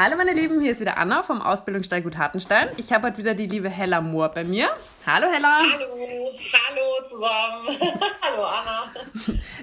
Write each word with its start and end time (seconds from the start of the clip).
Hallo 0.00 0.16
meine 0.16 0.32
Lieben, 0.32 0.60
hier 0.60 0.70
ist 0.70 0.80
wieder 0.80 0.96
Anna 0.96 1.24
vom 1.24 1.42
Ausbildungsstall 1.42 2.04
Hartenstein. 2.16 2.68
Ich 2.76 2.92
habe 2.92 3.08
heute 3.08 3.18
wieder 3.18 3.34
die 3.34 3.48
liebe 3.48 3.68
Hella 3.68 4.00
Mohr 4.00 4.28
bei 4.28 4.44
mir. 4.44 4.68
Hallo 5.04 5.26
Hella. 5.26 5.58
Hallo, 5.58 6.32
hallo 6.52 7.04
zusammen. 7.04 7.66
hallo 8.22 8.44
Anna. 8.44 8.92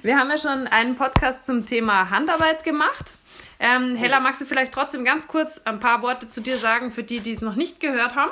Wir 0.01 0.17
haben 0.17 0.29
ja 0.29 0.37
schon 0.37 0.67
einen 0.67 0.97
Podcast 0.97 1.45
zum 1.45 1.65
Thema 1.65 2.09
Handarbeit 2.09 2.65
gemacht. 2.65 3.13
Ähm, 3.61 3.95
Hella, 3.95 4.19
magst 4.19 4.41
du 4.41 4.45
vielleicht 4.45 4.73
trotzdem 4.73 5.05
ganz 5.05 5.29
kurz 5.29 5.62
ein 5.63 5.79
paar 5.79 6.01
Worte 6.01 6.28
zu 6.28 6.42
dir 6.42 6.58
sagen 6.58 6.92
für 6.92 7.04
die, 7.04 7.22
die 7.22 7.31
es 7.31 7.42
noch 7.42 7.56
nicht 7.56 7.79
gehört 7.79 8.15
haben? 8.15 8.31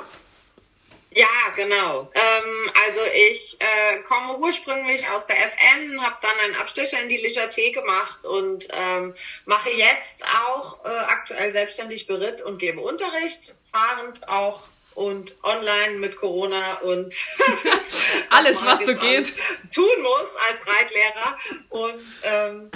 Ja, 1.14 1.26
genau. 1.54 2.10
Ähm, 2.12 2.70
also 2.86 3.00
ich 3.30 3.56
äh, 3.60 3.98
komme 4.02 4.36
ursprünglich 4.36 5.08
aus 5.08 5.26
der 5.26 5.36
FN, 5.46 6.02
habe 6.02 6.16
dann 6.20 6.38
einen 6.44 6.56
Abstecher 6.56 7.00
in 7.00 7.08
die 7.08 7.24
Ligerté 7.24 7.72
gemacht 7.72 8.24
und 8.24 8.66
ähm, 8.72 9.14
mache 9.46 9.70
jetzt 9.70 10.24
auch 10.48 10.84
äh, 10.84 10.88
aktuell 10.88 11.52
selbstständig 11.52 12.08
Beritt 12.08 12.42
und 12.42 12.58
gebe 12.58 12.80
Unterricht, 12.80 13.54
fahrend 13.70 14.28
auch 14.28 14.66
und 14.94 15.34
online 15.44 15.98
mit 15.98 16.16
Corona 16.16 16.78
und 16.78 17.14
alles, 18.30 18.64
was 18.64 18.84
so 18.84 18.94
geht, 18.96 19.32
tun 19.72 20.02
muss 20.02 20.36
als 20.48 20.66
Reitlehrer 20.66 21.36
und 21.68 22.04
ähm, 22.22 22.70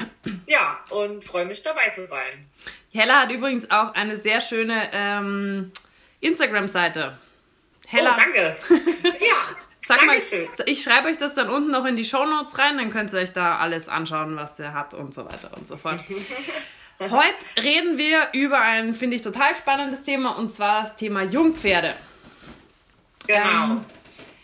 ja 0.47 0.81
und 0.91 1.25
freue 1.25 1.45
mich 1.45 1.63
dabei 1.63 1.89
zu 1.91 2.07
sein. 2.07 2.47
Hella 2.93 3.23
hat 3.23 3.33
übrigens 3.33 3.71
auch 3.71 3.95
eine 3.95 4.17
sehr 4.17 4.41
schöne 4.41 4.91
ähm, 4.93 5.73
Instagram-Seite. 6.21 7.19
Hella. 7.91 8.13
Oh, 8.13 8.17
danke. 8.17 8.57
ja. 9.21 9.57
Sag 9.85 10.05
mal, 10.05 10.19
ich 10.67 10.83
schreibe 10.83 11.09
euch 11.09 11.17
das 11.17 11.35
dann 11.35 11.49
unten 11.49 11.71
noch 11.71 11.87
in 11.87 11.97
die 11.97 12.05
Show 12.05 12.27
Notes 12.27 12.59
rein, 12.59 12.77
dann 12.77 12.91
könnt 12.91 13.11
ihr 13.15 13.21
euch 13.21 13.33
da 13.33 13.57
alles 13.57 13.89
anschauen, 13.89 14.37
was 14.37 14.59
ihr 14.59 14.75
habt 14.75 14.93
und 14.93 15.15
so 15.15 15.25
weiter 15.25 15.57
und 15.57 15.67
so 15.67 15.79
fort. 15.79 16.05
Heute 17.01 17.63
reden 17.63 17.97
wir 17.97 18.29
über 18.35 18.61
ein, 18.61 18.93
finde 18.93 19.17
ich, 19.17 19.23
total 19.23 19.57
spannendes 19.57 20.03
Thema 20.03 20.33
und 20.33 20.53
zwar 20.53 20.83
das 20.83 20.97
Thema 20.97 21.23
Jungpferde. 21.23 21.95
Genau. 23.27 23.65
Ähm, 23.65 23.85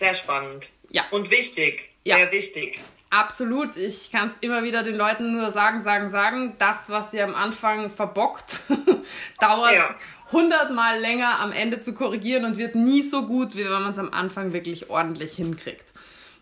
Sehr 0.01 0.15
spannend. 0.15 0.71
Ja. 0.89 1.05
Und 1.11 1.31
wichtig. 1.31 1.91
Ja. 2.05 2.17
Sehr 2.17 2.33
wichtig. 2.33 2.81
Absolut. 3.11 3.77
Ich 3.77 4.11
kann 4.11 4.29
es 4.29 4.39
immer 4.39 4.63
wieder 4.63 4.83
den 4.83 4.97
Leuten 4.97 5.33
nur 5.33 5.51
sagen, 5.51 5.81
sagen, 5.81 6.09
sagen. 6.09 6.55
Das, 6.59 6.89
was 6.89 7.13
ihr 7.13 7.25
am 7.25 7.35
Anfang 7.35 7.91
verbockt, 7.91 8.61
dauert 9.41 9.75
ja 9.75 9.95
hundertmal 10.33 11.01
länger 11.01 11.41
am 11.41 11.53
Ende 11.53 11.81
zu 11.81 11.95
korrigieren 11.95 12.45
und 12.45 12.57
wird 12.57 12.75
nie 12.75 13.03
so 13.03 13.27
gut, 13.27 13.57
wie 13.57 13.65
wenn 13.65 13.73
man 13.73 13.91
es 13.91 13.99
am 13.99 14.13
Anfang 14.13 14.53
wirklich 14.53 14.91
ordentlich 14.91 15.35
hinkriegt. 15.37 15.93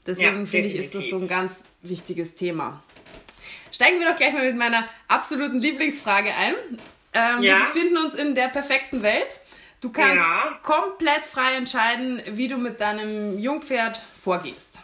Deswegen 0.07 0.41
ja, 0.41 0.47
finde 0.47 0.69
ich, 0.69 0.75
ist 0.77 0.95
das 0.95 1.09
so 1.09 1.19
ein 1.19 1.29
ganz 1.29 1.65
wichtiges 1.83 2.35
Thema. 2.35 2.83
Steigen 3.71 4.01
wir 4.01 4.11
doch 4.11 4.17
gleich 4.17 4.33
mal 4.33 4.45
mit 4.45 4.57
meiner 4.57 4.89
absoluten 5.09 5.61
Lieblingsfrage 5.61 6.35
ein. 6.35 6.55
Ähm, 7.15 7.43
ja. 7.43 7.57
Wir 7.57 7.65
befinden 7.65 7.97
uns 7.99 8.15
in 8.15 8.35
der 8.35 8.49
perfekten 8.49 9.03
Welt. 9.03 9.39
Du 9.81 9.91
kannst 9.91 10.17
ja. 10.17 10.59
komplett 10.63 11.25
frei 11.25 11.55
entscheiden, 11.55 12.23
wie 12.27 12.49
du 12.49 12.57
mit 12.57 12.81
deinem 12.81 13.39
Jungpferd 13.39 14.03
vorgehst. 14.17 14.79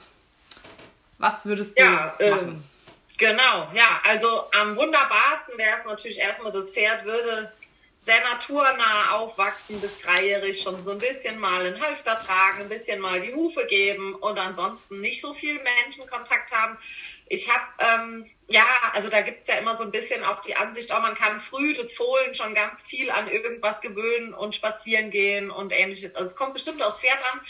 Was 1.19 1.47
würdest 1.47 1.79
du 1.79 1.83
ähm, 1.83 1.93
machen? 1.93 2.15
Äh, 2.19 3.17
genau, 3.17 3.69
ja, 3.75 4.01
also 4.09 4.27
am 4.61 4.77
wunderbarsten 4.77 5.57
wäre 5.57 5.77
es 5.77 5.85
natürlich 5.85 6.19
erstmal, 6.19 6.53
das 6.53 6.73
Pferd 6.73 7.05
würde 7.05 7.53
sehr 8.01 8.21
naturnah 8.23 9.13
aufwachsen 9.13 9.81
bis 9.81 9.99
dreijährig, 9.99 10.61
schon 10.63 10.81
so 10.81 10.93
ein 10.93 10.99
bisschen 10.99 11.39
mal 11.39 11.67
einen 11.67 11.81
Halfter 11.81 12.19
tragen, 12.19 12.63
ein 12.63 12.69
bisschen 12.69 13.01
mal 13.01 13.21
die 13.21 13.35
Hufe 13.35 13.67
geben 13.67 14.15
und 14.15 14.39
ansonsten 14.39 15.01
nicht 15.01 15.21
so 15.21 15.35
viel 15.35 15.61
Menschenkontakt 15.63 16.53
haben. 16.53 16.79
Ich 17.31 17.51
habe, 17.51 17.65
ähm, 17.79 18.27
ja, 18.49 18.65
also 18.93 19.11
da 19.11 19.21
gibt 19.21 19.41
es 19.41 19.47
ja 19.47 19.57
immer 19.57 19.77
so 19.77 19.85
ein 19.85 19.91
bisschen 19.91 20.25
auch 20.25 20.41
die 20.41 20.57
Ansicht, 20.57 20.91
oh, 20.95 21.01
man 21.01 21.15
kann 21.15 21.41
früh 21.41 21.75
das 21.75 21.93
Fohlen 21.93 22.35
schon 22.35 22.55
ganz 22.55 22.81
viel 22.81 23.11
an 23.11 23.29
irgendwas 23.29 23.81
gewöhnen 23.81 24.33
und 24.33 24.55
spazieren 24.55 25.11
gehen 25.11 25.51
und 25.51 25.73
ähnliches. 25.73 26.15
Also 26.15 26.31
es 26.31 26.37
kommt 26.37 26.55
bestimmt 26.55 26.83
aufs 26.83 27.01
Pferd 27.01 27.19
an. 27.33 27.41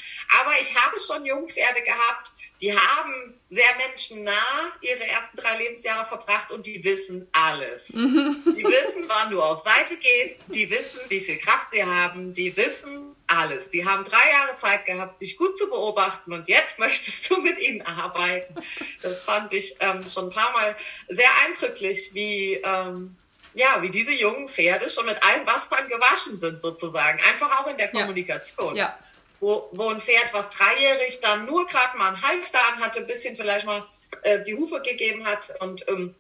Aber 0.41 0.53
ich 0.61 0.75
habe 0.75 0.99
schon 0.99 1.25
Jungpferde 1.25 1.83
gehabt, 1.83 2.33
die 2.61 2.77
haben 2.77 3.41
sehr 3.51 3.77
menschennah 3.87 4.73
ihre 4.81 5.07
ersten 5.07 5.37
drei 5.37 5.59
Lebensjahre 5.59 6.07
verbracht 6.07 6.51
und 6.51 6.67
die 6.67 6.83
wissen 6.83 7.29
alles. 7.33 7.91
Mhm. 7.91 8.43
Die 8.45 8.65
wissen, 8.65 9.05
wann 9.07 9.31
du 9.31 9.41
auf 9.41 9.61
Seite 9.61 9.97
gehst, 9.97 10.47
die 10.49 10.69
wissen, 10.71 11.01
wie 11.09 11.21
viel 11.21 11.39
Kraft 11.39 11.71
sie 11.71 11.85
haben, 11.85 12.35
die 12.35 12.57
wissen 12.57 13.15
alles. 13.29 13.71
Die 13.71 13.85
haben 13.85 14.05
drei 14.05 14.31
Jahre 14.31 14.57
Zeit 14.57 14.87
gehabt, 14.87 15.23
dich 15.23 15.37
gut 15.37 15.57
zu 15.57 15.69
beobachten 15.69 16.33
und 16.33 16.49
jetzt 16.49 16.79
möchtest 16.79 17.31
du 17.31 17.41
mit 17.41 17.59
ihnen 17.59 17.83
arbeiten. 17.83 18.55
Das 19.03 19.21
fand 19.21 19.53
ich 19.53 19.77
ähm, 19.81 20.07
schon 20.09 20.27
ein 20.27 20.31
paar 20.31 20.53
Mal 20.53 20.77
sehr 21.09 21.31
eindrücklich, 21.47 22.11
wie, 22.15 22.55
ähm, 22.55 23.17
ja, 23.55 23.81
wie 23.83 23.91
diese 23.91 24.13
jungen 24.13 24.49
Pferde 24.49 24.89
schon 24.89 25.07
mit 25.07 25.23
allen 25.23 25.47
Wassern 25.47 25.89
gewaschen 25.89 26.39
sind 26.39 26.61
sozusagen. 26.61 27.21
Einfach 27.29 27.61
auch 27.61 27.67
in 27.69 27.77
der 27.77 27.89
Kommunikation. 27.89 28.77
Ja. 28.77 28.85
ja 28.85 28.99
wo, 29.41 29.69
wo 29.73 29.89
ein 29.89 30.01
Pferd, 30.01 30.33
was 30.33 30.51
dreijährig 30.51 31.21
dann 31.21 31.47
nur 31.47 31.67
gerade 31.67 31.97
mal 31.97 32.09
einen 32.09 32.23
Halfter 32.23 32.59
an 32.73 32.81
hatte, 32.81 33.01
ein 33.01 33.07
bisschen 33.07 33.37
vielleicht 33.37 33.67
mal 33.67 33.87
äh, 34.23 34.43
die 34.43 34.55
Hufe 34.55 34.81
gegeben 34.83 35.27
hat 35.27 35.49
und 35.61 35.89
ähm, 35.89 36.15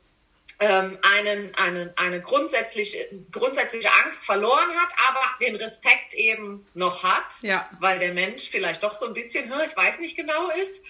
ähm, 0.60 0.98
einen, 1.14 1.54
einen, 1.54 1.92
eine 1.96 2.20
grundsätzliche, 2.20 3.08
grundsätzliche 3.30 3.90
Angst 4.04 4.24
verloren 4.24 4.70
hat, 4.74 4.88
aber 5.08 5.20
den 5.40 5.56
Respekt 5.56 6.14
eben 6.14 6.66
noch 6.74 7.04
hat, 7.04 7.42
ja. 7.42 7.68
weil 7.78 7.98
der 7.98 8.12
Mensch 8.12 8.48
vielleicht 8.48 8.82
doch 8.82 8.94
so 8.94 9.06
ein 9.06 9.14
bisschen, 9.14 9.52
ich 9.64 9.76
weiß 9.76 10.00
nicht 10.00 10.16
genau 10.16 10.50
ist. 10.62 10.82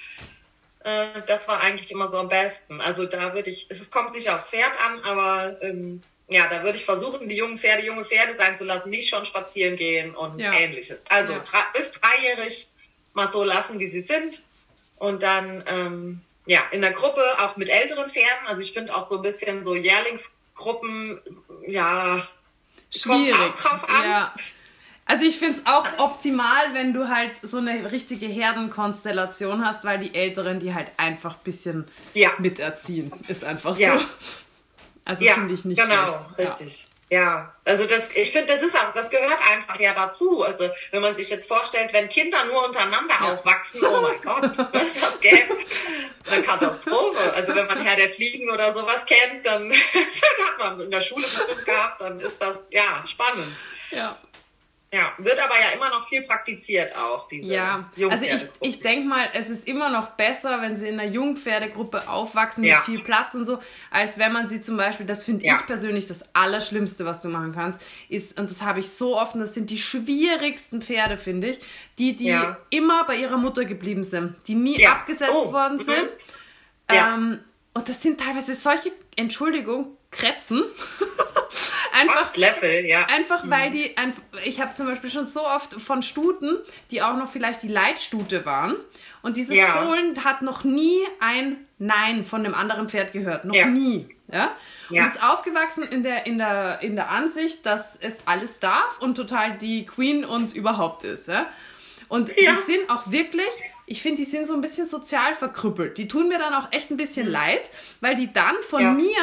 Äh, 0.85 1.23
das 1.27 1.49
war 1.49 1.61
eigentlich 1.61 1.91
immer 1.91 2.09
so 2.09 2.19
am 2.19 2.29
besten. 2.29 2.81
Also 2.81 3.05
da 3.05 3.35
würde 3.35 3.51
ich, 3.51 3.67
es 3.69 3.91
kommt 3.91 4.15
sicher 4.15 4.37
aufs 4.37 4.51
Pferd 4.51 4.73
an, 4.81 5.03
aber 5.03 5.63
ähm, 5.63 6.03
ja, 6.31 6.47
da 6.49 6.63
würde 6.63 6.79
ich 6.79 6.85
versuchen, 6.85 7.29
die 7.29 7.37
jungen 7.37 7.57
Pferde 7.57 7.85
junge 7.85 8.05
Pferde 8.05 8.35
sein 8.35 8.55
zu 8.55 8.65
lassen, 8.65 8.91
nicht 8.91 9.09
schon 9.09 9.27
spazieren 9.27 9.77
gehen 9.77 10.15
und 10.15 10.39
ja. 10.39 10.53
ähnliches. 10.53 11.03
Also 11.09 11.35
ja. 11.35 11.43
bis 11.75 11.91
dreijährig 11.93 12.69
mal 13.15 13.31
so 13.31 13.45
lassen, 13.45 13.79
wie 13.79 13.87
sie 13.87 14.01
sind. 14.01 14.43
Und 14.97 15.23
dann, 15.23 15.65
ähm, 15.67 16.21
ja, 16.49 16.63
in 16.73 16.81
der 16.81 16.93
Gruppe 16.93 17.23
auch 17.41 17.57
mit 17.57 17.69
älteren 17.69 18.09
Pferden. 18.09 18.47
Also 18.47 18.63
ich 18.63 18.73
finde 18.73 18.97
auch 18.97 19.07
so 19.07 19.17
ein 19.17 19.23
bisschen 19.23 19.63
so 19.63 19.75
Jährlingsgruppen, 19.75 21.21
ja, 21.67 22.27
schwierig. 22.91 23.37
Kommt 23.37 23.55
auch 23.55 23.61
drauf 23.61 23.91
an. 23.91 24.11
Ja. 24.11 24.35
Also 25.05 25.25
ich 25.25 25.39
finde 25.39 25.59
es 25.59 25.67
auch 25.67 25.87
optimal, 25.99 26.73
wenn 26.73 26.95
du 26.95 27.09
halt 27.09 27.33
so 27.43 27.59
eine 27.59 27.93
richtige 27.93 28.27
Herdenkonstellation 28.27 29.65
hast, 29.65 29.85
weil 29.85 29.99
die 29.99 30.15
Älteren 30.15 30.59
die 30.59 30.73
halt 30.73 30.91
einfach 30.97 31.37
ein 31.37 31.45
bisschen 31.45 31.87
ja. 32.15 32.33
miterziehen. 32.39 33.13
Ist 33.29 33.45
einfach 33.45 33.77
so. 33.77 33.83
Ja. 33.83 34.01
Also 35.05 35.25
ja, 35.25 35.35
finde 35.35 35.53
ich 35.53 35.67
nicht 35.67 35.81
genau, 35.81 36.27
schlecht. 36.35 36.61
richtig. 36.61 36.89
Ja. 37.11 37.55
also 37.65 37.87
das, 37.87 38.11
ich 38.15 38.33
finde, 38.33 38.53
das 38.53 38.63
ist 38.63 38.77
auch, 38.77 38.93
das 38.93 39.09
gehört 39.09 39.39
einfach 39.51 39.81
ja 39.81 39.95
dazu. 39.95 40.43
Also 40.43 40.69
wenn 40.91 41.01
man 41.01 41.15
sich 41.15 41.31
jetzt 41.31 41.49
vorstellt, 41.49 41.93
wenn 41.93 42.09
Kinder 42.09 42.45
nur 42.45 42.67
untereinander 42.67 43.15
ja. 43.21 43.33
aufwachsen, 43.33 43.83
oh 43.83 44.01
mein 44.03 44.21
Gott, 44.21 44.59
das 44.73 45.21
gäbe 45.21 45.57
eine 46.31 46.43
Katastrophe. 46.43 47.33
Also 47.35 47.55
wenn 47.55 47.67
man 47.67 47.81
Herr 47.81 47.97
der 47.97 48.11
Fliegen 48.11 48.51
oder 48.51 48.73
sowas 48.73 49.07
kennt, 49.07 49.47
dann 49.47 49.71
das 49.71 49.79
hat 49.79 50.59
man 50.59 50.81
in 50.81 50.91
der 50.91 51.01
Schule 51.01 51.23
bestimmt 51.23 51.65
gehabt, 51.65 52.01
dann 52.01 52.21
ist 52.21 52.41
das 52.41 52.69
ja 52.73 53.03
spannend. 53.07 53.57
Ja. 53.91 54.17
Ja, 54.91 55.13
wird 55.19 55.39
aber 55.39 55.55
ja 55.61 55.77
immer 55.77 55.91
noch 55.91 56.03
viel 56.03 56.23
praktiziert 56.23 56.97
auch, 56.97 57.29
diese 57.29 57.53
Ja, 57.53 57.91
also 58.09 58.25
ich, 58.25 58.47
ich 58.63 58.81
denke 58.81 59.07
mal, 59.07 59.29
es 59.35 59.51
ist 59.51 59.69
immer 59.69 59.91
noch 59.91 60.13
besser, 60.13 60.63
wenn 60.63 60.77
sie 60.79 60.89
in 60.89 60.99
einer 60.99 61.11
Jungpferdegruppe 61.11 62.09
aufwachsen 62.09 62.65
ja. 62.65 62.77
mit 62.77 62.85
viel 62.87 63.01
Platz 63.01 63.35
und 63.35 63.45
so, 63.45 63.59
als 63.91 64.19
wenn 64.19 64.33
man 64.33 64.47
sie 64.47 64.63
zum 64.63 64.79
Beispiel, 64.79 65.05
das 65.05 65.25
finde 65.25 65.45
ja. 65.45 65.57
ich 65.57 65.67
persönlich 65.67 66.07
das 66.07 66.25
Allerschlimmste, 66.33 67.05
was 67.05 67.21
du 67.21 67.29
machen 67.29 67.53
kannst, 67.53 67.83
ist, 68.09 68.41
und 68.41 68.51
das 68.51 68.63
habe 68.63 68.81
ich 68.81 68.89
so 68.89 69.19
oft, 69.19 69.35
und 69.35 69.41
das 69.41 69.53
sind 69.53 69.69
die 69.69 69.79
schwierigsten 69.79 70.81
Pferde, 70.81 71.19
finde 71.19 71.49
ich, 71.49 71.59
die, 71.99 72.17
die 72.17 72.29
ja. 72.29 72.57
immer 72.71 73.05
bei 73.05 73.17
ihrer 73.17 73.37
Mutter 73.37 73.67
geblieben 73.67 74.05
sind, 74.05 74.37
die 74.47 74.55
nie 74.55 74.87
abgesetzt 74.87 75.33
oh. 75.35 75.53
worden 75.53 75.77
mhm. 75.77 75.83
sind. 75.83 76.05
Mhm. 76.05 76.09
Ähm, 76.89 77.41
und 77.75 77.91
das 77.91 78.01
sind 78.01 78.19
teilweise 78.19 78.55
solche, 78.55 78.93
Entschuldigung, 79.17 79.99
Kretzen. 80.11 80.65
einfach, 82.01 82.37
Level, 82.37 82.87
ja. 82.87 83.07
Einfach 83.07 83.45
mhm. 83.45 83.51
weil 83.51 83.71
die, 83.71 83.95
ich 84.45 84.61
habe 84.61 84.75
zum 84.75 84.87
Beispiel 84.87 85.11
schon 85.11 85.27
so 85.27 85.47
oft 85.47 85.81
von 85.81 86.03
Stuten, 86.03 86.59
die 86.91 87.03
auch 87.03 87.17
noch 87.17 87.29
vielleicht 87.29 87.63
die 87.63 87.69
Leitstute 87.69 88.45
waren. 88.45 88.77
Und 89.23 89.37
dieses 89.37 89.57
ja. 89.57 89.83
Fohlen 89.83 90.25
hat 90.25 90.43
noch 90.43 90.65
nie 90.65 91.01
ein 91.21 91.67
Nein 91.79 92.25
von 92.25 92.45
dem 92.45 92.55
anderen 92.55 92.89
Pferd 92.89 93.13
gehört. 93.13 93.45
Noch 93.45 93.55
ja. 93.55 93.67
nie. 93.67 94.09
Ja? 94.31 94.53
Und 94.91 94.97
ja. 94.97 95.07
ist 95.07 95.23
aufgewachsen 95.23 95.85
in 95.85 96.03
der, 96.03 96.27
in, 96.27 96.39
der, 96.39 96.81
in 96.83 96.97
der 96.97 97.11
Ansicht, 97.11 97.65
dass 97.67 97.97
es 98.01 98.21
alles 98.27 98.59
darf 98.61 98.99
und 99.01 99.17
total 99.17 99.57
die 99.59 99.87
Queen 99.87 100.25
und 100.25 100.55
überhaupt 100.55 101.05
ist. 101.05 101.29
Ja? 101.29 101.47
Und 102.09 102.29
ja. 102.29 102.53
die 102.53 102.63
sind 102.63 102.91
auch 102.91 103.11
wirklich, 103.11 103.49
ich 103.87 104.03
finde, 104.03 104.17
die 104.17 104.25
sind 104.25 104.47
so 104.47 104.55
ein 104.55 104.61
bisschen 104.61 104.87
sozial 104.87 105.35
verkrüppelt. 105.35 105.99
Die 105.99 106.09
tun 106.09 106.29
mir 106.29 106.39
dann 106.39 106.55
auch 106.55 106.73
echt 106.73 106.91
ein 106.91 106.97
bisschen 106.97 107.27
mhm. 107.27 107.33
leid, 107.33 107.71
weil 108.01 108.17
die 108.17 108.33
dann 108.33 108.55
von 108.63 108.97
mir 108.97 109.23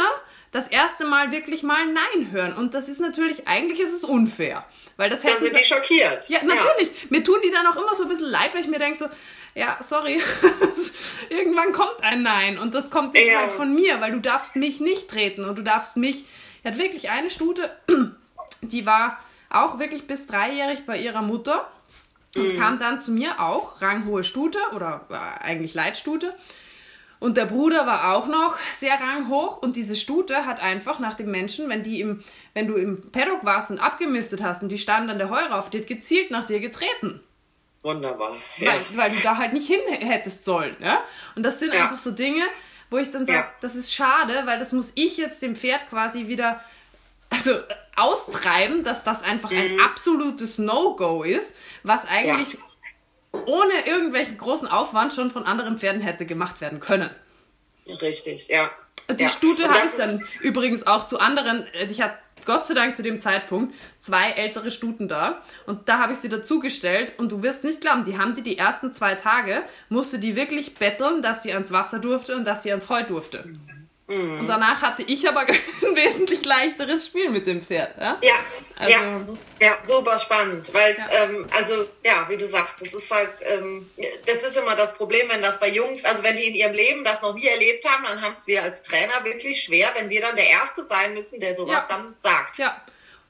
das 0.55 0.69
erste 0.69 1.03
Mal 1.03 1.33
wirklich 1.33 1.63
mal 1.63 1.85
Nein 1.85 2.31
hören. 2.31 2.53
Und 2.53 2.73
das 2.73 2.87
ist 2.87 3.01
natürlich, 3.01 3.45
eigentlich 3.45 3.81
ist 3.81 3.93
es 3.93 4.05
unfair. 4.05 4.63
Weil 4.95 5.09
das 5.09 5.25
hätten 5.25 5.43
dann 5.43 5.53
sind 5.53 5.59
die 5.59 5.65
schockiert. 5.65 6.29
Ja, 6.29 6.41
natürlich. 6.43 6.87
Ja. 6.87 7.07
Mir 7.09 7.23
tun 7.25 7.39
die 7.43 7.51
dann 7.51 7.67
auch 7.67 7.75
immer 7.75 7.93
so 7.93 8.03
ein 8.03 8.09
bisschen 8.09 8.29
leid, 8.29 8.53
weil 8.53 8.61
ich 8.61 8.69
mir 8.69 8.79
denke 8.79 8.97
so, 8.97 9.07
ja, 9.53 9.77
sorry, 9.81 10.21
irgendwann 11.29 11.73
kommt 11.73 12.01
ein 12.01 12.21
Nein. 12.21 12.57
Und 12.57 12.73
das 12.73 12.89
kommt 12.89 13.15
jetzt 13.15 13.27
ja. 13.27 13.39
halt 13.39 13.51
von 13.51 13.75
mir, 13.75 13.99
weil 13.99 14.13
du 14.13 14.21
darfst 14.21 14.55
mich 14.55 14.79
nicht 14.79 15.09
treten 15.09 15.43
und 15.43 15.57
du 15.57 15.61
darfst 15.61 15.97
mich, 15.97 16.23
er 16.63 16.71
hat 16.71 16.79
wirklich 16.79 17.09
eine 17.09 17.29
Stute, 17.29 17.75
die 18.61 18.85
war 18.85 19.19
auch 19.49 19.77
wirklich 19.77 20.07
bis 20.07 20.25
dreijährig 20.25 20.85
bei 20.85 20.97
ihrer 20.97 21.21
Mutter 21.21 21.69
und 22.33 22.53
mhm. 22.53 22.57
kam 22.57 22.79
dann 22.79 23.01
zu 23.01 23.11
mir 23.11 23.41
auch, 23.41 23.81
ranghohe 23.81 24.23
Stute 24.23 24.59
oder 24.73 25.05
äh, 25.09 25.43
eigentlich 25.43 25.73
Leitstute. 25.73 26.33
Und 27.19 27.37
der 27.37 27.45
Bruder 27.45 27.85
war 27.85 28.15
auch 28.15 28.27
noch 28.27 28.57
sehr 28.71 28.99
ranghoch 28.99 29.57
und 29.57 29.75
diese 29.75 29.95
Stute 29.95 30.45
hat 30.45 30.59
einfach 30.59 30.99
nach 30.99 31.15
dem 31.15 31.31
Menschen, 31.31 31.69
wenn 31.69 31.81
die 31.81 32.01
im, 32.01 32.23
wenn 32.53 32.67
du 32.67 32.75
im 32.75 33.11
Paddock 33.11 33.45
warst 33.45 33.71
und 33.71 33.79
abgemistet 33.79 34.43
hast 34.43 34.61
und 34.61 34.69
die 34.69 34.77
standen 34.77 35.09
an 35.09 35.17
der 35.17 35.29
Heure 35.29 35.57
auf, 35.57 35.69
die 35.69 35.79
hat 35.79 35.87
gezielt 35.87 36.31
nach 36.31 36.43
dir 36.43 36.59
getreten. 36.59 37.21
Wunderbar. 37.83 38.35
Ja. 38.57 38.73
Weil, 38.73 38.97
weil 38.97 39.11
du 39.11 39.21
da 39.21 39.37
halt 39.37 39.53
nicht 39.53 39.67
hin 39.67 39.79
hättest 39.87 40.43
sollen. 40.43 40.75
Ja? 40.79 41.03
Und 41.35 41.43
das 41.43 41.59
sind 41.59 41.73
ja. 41.73 41.83
einfach 41.83 41.99
so 41.99 42.11
Dinge, 42.11 42.43
wo 42.89 42.97
ich 42.97 43.11
dann 43.11 43.25
sage, 43.25 43.39
ja. 43.39 43.51
das 43.61 43.75
ist 43.75 43.93
schade, 43.93 44.43
weil 44.45 44.59
das 44.59 44.71
muss 44.71 44.91
ich 44.95 45.17
jetzt 45.17 45.41
dem 45.41 45.55
Pferd 45.55 45.87
quasi 45.89 46.27
wieder 46.27 46.61
also 47.29 47.51
austreiben, 47.95 48.83
dass 48.83 49.03
das 49.03 49.21
einfach 49.21 49.51
mhm. 49.51 49.57
ein 49.57 49.79
absolutes 49.79 50.57
No-Go 50.57 51.23
ist, 51.23 51.55
was 51.83 52.05
eigentlich. 52.05 52.57
Ohne 53.45 53.85
irgendwelchen 53.85 54.37
großen 54.37 54.67
Aufwand 54.67 55.13
schon 55.13 55.31
von 55.31 55.43
anderen 55.43 55.77
Pferden 55.77 56.01
hätte 56.01 56.25
gemacht 56.25 56.61
werden 56.61 56.79
können. 56.79 57.09
Richtig, 57.87 58.47
ja. 58.47 58.71
Die 59.11 59.23
ja. 59.23 59.29
Stute 59.29 59.69
habe 59.69 59.85
ich 59.85 59.93
dann 59.93 60.23
übrigens 60.41 60.87
auch 60.87 61.05
zu 61.05 61.19
anderen, 61.19 61.67
äh, 61.73 61.85
ich 61.85 62.01
hatte 62.01 62.17
Gott 62.45 62.67
sei 62.67 62.73
Dank 62.73 62.95
zu 62.95 63.03
dem 63.03 63.19
Zeitpunkt 63.19 63.73
zwei 63.99 64.31
ältere 64.31 64.71
Stuten 64.71 65.07
da 65.07 65.41
und 65.65 65.89
da 65.89 65.99
habe 65.99 66.13
ich 66.13 66.19
sie 66.19 66.29
dazugestellt 66.29 67.13
und 67.17 67.31
du 67.31 67.43
wirst 67.43 67.63
nicht 67.63 67.81
glauben, 67.81 68.03
die 68.03 68.17
haben 68.17 68.35
die 68.35 68.43
die 68.43 68.57
ersten 68.57 68.91
zwei 68.93 69.15
Tage, 69.15 69.63
musste 69.89 70.19
die 70.19 70.35
wirklich 70.35 70.75
betteln, 70.75 71.21
dass 71.21 71.43
sie 71.43 71.53
ans 71.53 71.71
Wasser 71.71 71.99
durfte 71.99 72.35
und 72.35 72.45
dass 72.45 72.63
sie 72.63 72.71
ans 72.71 72.89
Heu 72.89 73.03
durfte. 73.03 73.43
Mhm. 73.45 73.74
Mhm. 74.07 74.41
Und 74.41 74.47
danach 74.47 74.81
hatte 74.83 75.03
ich 75.03 75.27
aber 75.27 75.41
ein 75.47 75.95
wesentlich 75.95 76.45
leichteres 76.45 77.07
Spiel 77.07 77.29
mit 77.29 77.47
dem 77.47 77.61
Pferd. 77.61 77.95
Ja, 77.99 78.17
ja, 78.21 78.33
also, 78.77 78.91
ja, 78.91 79.25
ja 79.59 79.77
super 79.83 80.19
spannend. 80.19 80.71
Weil, 80.73 80.95
ja. 80.95 81.23
ähm, 81.23 81.47
also, 81.55 81.87
ja, 82.03 82.27
wie 82.29 82.37
du 82.37 82.47
sagst, 82.47 82.81
das 82.81 82.93
ist 82.93 83.09
halt, 83.11 83.31
ähm, 83.41 83.89
das 84.27 84.43
ist 84.43 84.57
immer 84.57 84.75
das 84.75 84.97
Problem, 84.97 85.29
wenn 85.29 85.41
das 85.41 85.59
bei 85.59 85.69
Jungs, 85.69 86.05
also 86.05 86.21
wenn 86.21 86.35
die 86.35 86.45
in 86.45 86.53
ihrem 86.53 86.73
Leben 86.73 87.03
das 87.03 87.23
noch 87.23 87.33
nie 87.33 87.47
erlebt 87.47 87.87
haben, 87.89 88.03
dann 88.03 88.21
haben 88.21 88.35
es 88.35 88.45
wir 88.45 88.61
als 88.61 88.83
Trainer 88.83 89.23
wirklich 89.23 89.61
schwer, 89.61 89.91
wenn 89.95 90.09
wir 90.09 90.21
dann 90.21 90.35
der 90.35 90.47
Erste 90.47 90.83
sein 90.83 91.15
müssen, 91.15 91.39
der 91.39 91.55
sowas 91.55 91.87
ja. 91.89 91.95
dann 91.95 92.15
sagt. 92.19 92.59
Ja. 92.59 92.79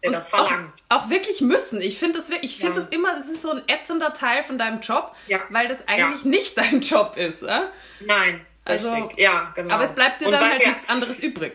Der 0.04 0.12
das 0.12 0.30
verlangt. 0.30 0.74
Auch, 0.90 1.06
auch, 1.06 1.10
wirklich 1.10 1.42
müssen. 1.42 1.82
Ich 1.82 1.98
finde 1.98 2.20
das, 2.20 2.30
ich 2.30 2.58
find 2.58 2.78
das 2.78 2.90
immer, 2.90 3.16
das 3.16 3.28
ist 3.28 3.42
so 3.42 3.50
ein 3.50 3.64
ätzender 3.68 4.14
Teil 4.14 4.44
von 4.44 4.58
deinem 4.58 4.82
Job, 4.82 5.16
weil 5.50 5.68
das 5.68 5.88
eigentlich 5.88 6.26
nicht 6.26 6.58
dein 6.58 6.82
Job 6.82 7.18
ist. 7.18 7.42
Äh? 7.42 7.62
Nein. 8.02 8.46
Also, 8.66 8.92
Richtig. 8.92 9.20
ja, 9.20 9.54
genau. 9.56 9.76
Aber 9.76 9.84
es 9.84 9.94
bleibt 9.94 10.22
dir 10.22 10.26
und 10.26 10.32
dann 10.34 10.50
halt 10.50 10.60
wir, 10.60 10.68
nichts 10.68 10.90
anderes 10.90 11.20
übrig. 11.20 11.54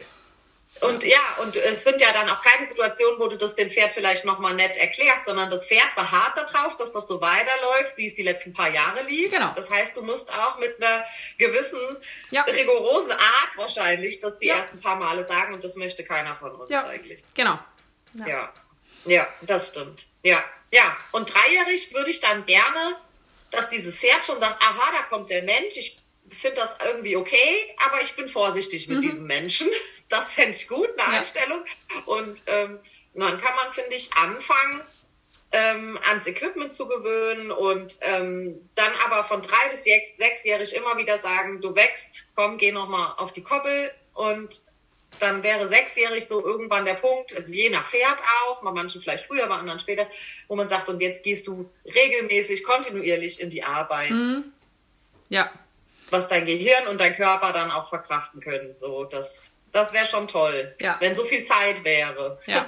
Und 0.81 1.05
ja, 1.05 1.19
und 1.43 1.57
es 1.57 1.83
sind 1.83 2.01
ja 2.01 2.13
dann 2.13 2.31
auch 2.31 2.41
keine 2.43 2.65
Situationen, 2.65 3.19
wo 3.19 3.27
du 3.27 3.37
das 3.37 3.57
dem 3.57 3.69
Pferd 3.69 3.93
vielleicht 3.93 4.25
nochmal 4.25 4.55
nett 4.55 4.77
erklärst, 4.77 5.25
sondern 5.27 5.51
das 5.51 5.67
Pferd 5.67 5.95
beharrt 5.97 6.39
darauf, 6.39 6.77
dass 6.77 6.93
das 6.93 7.09
so 7.09 7.21
weiterläuft, 7.21 7.97
wie 7.97 8.07
es 8.07 8.15
die 8.15 8.23
letzten 8.23 8.53
paar 8.53 8.71
Jahre 8.71 9.03
lief. 9.03 9.33
Genau. 9.33 9.53
Das 9.57 9.69
heißt, 9.71 9.97
du 9.97 10.03
musst 10.03 10.33
auch 10.33 10.59
mit 10.59 10.81
einer 10.81 11.05
gewissen, 11.37 11.81
ja. 12.31 12.43
rigorosen 12.43 13.11
Art 13.11 13.57
wahrscheinlich 13.57 14.21
das 14.21 14.39
die 14.39 14.47
ja. 14.47 14.57
ersten 14.57 14.81
paar 14.81 14.97
Male 14.97 15.25
sagen 15.25 15.53
und 15.53 15.65
das 15.65 15.75
möchte 15.75 16.05
keiner 16.05 16.37
von 16.37 16.53
uns 16.53 16.71
ja. 16.71 16.87
eigentlich. 16.87 17.25
Genau. 17.35 17.59
Ja. 18.15 18.27
ja. 18.27 18.53
Ja, 19.05 19.29
das 19.43 19.69
stimmt. 19.69 20.07
Ja. 20.23 20.43
Ja. 20.71 20.97
Und 21.11 21.35
dreijährig 21.35 21.93
würde 21.93 22.11
ich 22.11 22.21
dann 22.21 22.47
gerne, 22.47 22.97
dass 23.51 23.69
dieses 23.71 23.99
Pferd 23.99 24.25
schon 24.25 24.39
sagt, 24.39 24.63
aha, 24.63 24.93
da 24.93 25.03
kommt 25.05 25.31
der 25.31 25.43
Mensch, 25.43 25.77
ich 25.77 25.99
finde 26.31 26.57
das 26.57 26.79
irgendwie 26.85 27.17
okay, 27.17 27.75
aber 27.87 28.03
ich 28.03 28.15
bin 28.15 28.29
vorsichtig 28.29 28.89
mit 28.89 28.99
mhm. 28.99 29.03
diesem 29.03 29.27
Menschen. 29.27 29.69
Das 30.09 30.33
fände 30.33 30.57
ich 30.57 30.67
gut, 30.67 30.89
eine 30.99 31.13
ja. 31.13 31.19
Einstellung. 31.21 31.65
Und 32.05 32.43
ähm, 32.47 32.81
dann 33.15 33.41
kann 33.41 33.55
man, 33.55 33.71
finde 33.71 33.95
ich, 33.95 34.13
anfangen, 34.15 34.83
ähm, 35.53 35.99
ans 36.03 36.27
Equipment 36.27 36.75
zu 36.75 36.89
gewöhnen 36.89 37.53
und 37.53 37.97
ähm, 38.01 38.69
dann 38.75 38.91
aber 39.05 39.23
von 39.23 39.41
drei 39.41 39.69
bis 39.71 39.85
sechs, 39.85 40.17
sechsjährig 40.17 40.75
immer 40.75 40.97
wieder 40.97 41.19
sagen, 41.19 41.61
du 41.61 41.77
wächst, 41.77 42.33
komm, 42.35 42.59
geh 42.59 42.73
nochmal 42.73 43.15
auf 43.19 43.33
die 43.33 43.43
Koppel 43.45 43.93
und 44.15 44.63
dann 45.21 45.45
wäre 45.45 45.69
sechsjährig 45.69 46.27
so 46.27 46.45
irgendwann 46.45 46.85
der 46.85 46.95
Punkt, 46.95 47.37
also 47.37 47.53
je 47.53 47.71
nach 47.71 47.87
Pferd 47.87 48.21
auch, 48.47 48.63
bei 48.63 48.73
manchen 48.73 49.01
vielleicht 49.01 49.27
früher, 49.27 49.47
bei 49.47 49.57
anderen 49.57 49.79
später, 49.79 50.09
wo 50.49 50.57
man 50.57 50.67
sagt, 50.67 50.89
und 50.89 51.01
jetzt 51.01 51.23
gehst 51.23 51.47
du 51.47 51.71
regelmäßig, 51.85 52.65
kontinuierlich 52.65 53.41
in 53.41 53.51
die 53.51 53.63
Arbeit. 53.63 54.11
Mhm. 54.11 54.45
Ja 55.29 55.53
was 56.11 56.29
dein 56.29 56.45
Gehirn 56.45 56.87
und 56.89 57.01
dein 57.01 57.15
Körper 57.15 57.53
dann 57.53 57.71
auch 57.71 57.89
verkraften 57.89 58.41
können. 58.41 58.75
So, 58.77 59.05
das, 59.05 59.57
das 59.73 59.93
wäre 59.93 60.07
schon 60.07 60.27
toll, 60.29 60.75
ja. 60.81 60.97
wenn 61.01 61.15
so 61.15 61.25
viel 61.25 61.43
Zeit 61.43 61.85
wäre. 61.85 62.39
Ja. 62.47 62.67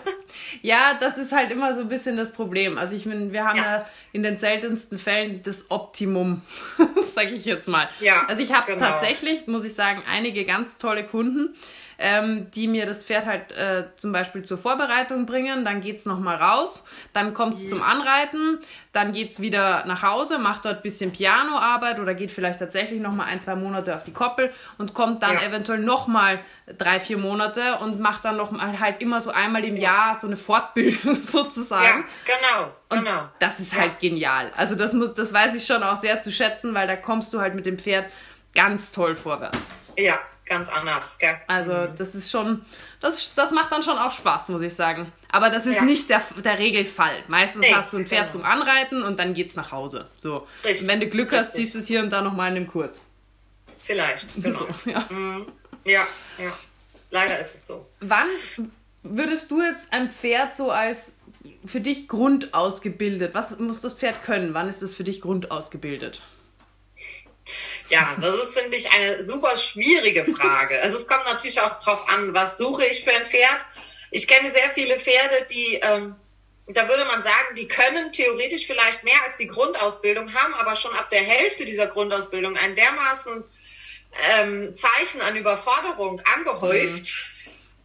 ja, 0.62 0.94
das 1.00 1.18
ist 1.18 1.32
halt 1.32 1.50
immer 1.50 1.74
so 1.74 1.80
ein 1.80 1.88
bisschen 1.88 2.16
das 2.16 2.32
Problem. 2.32 2.78
Also 2.78 2.94
ich 2.94 3.06
meine, 3.06 3.32
wir 3.32 3.44
haben 3.44 3.58
ja. 3.58 3.78
ja 3.78 3.88
in 4.12 4.22
den 4.22 4.36
seltensten 4.36 4.98
Fällen 4.98 5.42
das 5.42 5.70
Optimum, 5.70 6.42
sage 7.06 7.30
ich 7.30 7.44
jetzt 7.44 7.68
mal. 7.68 7.88
Ja, 8.00 8.24
also 8.28 8.42
ich 8.42 8.52
habe 8.52 8.72
genau. 8.72 8.86
tatsächlich, 8.86 9.46
muss 9.46 9.64
ich 9.64 9.74
sagen, 9.74 10.02
einige 10.08 10.44
ganz 10.44 10.78
tolle 10.78 11.04
Kunden, 11.04 11.54
ähm, 12.02 12.50
die 12.50 12.66
mir 12.66 12.84
das 12.84 13.04
Pferd 13.04 13.26
halt 13.26 13.52
äh, 13.52 13.84
zum 13.96 14.12
Beispiel 14.12 14.42
zur 14.42 14.58
Vorbereitung 14.58 15.24
bringen. 15.24 15.64
Dann 15.64 15.80
geht 15.80 15.98
es 15.98 16.06
nochmal 16.06 16.36
raus, 16.36 16.84
dann 17.12 17.32
kommt 17.32 17.54
es 17.54 17.68
zum 17.68 17.80
Anreiten, 17.80 18.58
dann 18.92 19.12
geht 19.12 19.30
es 19.30 19.40
wieder 19.40 19.84
nach 19.86 20.02
Hause, 20.02 20.38
macht 20.38 20.64
dort 20.64 20.78
ein 20.78 20.82
bisschen 20.82 21.12
Pianoarbeit 21.12 22.00
oder 22.00 22.14
geht 22.14 22.32
vielleicht 22.32 22.58
tatsächlich 22.58 23.00
nochmal 23.00 23.28
ein, 23.28 23.40
zwei 23.40 23.54
Monate 23.54 23.94
auf 23.94 24.02
die 24.02 24.12
Koppel 24.12 24.52
und 24.78 24.94
kommt 24.94 25.22
dann 25.22 25.34
ja. 25.34 25.42
eventuell 25.42 25.78
nochmal 25.78 26.40
drei, 26.76 26.98
vier 26.98 27.18
Monate 27.18 27.78
und 27.80 28.00
macht 28.00 28.24
dann 28.24 28.36
noch 28.36 28.50
mal 28.50 28.80
halt 28.80 29.00
immer 29.00 29.20
so 29.20 29.30
einmal 29.30 29.64
im 29.64 29.76
Jahr 29.76 30.16
so 30.16 30.26
eine 30.26 30.36
Fortbildung 30.36 31.14
sozusagen. 31.22 32.04
Ja, 32.26 32.36
genau. 32.36 32.72
Und 32.88 33.04
genau. 33.04 33.28
das 33.38 33.60
ist 33.60 33.78
halt 33.78 34.00
genial. 34.00 34.50
Also 34.56 34.74
das 34.74 34.92
muss, 34.92 35.14
das 35.14 35.32
weiß 35.32 35.54
ich 35.54 35.64
schon 35.64 35.84
auch 35.84 35.96
sehr 35.96 36.20
zu 36.20 36.32
schätzen, 36.32 36.74
weil 36.74 36.88
da 36.88 36.96
kommst 36.96 37.32
du 37.32 37.40
halt 37.40 37.54
mit 37.54 37.64
dem 37.64 37.78
Pferd 37.78 38.10
ganz 38.54 38.90
toll 38.90 39.14
vorwärts. 39.14 39.72
Ja, 39.96 40.18
ganz 40.46 40.68
anders, 40.68 41.18
gell? 41.18 41.36
Also 41.46 41.72
mhm. 41.72 41.96
das 41.96 42.14
ist 42.14 42.30
schon, 42.30 42.64
das, 43.00 43.34
das 43.34 43.50
macht 43.50 43.72
dann 43.72 43.82
schon 43.82 43.98
auch 43.98 44.12
Spaß, 44.12 44.48
muss 44.48 44.62
ich 44.62 44.74
sagen. 44.74 45.12
Aber 45.30 45.50
das 45.50 45.66
ist 45.66 45.76
ja. 45.76 45.82
nicht 45.82 46.10
der, 46.10 46.22
der 46.44 46.58
Regelfall. 46.58 47.22
Meistens 47.28 47.62
nee, 47.62 47.74
hast 47.74 47.92
du 47.92 47.98
ein 47.98 48.06
Pferd 48.06 48.32
genau. 48.32 48.32
zum 48.32 48.44
Anreiten 48.44 49.02
und 49.02 49.18
dann 49.18 49.34
geht's 49.34 49.56
nach 49.56 49.72
Hause. 49.72 50.08
So. 50.20 50.46
Richtig. 50.64 50.82
Und 50.82 50.88
wenn 50.88 51.00
du 51.00 51.08
Glück 51.08 51.32
hast, 51.32 51.48
Richtig. 51.48 51.64
ziehst 51.64 51.74
du 51.74 51.78
es 51.78 51.86
hier 51.86 52.00
und 52.00 52.10
da 52.10 52.20
nochmal 52.22 52.48
in 52.48 52.56
dem 52.56 52.66
Kurs. 52.66 53.00
Vielleicht, 53.78 54.26
genau. 54.42 54.58
So, 54.58 54.68
ja. 54.90 55.04
Mhm. 55.08 55.46
ja, 55.84 56.06
ja. 56.38 56.52
Leider 57.10 57.38
ist 57.38 57.54
es 57.54 57.66
so. 57.66 57.86
Wann 58.00 58.26
würdest 59.02 59.50
du 59.50 59.62
jetzt 59.62 59.92
ein 59.92 60.10
Pferd 60.10 60.56
so 60.56 60.70
als 60.70 61.14
für 61.64 61.80
dich 61.80 62.08
grundausgebildet? 62.08 63.34
Was 63.34 63.58
muss 63.58 63.80
das 63.80 63.94
Pferd 63.94 64.22
können? 64.22 64.54
Wann 64.54 64.68
ist 64.68 64.82
es 64.82 64.94
für 64.94 65.04
dich 65.04 65.20
grundausgebildet? 65.20 66.22
Ja, 67.88 68.16
das 68.20 68.36
ist, 68.36 68.58
finde 68.58 68.76
ich, 68.76 68.90
eine 68.90 69.22
super 69.22 69.56
schwierige 69.56 70.24
Frage. 70.24 70.80
Also 70.80 70.96
es 70.96 71.06
kommt 71.06 71.24
natürlich 71.24 71.60
auch 71.60 71.78
darauf 71.78 72.08
an, 72.08 72.32
was 72.34 72.58
suche 72.58 72.86
ich 72.86 73.04
für 73.04 73.12
ein 73.12 73.24
Pferd. 73.24 73.64
Ich 74.10 74.26
kenne 74.26 74.50
sehr 74.50 74.68
viele 74.70 74.98
Pferde, 74.98 75.46
die, 75.50 75.74
ähm, 75.82 76.16
da 76.68 76.88
würde 76.88 77.04
man 77.04 77.22
sagen, 77.22 77.54
die 77.56 77.68
können 77.68 78.12
theoretisch 78.12 78.66
vielleicht 78.66 79.04
mehr 79.04 79.22
als 79.24 79.36
die 79.36 79.46
Grundausbildung 79.46 80.32
haben, 80.34 80.54
aber 80.54 80.76
schon 80.76 80.94
ab 80.94 81.10
der 81.10 81.22
Hälfte 81.22 81.64
dieser 81.64 81.86
Grundausbildung 81.86 82.56
ein 82.56 82.74
dermaßen 82.74 83.44
ähm, 84.36 84.74
Zeichen 84.74 85.20
an 85.22 85.36
Überforderung 85.36 86.20
angehäuft. 86.34 87.04
Mhm. 87.04 87.32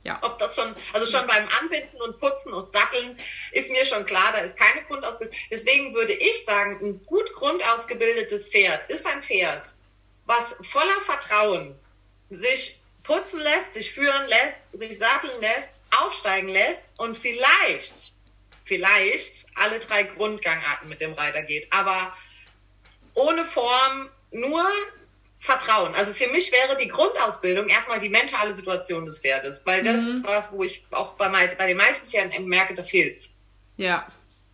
Ja. 0.08 0.18
Ob 0.22 0.40
das 0.40 0.56
schon, 0.56 0.74
also 0.94 1.06
schon 1.06 1.28
beim 1.28 1.50
Anbinden 1.60 2.02
und 2.02 2.18
Putzen 2.18 2.54
und 2.54 2.72
Satteln 2.72 3.20
ist 3.52 3.70
mir 3.72 3.84
schon 3.84 4.06
klar, 4.06 4.32
da 4.32 4.38
ist 4.38 4.58
keine 4.58 4.86
Grundausbildung. 4.86 5.36
Deswegen 5.52 5.94
würde 5.94 6.14
ich 6.14 6.46
sagen, 6.46 6.80
ein 6.82 7.06
gut 7.06 7.34
grundausgebildetes 7.34 8.48
Pferd 8.48 8.90
ist 8.90 9.06
ein 9.06 9.22
Pferd, 9.22 9.76
was 10.26 10.56
voller 10.62 11.02
Vertrauen 11.02 11.78
sich 12.30 12.80
putzen 13.04 13.42
lässt, 13.42 13.74
sich 13.74 13.92
führen 13.92 14.28
lässt, 14.28 14.72
sich 14.72 14.98
satteln 14.98 15.42
lässt, 15.42 15.82
aufsteigen 16.02 16.48
lässt 16.48 16.98
und 16.98 17.18
vielleicht, 17.18 18.14
vielleicht 18.64 19.48
alle 19.56 19.80
drei 19.80 20.04
Grundgangarten 20.04 20.88
mit 20.88 21.02
dem 21.02 21.14
Reiter 21.16 21.42
geht. 21.42 21.68
Aber 21.74 22.16
ohne 23.14 23.44
Form, 23.44 24.10
nur 24.32 24.66
Vertrauen. 25.40 25.94
Also 25.94 26.14
für 26.14 26.28
mich 26.28 26.52
wäre 26.52 26.76
die 26.78 26.88
Grundausbildung 26.88 27.68
erstmal 27.68 28.00
die 28.00 28.10
mentale 28.10 28.54
Situation 28.54 29.06
des 29.06 29.20
Pferdes, 29.20 29.66
weil 29.66 29.84
das 29.84 30.02
mhm. 30.02 30.08
ist 30.10 30.24
was, 30.26 30.52
wo 30.52 30.64
ich 30.64 30.86
auch 30.92 31.14
bei, 31.14 31.30
mein, 31.30 31.56
bei 31.58 31.68
den 31.68 31.78
meisten 31.78 32.10
Pferden 32.10 32.46
merke, 32.48 32.74
da 32.74 32.84
fehlt's. 32.84 33.36
Ja. 33.78 34.08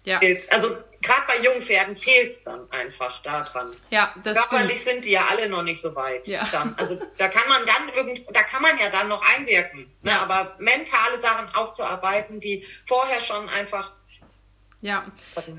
Ja. 0.05 0.19
Fehlt's. 0.19 0.49
Also 0.49 0.77
gerade 1.01 1.23
bei 1.27 1.37
jungen 1.39 1.61
Pferden 1.61 1.95
fehlt's 1.95 2.43
dann 2.43 2.69
einfach 2.71 3.21
daran. 3.21 3.71
Ja, 3.89 4.13
das 4.23 4.49
Körperlich 4.49 4.81
stimmt. 4.81 4.95
sind 4.95 5.05
die 5.05 5.11
ja 5.11 5.27
alle 5.29 5.47
noch 5.47 5.63
nicht 5.63 5.79
so 5.79 5.95
weit. 5.95 6.27
Ja. 6.27 6.47
Dann. 6.51 6.75
Also 6.77 7.01
da 7.17 7.29
kann 7.29 7.47
man 7.47 7.65
dann 7.65 7.89
irgend, 7.95 8.25
da 8.35 8.43
kann 8.43 8.61
man 8.61 8.77
ja 8.77 8.89
dann 8.89 9.07
noch 9.07 9.23
einwirken. 9.35 9.89
Ne? 10.01 10.11
Ja. 10.11 10.21
Aber 10.21 10.55
mentale 10.59 11.17
Sachen 11.17 11.47
aufzuarbeiten, 11.55 12.41
die 12.41 12.67
vorher 12.85 13.21
schon 13.21 13.47
einfach 13.47 13.93
ja, 14.81 15.05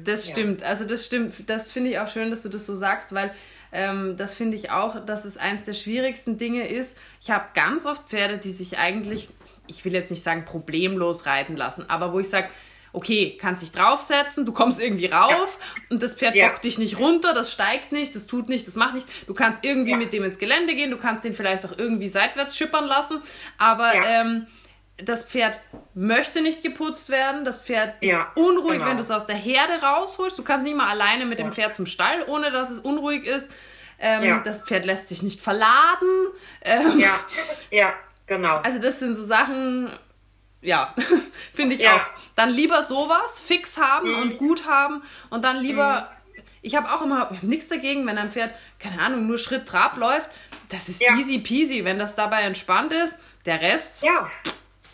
das 0.04 0.28
stimmt. 0.28 0.62
Also 0.62 0.84
das 0.84 1.06
stimmt. 1.06 1.48
Das 1.48 1.72
finde 1.72 1.88
ich 1.88 1.98
auch 1.98 2.08
schön, 2.08 2.28
dass 2.28 2.42
du 2.42 2.50
das 2.50 2.66
so 2.66 2.74
sagst, 2.74 3.14
weil 3.14 3.34
ähm, 3.74 4.16
das 4.16 4.34
finde 4.34 4.56
ich 4.56 4.70
auch, 4.70 5.04
dass 5.04 5.24
es 5.24 5.36
eins 5.36 5.64
der 5.64 5.74
schwierigsten 5.74 6.38
Dinge 6.38 6.68
ist. 6.68 6.96
Ich 7.20 7.30
habe 7.30 7.44
ganz 7.54 7.84
oft 7.84 8.08
Pferde, 8.08 8.38
die 8.38 8.50
sich 8.50 8.78
eigentlich, 8.78 9.28
ich 9.66 9.84
will 9.84 9.92
jetzt 9.92 10.10
nicht 10.10 10.24
sagen 10.24 10.44
problemlos 10.44 11.26
reiten 11.26 11.56
lassen, 11.56 11.88
aber 11.90 12.12
wo 12.12 12.20
ich 12.20 12.28
sage, 12.28 12.48
okay, 12.94 13.36
kannst 13.38 13.60
dich 13.62 13.72
draufsetzen, 13.72 14.46
du 14.46 14.52
kommst 14.52 14.80
irgendwie 14.80 15.06
rauf 15.06 15.58
ja. 15.58 15.82
und 15.90 16.02
das 16.02 16.14
Pferd 16.14 16.36
ja. 16.36 16.48
bockt 16.48 16.64
dich 16.64 16.78
nicht 16.78 16.98
runter, 16.98 17.34
das 17.34 17.52
steigt 17.52 17.90
nicht, 17.90 18.14
das 18.14 18.26
tut 18.26 18.48
nicht, 18.48 18.66
das 18.68 18.76
macht 18.76 18.94
nicht. 18.94 19.08
Du 19.26 19.34
kannst 19.34 19.64
irgendwie 19.64 19.90
ja. 19.90 19.96
mit 19.96 20.12
dem 20.12 20.22
ins 20.22 20.38
Gelände 20.38 20.74
gehen, 20.74 20.92
du 20.92 20.96
kannst 20.96 21.24
den 21.24 21.32
vielleicht 21.32 21.66
auch 21.66 21.76
irgendwie 21.76 22.08
seitwärts 22.08 22.56
schippern 22.56 22.86
lassen, 22.86 23.20
aber 23.58 23.92
ähm, 23.94 24.46
das 24.96 25.24
Pferd 25.24 25.60
möchte 25.94 26.40
nicht 26.40 26.62
geputzt 26.62 27.08
werden, 27.08 27.44
das 27.44 27.58
Pferd 27.58 27.96
ist 28.00 28.16
unruhig, 28.36 28.74
genau. 28.74 28.86
wenn 28.86 28.96
du 28.96 29.02
es 29.02 29.10
aus 29.10 29.26
der 29.26 29.36
Herde 29.36 29.82
rausholst. 29.82 30.38
Du 30.38 30.44
kannst 30.44 30.64
nicht 30.64 30.76
mal 30.76 30.88
alleine 30.88 31.26
mit 31.26 31.38
dem 31.38 31.52
Pferd 31.52 31.74
zum 31.74 31.86
Stall, 31.86 32.24
ohne 32.28 32.50
dass 32.52 32.70
es 32.70 32.78
unruhig 32.78 33.24
ist. 33.24 33.50
Ähm, 33.98 34.42
das 34.44 34.62
Pferd 34.62 34.84
lässt 34.86 35.08
sich 35.08 35.22
nicht 35.22 35.40
verladen. 35.40 36.28
Ähm, 36.60 36.98
ja, 36.98 37.18
ja, 37.70 37.92
genau. 38.26 38.58
Also 38.58 38.78
das 38.78 39.00
sind 39.00 39.14
so 39.14 39.24
Sachen, 39.24 39.90
ja, 40.60 40.94
finde 41.52 41.74
ich 41.74 41.82
ja. 41.82 41.96
auch. 41.96 42.06
Dann 42.36 42.50
lieber 42.50 42.82
sowas 42.82 43.40
fix 43.40 43.78
haben 43.78 44.10
mhm. 44.10 44.18
und 44.18 44.38
gut 44.38 44.66
haben 44.66 45.02
und 45.30 45.44
dann 45.44 45.58
lieber. 45.58 46.02
Mhm. 46.02 46.42
Ich 46.62 46.76
habe 46.76 46.90
auch 46.90 47.02
immer 47.02 47.30
nichts 47.42 47.68
dagegen, 47.68 48.06
wenn 48.06 48.16
ein 48.16 48.30
Pferd, 48.30 48.54
keine 48.78 49.00
Ahnung, 49.02 49.26
nur 49.26 49.36
Schritt 49.36 49.66
Trab 49.66 49.98
läuft. 49.98 50.30
Das 50.70 50.88
ist 50.88 51.02
ja. 51.02 51.14
easy 51.18 51.38
peasy, 51.38 51.84
wenn 51.84 51.98
das 51.98 52.16
dabei 52.16 52.40
entspannt 52.40 52.90
ist. 52.92 53.18
Der 53.44 53.60
Rest. 53.60 54.02
Ja, 54.02 54.30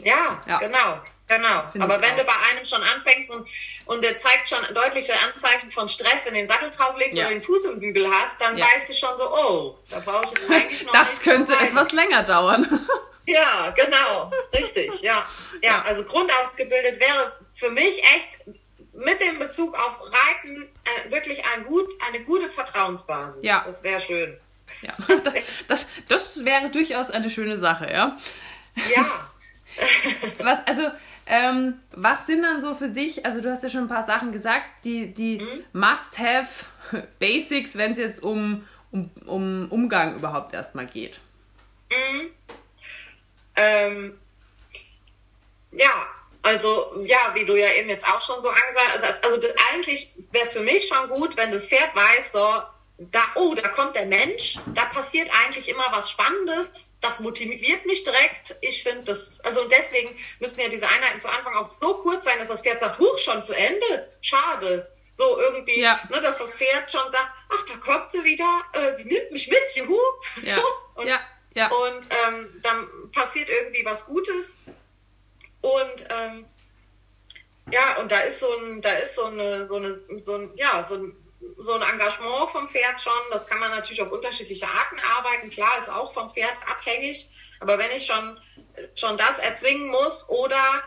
ja, 0.04 0.42
ja. 0.46 0.58
genau. 0.58 1.00
Genau. 1.30 1.62
Find 1.70 1.84
Aber 1.84 2.00
wenn 2.02 2.14
auch. 2.14 2.18
du 2.18 2.24
bei 2.24 2.32
einem 2.50 2.64
schon 2.64 2.82
anfängst 2.82 3.30
und, 3.30 3.46
und 3.86 4.02
der 4.02 4.18
zeigt 4.18 4.48
schon 4.48 4.58
deutliche 4.74 5.12
Anzeichen 5.20 5.70
von 5.70 5.88
Stress, 5.88 6.26
wenn 6.26 6.34
du 6.34 6.40
den 6.40 6.48
Sattel 6.48 6.70
drauflegst 6.70 7.16
ja. 7.16 7.26
oder 7.26 7.34
den 7.34 7.40
Fuß 7.40 7.66
im 7.66 7.78
Bügel 7.78 8.10
hast, 8.10 8.40
dann 8.40 8.58
ja. 8.58 8.66
weißt 8.66 8.88
du 8.88 8.94
schon 8.94 9.16
so, 9.16 9.32
oh, 9.32 9.78
da 9.90 10.00
brauche 10.00 10.24
ich 10.24 10.30
jetzt 10.32 10.50
eigentlich 10.50 10.84
noch 10.84 10.92
Das 10.92 11.22
könnte 11.22 11.52
etwas 11.54 11.92
länger 11.92 12.24
dauern. 12.24 12.86
Ja, 13.26 13.72
genau, 13.76 14.32
richtig, 14.52 15.00
ja. 15.02 15.24
Ja, 15.62 15.82
also 15.82 16.02
grundausgebildet 16.02 16.98
wäre 16.98 17.38
für 17.52 17.70
mich 17.70 18.02
echt 18.02 18.56
mit 18.92 19.20
dem 19.20 19.38
Bezug 19.38 19.78
auf 19.78 20.00
Reiten 20.00 20.68
äh, 20.84 21.12
wirklich 21.12 21.44
ein 21.54 21.64
gut, 21.64 21.88
eine 22.08 22.24
gute 22.24 22.48
Vertrauensbasis. 22.48 23.44
Ja. 23.44 23.62
Das 23.64 23.84
wäre 23.84 24.00
schön. 24.00 24.36
Ja, 24.82 24.94
das, 25.68 25.86
das 26.08 26.44
wäre 26.44 26.70
durchaus 26.70 27.10
eine 27.10 27.30
schöne 27.30 27.56
Sache, 27.56 27.92
ja. 27.92 28.16
Ja. 28.94 29.30
was, 30.38 30.58
also, 30.66 30.90
ähm, 31.26 31.80
was 31.92 32.26
sind 32.26 32.42
dann 32.42 32.60
so 32.60 32.74
für 32.74 32.88
dich, 32.88 33.24
also 33.24 33.40
du 33.40 33.50
hast 33.50 33.62
ja 33.62 33.68
schon 33.68 33.82
ein 33.82 33.88
paar 33.88 34.02
Sachen 34.02 34.32
gesagt, 34.32 34.64
die, 34.84 35.12
die 35.12 35.40
mhm. 35.40 35.64
Must-Have 35.72 36.66
Basics, 37.18 37.76
wenn 37.76 37.92
es 37.92 37.98
jetzt 37.98 38.22
um, 38.22 38.66
um, 38.90 39.10
um 39.26 39.68
Umgang 39.70 40.16
überhaupt 40.16 40.54
erstmal 40.54 40.86
geht? 40.86 41.20
Mhm. 41.90 42.30
Ähm, 43.56 44.18
ja, 45.72 46.06
also 46.42 47.02
ja, 47.04 47.34
wie 47.34 47.44
du 47.44 47.54
ja 47.54 47.72
eben 47.74 47.88
jetzt 47.88 48.06
auch 48.06 48.20
schon 48.20 48.40
so 48.40 48.48
angesagt 48.48 49.00
hast, 49.02 49.24
also, 49.24 49.36
also 49.36 49.48
eigentlich 49.72 50.12
wäre 50.30 50.44
es 50.44 50.52
für 50.52 50.60
mich 50.60 50.88
schon 50.88 51.08
gut, 51.08 51.36
wenn 51.36 51.50
das 51.50 51.68
Pferd 51.68 51.94
weiß, 51.94 52.32
so, 52.32 52.62
da, 53.00 53.22
oh, 53.34 53.54
da 53.54 53.66
kommt 53.68 53.96
der 53.96 54.04
Mensch, 54.04 54.58
da 54.74 54.84
passiert 54.84 55.30
eigentlich 55.42 55.70
immer 55.70 55.86
was 55.90 56.10
Spannendes, 56.10 56.98
das 57.00 57.20
motiviert 57.20 57.86
mich 57.86 58.04
direkt. 58.04 58.56
Ich 58.60 58.82
finde 58.82 59.04
das, 59.04 59.40
also 59.40 59.66
deswegen 59.68 60.14
müssen 60.38 60.60
ja 60.60 60.68
diese 60.68 60.86
Einheiten 60.86 61.18
zu 61.18 61.30
Anfang 61.30 61.54
auch 61.54 61.64
so 61.64 61.94
kurz 61.94 62.26
sein, 62.26 62.38
dass 62.38 62.48
das 62.48 62.60
Pferd 62.60 62.78
sagt, 62.78 62.98
huch, 62.98 63.18
schon 63.18 63.42
zu 63.42 63.54
Ende, 63.54 64.06
schade. 64.20 64.92
So 65.14 65.38
irgendwie, 65.38 65.80
ja. 65.80 65.98
ne, 66.10 66.20
dass 66.20 66.38
das 66.38 66.56
Pferd 66.56 66.92
schon 66.92 67.10
sagt, 67.10 67.30
ach, 67.48 67.64
da 67.66 67.76
kommt 67.78 68.10
sie 68.10 68.22
wieder, 68.22 68.64
äh, 68.74 68.92
sie 68.94 69.08
nimmt 69.08 69.30
mich 69.30 69.48
mit, 69.48 69.76
juhu. 69.76 69.98
Ja. 70.42 70.56
So, 70.60 71.00
und, 71.00 71.08
ja. 71.08 71.20
Ja. 71.54 71.68
Und 71.68 72.06
ähm, 72.10 72.60
dann 72.62 72.86
passiert 73.12 73.48
irgendwie 73.48 73.84
was 73.84 74.04
Gutes. 74.06 74.58
Und 75.62 76.04
ähm, 76.10 76.46
ja, 77.72 77.98
und 77.98 78.12
da 78.12 78.20
ist 78.20 78.40
so 78.40 78.58
ein, 78.58 78.82
da 78.82 78.92
ist 78.94 79.14
so 79.14 79.24
eine, 79.24 79.64
so 79.64 79.76
eine, 79.76 79.94
so 79.94 80.34
ein, 80.36 80.50
ja, 80.54 80.82
so 80.82 80.96
ein, 80.96 81.16
so 81.58 81.74
ein 81.74 81.82
Engagement 81.82 82.50
vom 82.50 82.68
Pferd 82.68 83.00
schon. 83.00 83.12
Das 83.30 83.46
kann 83.46 83.58
man 83.58 83.70
natürlich 83.70 84.02
auf 84.02 84.12
unterschiedliche 84.12 84.66
Arten 84.66 84.98
arbeiten. 85.00 85.50
Klar, 85.50 85.78
ist 85.78 85.88
auch 85.88 86.12
vom 86.12 86.28
Pferd 86.28 86.54
abhängig. 86.68 87.30
Aber 87.60 87.78
wenn 87.78 87.90
ich 87.92 88.06
schon, 88.06 88.38
schon 88.94 89.16
das 89.16 89.38
erzwingen 89.38 89.88
muss 89.88 90.28
oder 90.28 90.82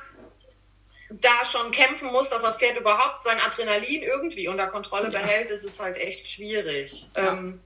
da 1.10 1.46
schon 1.46 1.72
kämpfen 1.72 2.12
muss, 2.12 2.30
dass 2.30 2.42
das 2.42 2.58
Pferd 2.58 2.78
überhaupt 2.78 3.24
sein 3.24 3.40
Adrenalin 3.40 4.02
irgendwie 4.02 4.48
unter 4.48 4.68
Kontrolle 4.68 5.12
ja. 5.12 5.20
behält, 5.20 5.52
ist 5.52 5.64
es 5.64 5.80
halt 5.80 5.98
echt 5.98 6.28
schwierig. 6.28 7.08
Ja. 7.16 7.34
Ähm, 7.34 7.62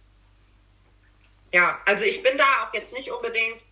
ja, 1.54 1.80
also 1.86 2.04
ich 2.04 2.22
bin 2.24 2.38
da 2.38 2.66
auch 2.66 2.74
jetzt 2.74 2.92
nicht 2.94 3.10
unbedingt, 3.10 3.64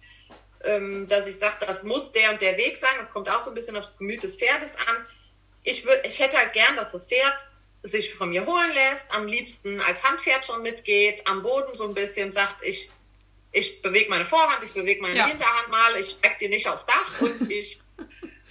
ähm, 0.64 1.08
dass 1.10 1.28
ich 1.28 1.38
sage, 1.38 1.66
das 1.66 1.84
muss 1.84 2.14
der 2.14 2.32
und 2.32 2.42
der 2.42 2.58
Weg 2.58 2.78
sein. 2.78 2.96
Das 2.98 3.12
kommt 3.12 3.30
auch 3.30 3.42
so 3.42 3.52
ein 3.52 3.56
bisschen 3.56 3.76
auf 3.76 3.84
das 3.84 3.98
Gemüt 3.98 4.24
des 4.24 4.38
Pferdes 4.38 4.78
an. 4.78 5.06
Ich, 5.64 5.86
würd, 5.86 6.06
ich 6.06 6.20
hätte 6.20 6.38
halt 6.38 6.54
gern, 6.54 6.76
dass 6.78 6.94
das 6.94 7.08
Pferd 7.08 7.46
sich 7.86 8.14
von 8.14 8.30
mir 8.30 8.46
holen 8.46 8.72
lässt, 8.74 9.14
am 9.16 9.28
liebsten 9.28 9.80
als 9.82 10.04
Handpferd 10.04 10.46
schon 10.46 10.62
mitgeht, 10.62 11.22
am 11.26 11.44
Boden 11.44 11.76
so 11.76 11.88
ein 11.88 11.94
bisschen 11.94 12.32
sagt, 12.32 12.64
ich, 12.64 12.90
ich 13.52 13.82
bewege 13.82 14.10
meine 14.10 14.26
Vorhand, 14.26 14.64
ich 14.64 14.74
bewege 14.74 15.02
meine 15.02 15.16
ja. 15.16 15.28
Hinterhand 15.28 15.70
mal, 15.70 15.96
ich 15.98 16.12
steck 16.12 16.38
dir 16.40 16.50
nicht 16.50 16.68
aufs 16.68 16.86
Dach 16.86 17.22
und 17.22 17.50
ich 17.52 17.80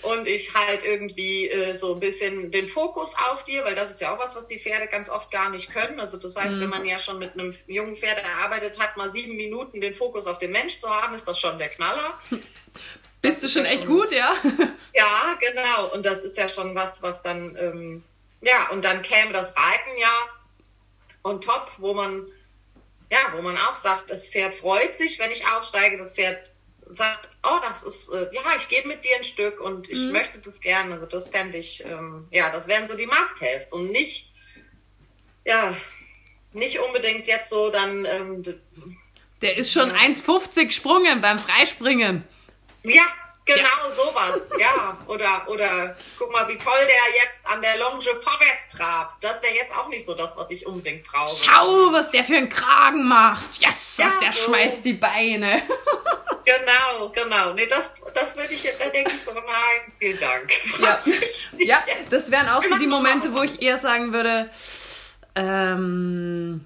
und 0.02 0.26
ich 0.26 0.54
halt 0.54 0.84
irgendwie 0.84 1.48
äh, 1.48 1.74
so 1.74 1.94
ein 1.94 2.00
bisschen 2.00 2.50
den 2.50 2.68
Fokus 2.68 3.14
auf 3.30 3.44
dir, 3.44 3.64
weil 3.64 3.74
das 3.74 3.90
ist 3.90 4.00
ja 4.00 4.14
auch 4.14 4.18
was, 4.18 4.36
was 4.36 4.46
die 4.46 4.58
Pferde 4.58 4.86
ganz 4.86 5.08
oft 5.08 5.30
gar 5.30 5.50
nicht 5.50 5.70
können. 5.72 5.98
Also 5.98 6.18
das 6.18 6.36
heißt, 6.36 6.56
mhm. 6.56 6.60
wenn 6.60 6.68
man 6.68 6.84
ja 6.84 6.98
schon 6.98 7.18
mit 7.18 7.32
einem 7.32 7.54
jungen 7.66 7.96
Pferd 7.96 8.18
erarbeitet 8.18 8.78
hat, 8.78 8.96
mal 8.96 9.08
sieben 9.08 9.36
Minuten 9.36 9.80
den 9.80 9.94
Fokus 9.94 10.26
auf 10.26 10.38
den 10.38 10.52
Mensch 10.52 10.78
zu 10.78 10.88
haben, 10.88 11.14
ist 11.14 11.26
das 11.26 11.40
schon 11.40 11.58
der 11.58 11.70
Knaller. 11.70 12.18
Bist 13.22 13.42
du 13.42 13.48
schon 13.48 13.64
echt 13.64 13.84
schon, 13.84 13.88
gut, 13.88 14.12
ja? 14.12 14.34
Ja, 14.94 15.38
genau. 15.40 15.94
Und 15.94 16.04
das 16.04 16.22
ist 16.22 16.36
ja 16.36 16.48
schon 16.48 16.74
was, 16.74 17.02
was 17.02 17.22
dann, 17.22 17.56
ähm, 17.58 18.04
ja, 18.44 18.68
und 18.70 18.84
dann 18.84 19.02
käme 19.02 19.32
das 19.32 19.54
Reiten 19.56 19.98
ja 19.98 20.28
on 21.24 21.40
top, 21.40 21.72
wo 21.78 21.94
man, 21.94 22.26
ja, 23.10 23.18
wo 23.32 23.42
man 23.42 23.56
auch 23.56 23.74
sagt, 23.74 24.10
das 24.10 24.28
Pferd 24.28 24.54
freut 24.54 24.96
sich, 24.96 25.18
wenn 25.18 25.30
ich 25.30 25.46
aufsteige, 25.46 25.98
das 25.98 26.14
Pferd 26.14 26.50
sagt, 26.86 27.30
oh, 27.42 27.58
das 27.62 27.82
ist, 27.82 28.10
äh, 28.10 28.28
ja, 28.32 28.42
ich 28.58 28.68
gebe 28.68 28.88
mit 28.88 29.04
dir 29.04 29.16
ein 29.16 29.24
Stück 29.24 29.60
und 29.60 29.88
ich 29.88 29.98
mhm. 29.98 30.12
möchte 30.12 30.38
das 30.38 30.60
gerne. 30.60 30.92
Also 30.92 31.06
das 31.06 31.28
fände 31.28 31.56
ich, 31.56 31.82
ähm, 31.84 32.28
ja, 32.30 32.50
das 32.50 32.68
wären 32.68 32.86
so 32.86 32.96
die 32.96 33.06
Must-Haves 33.06 33.72
und 33.72 33.90
nicht, 33.90 34.32
ja, 35.46 35.74
nicht 36.52 36.78
unbedingt 36.80 37.26
jetzt 37.26 37.50
so 37.50 37.70
dann. 37.70 38.04
Ähm, 38.04 38.42
Der 39.40 39.56
ist 39.56 39.72
schon 39.72 39.88
ja. 39.88 39.96
1,50 39.96 40.66
gesprungen 40.66 41.20
beim 41.22 41.38
Freispringen. 41.38 42.24
Ja, 42.82 43.06
Genau 43.46 43.60
ja. 43.60 43.90
sowas, 43.90 44.50
ja. 44.58 44.96
Oder, 45.06 45.44
oder 45.48 45.94
guck 46.18 46.32
mal, 46.32 46.48
wie 46.48 46.56
toll 46.56 46.78
der 46.80 47.22
jetzt 47.22 47.46
an 47.46 47.60
der 47.60 47.76
Longe 47.76 48.00
vorwärts 48.00 48.74
trabt. 48.74 49.22
Das 49.22 49.42
wäre 49.42 49.54
jetzt 49.54 49.74
auch 49.76 49.88
nicht 49.88 50.06
so 50.06 50.14
das, 50.14 50.36
was 50.38 50.50
ich 50.50 50.66
unbedingt 50.66 51.04
brauche. 51.04 51.34
Schau, 51.34 51.92
was 51.92 52.10
der 52.10 52.24
für 52.24 52.36
einen 52.36 52.48
Kragen 52.48 53.06
macht. 53.06 53.60
Yes, 53.60 53.98
ja, 53.98 54.06
was 54.06 54.18
der 54.20 54.32
so. 54.32 54.44
schmeißt 54.44 54.84
die 54.84 54.94
Beine. 54.94 55.62
genau, 56.44 57.10
genau. 57.14 57.52
Nee, 57.52 57.66
das, 57.66 57.94
das 58.14 58.34
würde 58.34 58.54
ich 58.54 58.64
jetzt, 58.64 58.80
da 58.80 58.88
denke 58.88 59.12
ich 59.14 59.22
so, 59.22 59.32
nein, 59.34 59.92
vielen 59.98 60.18
Dank. 60.18 60.50
Ja, 60.78 61.02
ja 61.58 61.84
das 62.08 62.30
wären 62.30 62.48
auch 62.48 62.62
so 62.62 62.78
die 62.78 62.86
Momente, 62.86 63.30
wo 63.34 63.42
ich 63.42 63.60
eher 63.60 63.78
sagen 63.78 64.14
würde, 64.14 64.50
ähm, 65.34 66.64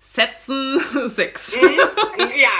setzen, 0.00 0.80
Sex. 1.08 1.56
Mhm. 1.56 1.78
Ja, 2.34 2.50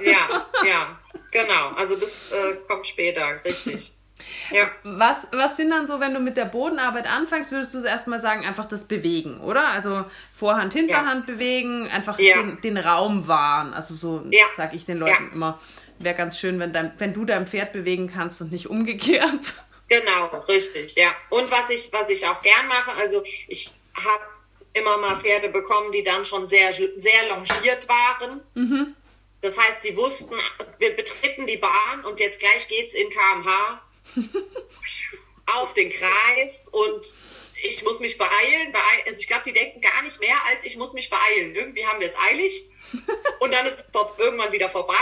ja, 0.00 0.46
ja. 0.64 0.97
Genau, 1.30 1.68
also 1.76 1.96
das 1.96 2.32
äh, 2.32 2.56
kommt 2.66 2.86
später, 2.86 3.44
richtig. 3.44 3.92
Ja. 4.50 4.70
Was, 4.82 5.28
was 5.32 5.56
sind 5.56 5.70
dann 5.70 5.86
so, 5.86 6.00
wenn 6.00 6.12
du 6.12 6.20
mit 6.20 6.36
der 6.36 6.44
Bodenarbeit 6.44 7.06
anfängst, 7.06 7.52
würdest 7.52 7.74
du 7.74 7.84
erstmal 7.84 8.18
sagen, 8.18 8.44
einfach 8.44 8.64
das 8.64 8.84
Bewegen, 8.84 9.40
oder? 9.40 9.68
Also 9.68 10.04
Vorhand, 10.32 10.72
Hinterhand 10.72 11.28
ja. 11.28 11.34
bewegen, 11.34 11.88
einfach 11.88 12.18
ja. 12.18 12.36
den, 12.38 12.60
den, 12.60 12.78
Raum 12.78 13.28
wahren. 13.28 13.72
Also 13.72 13.94
so 13.94 14.24
ja. 14.30 14.46
sage 14.52 14.74
ich 14.74 14.84
den 14.84 14.98
Leuten 14.98 15.30
immer. 15.32 15.60
Wäre 15.98 16.16
ganz 16.16 16.38
schön, 16.38 16.58
wenn, 16.58 16.72
dein, 16.72 16.92
wenn 16.98 17.12
du 17.12 17.24
dein 17.24 17.46
Pferd 17.46 17.72
bewegen 17.72 18.08
kannst 18.08 18.40
und 18.40 18.52
nicht 18.52 18.68
umgekehrt. 18.68 19.54
Genau, 19.90 20.26
richtig, 20.48 20.96
ja. 20.96 21.14
Und 21.30 21.50
was 21.50 21.70
ich, 21.70 21.90
was 21.94 22.10
ich 22.10 22.26
auch 22.26 22.42
gern 22.42 22.66
mache, 22.68 22.92
also 22.92 23.22
ich 23.46 23.70
habe 23.94 24.22
immer 24.74 24.98
mal 24.98 25.16
Pferde 25.16 25.48
bekommen, 25.48 25.92
die 25.92 26.02
dann 26.02 26.26
schon 26.26 26.46
sehr, 26.46 26.72
sehr 26.72 27.28
longiert 27.30 27.88
waren. 27.88 28.42
Mhm. 28.52 28.94
Das 29.40 29.56
heißt, 29.56 29.82
sie 29.82 29.96
wussten, 29.96 30.34
wir 30.78 30.96
betreten 30.96 31.46
die 31.46 31.56
Bahn 31.56 32.04
und 32.04 32.20
jetzt 32.20 32.40
gleich 32.40 32.66
geht's 32.68 32.94
in 32.94 33.08
kmh 33.10 33.82
auf 35.46 35.74
den 35.74 35.90
Kreis 35.90 36.68
und 36.68 37.14
ich 37.62 37.82
muss 37.82 38.00
mich 38.00 38.18
beeilen. 38.18 38.72
Also 39.06 39.20
ich 39.20 39.26
glaube, 39.26 39.44
die 39.46 39.52
denken 39.52 39.80
gar 39.80 40.02
nicht 40.02 40.20
mehr 40.20 40.36
als 40.46 40.64
ich 40.64 40.76
muss 40.76 40.92
mich 40.92 41.10
beeilen. 41.10 41.54
Irgendwie 41.54 41.86
haben 41.86 42.00
wir 42.00 42.06
es 42.06 42.16
eilig 42.30 42.64
und 43.40 43.52
dann 43.52 43.66
ist 43.66 43.80
es 43.80 43.84
irgendwann 44.18 44.52
wieder 44.52 44.68
vorbei. 44.68 44.94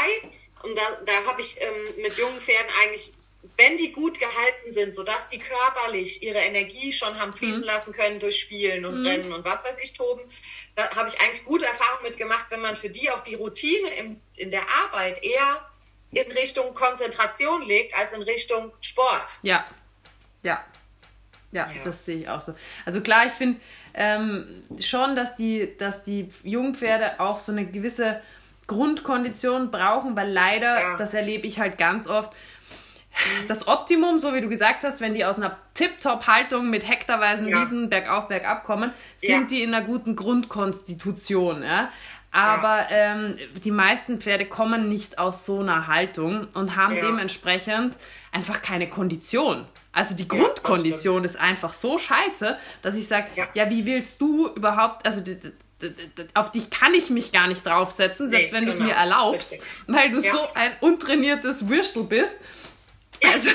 Und 0.62 0.76
da, 0.76 1.00
da 1.04 1.24
habe 1.26 1.40
ich 1.40 1.60
ähm, 1.60 2.02
mit 2.02 2.16
jungen 2.16 2.40
Pferden 2.40 2.70
eigentlich 2.82 3.12
wenn 3.56 3.76
die 3.76 3.92
gut 3.92 4.18
gehalten 4.18 4.70
sind, 4.70 4.94
sodass 4.94 5.28
die 5.28 5.38
körperlich 5.38 6.22
ihre 6.22 6.38
Energie 6.38 6.92
schon 6.92 7.18
haben 7.18 7.32
fließen 7.32 7.60
mhm. 7.60 7.66
lassen 7.66 7.92
können 7.92 8.18
durch 8.18 8.40
Spielen 8.40 8.84
und 8.84 9.00
mhm. 9.00 9.06
Rennen 9.06 9.32
und 9.32 9.44
was 9.44 9.64
weiß 9.64 9.78
ich, 9.82 9.92
Toben, 9.92 10.22
da 10.74 10.94
habe 10.94 11.08
ich 11.08 11.20
eigentlich 11.20 11.44
gute 11.44 11.66
Erfahrungen 11.66 12.10
mitgemacht, 12.10 12.50
wenn 12.50 12.60
man 12.60 12.76
für 12.76 12.90
die 12.90 13.10
auch 13.10 13.22
die 13.22 13.34
Routine 13.34 13.94
im, 13.96 14.20
in 14.36 14.50
der 14.50 14.62
Arbeit 14.84 15.22
eher 15.22 15.66
in 16.12 16.30
Richtung 16.32 16.74
Konzentration 16.74 17.62
legt 17.62 17.96
als 17.96 18.12
in 18.12 18.22
Richtung 18.22 18.72
Sport. 18.80 19.38
Ja, 19.42 19.64
ja. 20.42 20.64
Ja, 21.52 21.70
ja, 21.72 21.80
das 21.84 22.04
sehe 22.04 22.18
ich 22.18 22.28
auch 22.28 22.40
so. 22.40 22.54
Also 22.84 23.00
klar, 23.00 23.26
ich 23.26 23.32
finde 23.32 23.60
ähm, 23.94 24.62
schon, 24.80 25.16
dass 25.16 25.36
die, 25.36 25.76
dass 25.78 26.02
die 26.02 26.28
Jungpferde 26.42 27.18
auch 27.18 27.38
so 27.38 27.52
eine 27.52 27.64
gewisse 27.64 28.20
Grundkondition 28.66 29.70
brauchen, 29.70 30.16
weil 30.16 30.30
leider, 30.30 30.80
ja. 30.80 30.96
das 30.96 31.14
erlebe 31.14 31.46
ich 31.46 31.58
halt 31.58 31.78
ganz 31.78 32.08
oft, 32.08 32.34
das 33.48 33.66
Optimum, 33.66 34.18
so 34.18 34.34
wie 34.34 34.40
du 34.40 34.48
gesagt 34.48 34.84
hast, 34.84 35.00
wenn 35.00 35.14
die 35.14 35.24
aus 35.24 35.36
einer 35.36 35.58
Tip-Top-Haltung 35.74 36.68
mit 36.68 36.86
hektarweisen 36.86 37.48
ja. 37.48 37.60
Wiesen 37.60 37.88
bergauf, 37.88 38.28
bergab 38.28 38.64
kommen, 38.64 38.92
sind 39.16 39.30
ja. 39.30 39.46
die 39.46 39.62
in 39.62 39.74
einer 39.74 39.86
guten 39.86 40.16
Grundkonstitution. 40.16 41.62
Ja? 41.62 41.90
Aber 42.36 42.90
ja. 42.90 43.14
ähm, 43.14 43.38
die 43.64 43.70
meisten 43.70 44.20
Pferde 44.20 44.44
kommen 44.44 44.90
nicht 44.90 45.18
aus 45.18 45.46
so 45.46 45.60
einer 45.60 45.86
Haltung 45.86 46.48
und 46.52 46.76
haben 46.76 46.96
dementsprechend 46.96 47.96
einfach 48.30 48.60
keine 48.60 48.90
Kondition. 48.90 49.64
Also 49.92 50.14
die 50.14 50.28
Grundkondition 50.28 51.24
ist 51.24 51.36
einfach 51.36 51.72
so 51.72 51.98
scheiße, 51.98 52.58
dass 52.82 52.96
ich 52.96 53.08
sage, 53.08 53.28
ja. 53.54 53.70
wie 53.70 53.86
willst 53.86 54.20
du 54.20 54.48
überhaupt, 54.48 55.06
also 55.06 55.22
auf 56.34 56.50
dich 56.50 56.68
kann 56.68 56.92
ich 56.92 57.08
mich 57.08 57.32
gar 57.32 57.48
nicht 57.48 57.64
draufsetzen, 57.64 58.28
selbst 58.28 58.52
nee, 58.52 58.58
wenn 58.58 58.66
du 58.66 58.72
es 58.72 58.76
genau. 58.76 58.90
mir 58.90 58.96
erlaubst, 58.96 59.52
Richtig. 59.52 59.68
weil 59.86 60.10
du 60.10 60.20
so 60.20 60.38
ein 60.54 60.72
untrainiertes 60.80 61.68
Würstel 61.70 62.04
bist 62.04 62.34
also, 63.24 63.50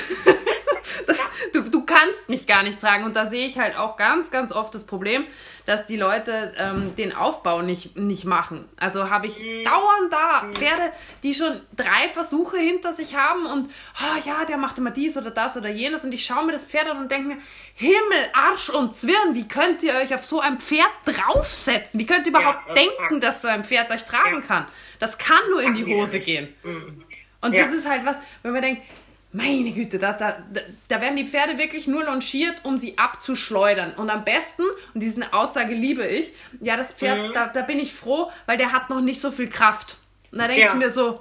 das, 1.06 1.18
du, 1.52 1.62
du 1.62 1.84
kannst 1.84 2.28
mich 2.28 2.46
gar 2.46 2.62
nicht 2.62 2.80
tragen. 2.80 3.04
Und 3.04 3.16
da 3.16 3.26
sehe 3.26 3.46
ich 3.46 3.58
halt 3.58 3.76
auch 3.76 3.96
ganz, 3.96 4.30
ganz 4.30 4.52
oft 4.52 4.74
das 4.74 4.84
Problem, 4.84 5.24
dass 5.66 5.84
die 5.84 5.96
Leute 5.96 6.54
ähm, 6.58 6.94
den 6.96 7.14
Aufbau 7.14 7.62
nicht, 7.62 7.96
nicht 7.96 8.24
machen. 8.24 8.68
Also 8.78 9.10
habe 9.10 9.26
ich 9.26 9.40
mhm. 9.40 9.64
dauernd 9.64 10.12
da 10.12 10.42
mhm. 10.42 10.54
Pferde, 10.54 10.92
die 11.22 11.34
schon 11.34 11.60
drei 11.76 12.08
Versuche 12.08 12.58
hinter 12.58 12.92
sich 12.92 13.16
haben 13.16 13.46
und 13.46 13.70
oh, 14.00 14.18
ja, 14.24 14.44
der 14.44 14.56
macht 14.56 14.78
immer 14.78 14.90
dies 14.90 15.16
oder 15.16 15.30
das 15.30 15.56
oder 15.56 15.68
jenes. 15.68 16.04
Und 16.04 16.12
ich 16.12 16.24
schaue 16.24 16.44
mir 16.44 16.52
das 16.52 16.64
Pferd 16.64 16.88
an 16.88 16.98
und 16.98 17.10
denke 17.10 17.28
mir, 17.28 17.38
Himmel, 17.74 18.28
Arsch 18.32 18.70
und 18.70 18.94
Zwirn, 18.94 19.34
wie 19.34 19.46
könnt 19.46 19.82
ihr 19.82 19.94
euch 19.94 20.14
auf 20.14 20.24
so 20.24 20.40
ein 20.40 20.58
Pferd 20.58 20.90
draufsetzen? 21.04 22.00
Wie 22.00 22.06
könnt 22.06 22.26
ihr 22.26 22.30
überhaupt 22.30 22.68
ja, 22.68 22.74
denken, 22.74 23.20
dass 23.20 23.42
so 23.42 23.48
ein 23.48 23.64
Pferd 23.64 23.90
euch 23.90 24.04
tragen 24.04 24.40
ja. 24.40 24.46
kann? 24.46 24.66
Das 24.98 25.18
kann 25.18 25.40
nur 25.50 25.62
in 25.62 25.74
die 25.74 25.86
Hose 25.86 26.18
gehen. 26.18 26.54
Mhm. 26.62 27.04
Und 27.40 27.54
ja. 27.54 27.62
das 27.62 27.72
ist 27.72 27.88
halt 27.88 28.04
was, 28.04 28.16
wenn 28.42 28.52
man 28.52 28.62
denkt, 28.62 28.82
meine 29.32 29.72
Güte, 29.72 29.98
da, 29.98 30.12
da, 30.12 30.36
da 30.88 31.00
werden 31.00 31.16
die 31.16 31.26
Pferde 31.26 31.56
wirklich 31.56 31.86
nur 31.86 32.04
longiert, 32.04 32.64
um 32.64 32.76
sie 32.76 32.98
abzuschleudern. 32.98 33.94
Und 33.94 34.10
am 34.10 34.24
besten, 34.24 34.62
und 34.92 35.02
diese 35.02 35.32
Aussage 35.32 35.74
liebe 35.74 36.06
ich, 36.06 36.32
ja, 36.60 36.76
das 36.76 36.92
Pferd, 36.92 37.28
mhm. 37.28 37.32
da, 37.32 37.46
da 37.46 37.62
bin 37.62 37.78
ich 37.78 37.94
froh, 37.94 38.30
weil 38.46 38.58
der 38.58 38.72
hat 38.72 38.90
noch 38.90 39.00
nicht 39.00 39.20
so 39.20 39.30
viel 39.30 39.48
Kraft. 39.48 39.96
Und 40.30 40.38
da 40.38 40.48
denke 40.48 40.62
ja. 40.62 40.68
ich 40.68 40.74
mir 40.74 40.90
so, 40.90 41.20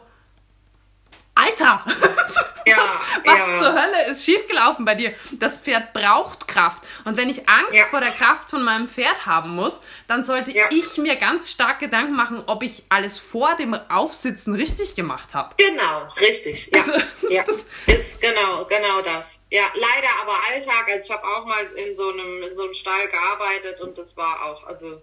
Alter, 1.42 1.84
ja, 2.66 2.78
was, 2.78 3.26
was 3.26 3.40
ja. 3.40 3.60
zur 3.60 3.74
Hölle 3.74 4.12
ist 4.12 4.26
schiefgelaufen 4.26 4.86
bei 4.86 4.96
dir? 4.96 5.14
Das 5.32 5.58
Pferd 5.58 5.94
braucht 5.94 6.48
Kraft. 6.48 6.84
Und 7.06 7.18
wenn 7.18 7.30
ich 7.30 7.50
Angst 7.50 7.74
ja. 7.74 7.86
vor 7.86 8.00
der 8.00 8.12
Kraft 8.12 8.50
von 8.52 8.62
meinem 8.64 8.88
Pferd 8.88 9.26
haben 9.26 9.50
muss, 9.56 9.82
dann 10.08 10.24
sollte 10.24 10.54
ich 10.70 10.98
mir 10.98 11.16
ganz 11.16 11.50
stark 11.50 11.80
Gedanken 11.80 12.16
machen, 12.16 12.44
ob 12.46 12.62
ich 12.64 12.84
alles 12.90 13.18
vor 13.18 13.56
dem 13.56 13.74
Aufsitzen 13.74 14.54
richtig 14.54 14.96
gemacht 14.96 15.34
habe. 15.34 15.56
Genau, 15.58 16.08
richtig. 16.20 16.70
Ja, 16.72 16.80
also, 16.80 16.94
ja. 17.30 17.44
ist 17.88 18.22
genau, 18.22 18.66
genau 18.66 19.02
das. 19.02 19.46
Ja, 19.50 19.64
leider 19.74 20.10
aber 20.22 20.36
Alltag. 20.48 20.90
Also 20.92 21.12
ich 21.12 21.18
habe 21.18 21.28
auch 21.28 21.46
mal 21.46 21.66
in 21.76 21.96
so 21.96 22.10
einem 22.10 22.44
in 22.44 22.56
so 22.56 22.64
einem 22.64 22.74
Stall 22.74 23.08
gearbeitet 23.08 23.82
und 23.82 23.98
das 23.98 24.16
war 24.18 24.46
auch, 24.46 24.66
also 24.68 25.02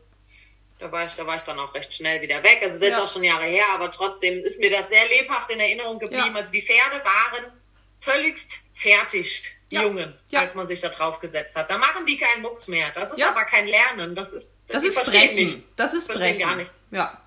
da 0.79 0.93
war 0.93 1.05
ich, 1.05 1.15
da 1.15 1.27
war 1.27 1.37
ich 1.37 1.43
dann 1.43 1.59
auch 1.59 1.75
recht 1.75 1.93
schnell 1.93 2.21
wieder 2.23 2.43
weg. 2.43 2.59
Also 2.63 2.77
ist 2.77 2.83
jetzt 2.83 2.93
ja. 2.93 3.05
auch 3.05 3.09
schon 3.09 3.25
Jahre 3.25 3.45
her, 3.45 3.65
aber 3.75 3.91
trotzdem 3.91 4.43
ist 4.45 4.61
mir 4.61 4.71
das 4.71 4.89
sehr 4.89 5.07
lebhaft 5.09 5.51
in 5.51 5.61
Erinnerung 5.61 5.99
geblieben. 5.99 6.33
Ja. 6.33 6.35
Also 6.35 6.53
die 6.53 6.63
Pferde 6.63 7.05
waren 7.05 7.53
völligst 8.01 8.61
fertig, 8.75 9.45
die 9.71 9.75
ja. 9.75 9.83
Jungen, 9.83 10.15
als 10.33 10.55
man 10.55 10.67
sich 10.67 10.81
da 10.81 10.89
drauf 10.89 11.21
gesetzt 11.21 11.57
hat. 11.57 11.69
Da 11.69 11.79
machen 11.79 12.07
die 12.07 12.17
keinen 12.17 12.43
Mucks 12.43 12.69
mehr. 12.69 12.91
Das 12.93 13.13
ist 13.13 13.23
aber 13.23 13.45
kein 13.45 13.67
Lernen. 13.67 14.15
Das 14.15 14.33
ist, 14.33 14.65
das 14.69 14.85
ist 14.85 14.95
Brechen. 14.95 15.35
Nicht. 15.37 15.61
Das 15.77 15.95
ist 15.95 16.09
Brechen. 16.09 16.41
gar 16.41 16.57
nicht. 16.57 16.73
Ja. 16.91 17.21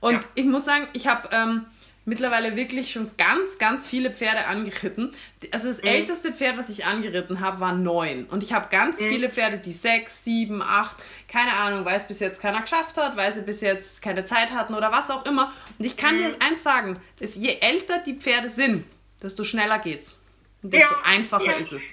Und 0.00 0.26
ich 0.34 0.44
muss 0.44 0.64
sagen, 0.64 0.88
ich 0.92 1.06
habe 1.06 1.28
ähm, 1.32 1.66
mittlerweile 2.06 2.56
wirklich 2.56 2.92
schon 2.92 3.10
ganz, 3.18 3.58
ganz 3.58 3.86
viele 3.86 4.14
Pferde 4.14 4.46
angeritten. 4.46 5.12
Also 5.50 5.68
das 5.68 5.82
mhm. 5.82 5.88
älteste 5.88 6.32
Pferd, 6.32 6.56
was 6.56 6.68
ich 6.70 6.86
angeritten 6.86 7.40
habe, 7.40 7.60
war 7.60 7.72
neun. 7.72 8.24
Und 8.26 8.42
ich 8.42 8.52
habe 8.52 8.68
ganz 8.70 9.00
mhm. 9.00 9.08
viele 9.08 9.30
Pferde, 9.30 9.58
die 9.58 9.72
sechs, 9.72 10.24
sieben, 10.24 10.62
acht, 10.62 10.96
keine 11.28 11.52
Ahnung, 11.54 11.84
weil 11.84 11.96
es 11.96 12.06
bis 12.06 12.20
jetzt 12.20 12.40
keiner 12.40 12.62
geschafft 12.62 12.96
hat, 12.96 13.16
weil 13.16 13.32
sie 13.32 13.42
bis 13.42 13.60
jetzt 13.60 14.00
keine 14.00 14.24
Zeit 14.24 14.52
hatten 14.52 14.74
oder 14.74 14.92
was 14.92 15.10
auch 15.10 15.26
immer. 15.26 15.52
Und 15.78 15.84
ich 15.84 15.96
kann 15.96 16.16
mhm. 16.16 16.18
dir 16.20 16.36
eins 16.38 16.62
sagen, 16.62 16.98
dass 17.20 17.34
je 17.34 17.58
älter 17.60 17.98
die 17.98 18.14
Pferde 18.14 18.48
sind, 18.48 18.86
desto 19.22 19.42
schneller 19.44 19.80
geht's. 19.80 20.14
Und 20.62 20.72
desto 20.72 20.94
ja. 20.94 21.00
einfacher 21.04 21.44
ja. 21.44 21.52
ist 21.58 21.72
es. 21.72 21.92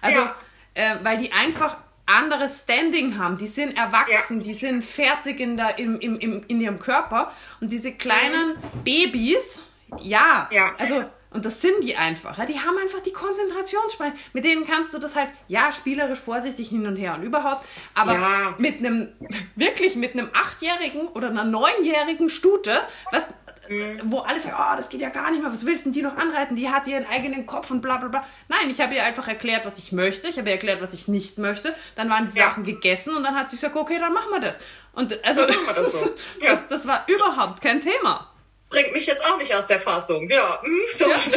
Also, 0.00 0.20
ja. 0.20 0.36
äh, 0.74 0.96
weil 1.02 1.18
die 1.18 1.32
einfach 1.32 1.76
anderes 2.10 2.62
Standing 2.62 3.18
haben. 3.18 3.36
Die 3.36 3.46
sind 3.46 3.76
erwachsen, 3.76 4.40
ja. 4.40 4.46
die 4.46 4.54
sind 4.54 4.84
fertig 4.84 5.40
in, 5.40 5.56
der, 5.56 5.78
im, 5.78 5.98
im, 6.00 6.18
im, 6.18 6.42
in 6.48 6.60
ihrem 6.60 6.78
Körper. 6.78 7.32
Und 7.60 7.72
diese 7.72 7.92
kleinen. 7.92 8.56
Babys, 8.84 9.62
ja, 10.00 10.48
ja, 10.52 10.72
also, 10.78 11.04
und 11.32 11.44
das 11.44 11.60
sind 11.60 11.84
die 11.84 11.96
einfach. 11.96 12.38
Ja, 12.38 12.44
die 12.44 12.58
haben 12.58 12.76
einfach 12.78 13.00
die 13.00 13.12
Konzentrationsspanne. 13.12 14.14
Mit 14.32 14.44
denen 14.44 14.66
kannst 14.66 14.92
du 14.94 14.98
das 14.98 15.14
halt, 15.14 15.28
ja, 15.46 15.70
spielerisch 15.70 16.18
vorsichtig 16.18 16.68
hin 16.68 16.86
und 16.86 16.96
her 16.96 17.14
und 17.14 17.22
überhaupt. 17.22 17.66
Aber 17.94 18.14
ja. 18.14 18.54
mit 18.58 18.78
einem, 18.78 19.08
wirklich 19.54 19.94
mit 19.94 20.14
einem 20.14 20.28
Achtjährigen 20.34 21.06
oder 21.08 21.28
einer 21.28 21.44
Neunjährigen 21.44 22.30
Stute, 22.30 22.80
was 23.12 23.26
mhm. 23.70 24.00
wo 24.04 24.18
alles 24.18 24.42
sagt, 24.42 24.56
oh, 24.58 24.76
das 24.76 24.88
geht 24.88 25.00
ja 25.00 25.08
gar 25.08 25.30
nicht 25.30 25.42
mehr, 25.42 25.52
was 25.52 25.64
willst 25.64 25.86
denn 25.86 25.92
die 25.92 26.02
noch 26.02 26.16
anreiten? 26.16 26.56
Die 26.56 26.68
hat 26.68 26.86
ihren 26.86 27.06
eigenen 27.06 27.46
Kopf 27.46 27.70
und 27.70 27.80
bla 27.80 27.96
bla 27.96 28.08
bla. 28.08 28.26
Nein, 28.48 28.68
ich 28.70 28.80
habe 28.80 28.94
ihr 28.94 29.04
einfach 29.04 29.28
erklärt, 29.28 29.64
was 29.64 29.78
ich 29.78 29.92
möchte, 29.92 30.28
ich 30.28 30.38
habe 30.38 30.48
ihr 30.48 30.54
erklärt, 30.54 30.82
was 30.82 30.92
ich 30.92 31.08
nicht 31.08 31.38
möchte, 31.38 31.74
dann 31.96 32.10
waren 32.10 32.26
die 32.26 32.38
ja. 32.38 32.46
Sachen 32.46 32.64
gegessen 32.64 33.16
und 33.16 33.22
dann 33.22 33.34
hat 33.34 33.48
sie 33.48 33.56
gesagt, 33.56 33.76
okay, 33.76 33.98
dann 33.98 34.12
machen 34.12 34.30
wir 34.30 34.40
das. 34.40 34.58
Und 34.92 35.24
also, 35.24 35.46
das, 35.46 35.92
so. 35.92 35.98
ja. 36.40 36.50
das, 36.50 36.68
das 36.68 36.86
war 36.86 37.04
überhaupt 37.08 37.62
kein 37.62 37.80
Thema 37.80 38.26
bringt 38.70 38.92
mich 38.92 39.06
jetzt 39.06 39.24
auch 39.26 39.36
nicht 39.36 39.54
aus 39.54 39.66
der 39.66 39.80
Fassung. 39.80 40.30
Ja. 40.30 40.62
Hm, 40.62 40.80
so. 40.96 41.10
ja. 41.10 41.16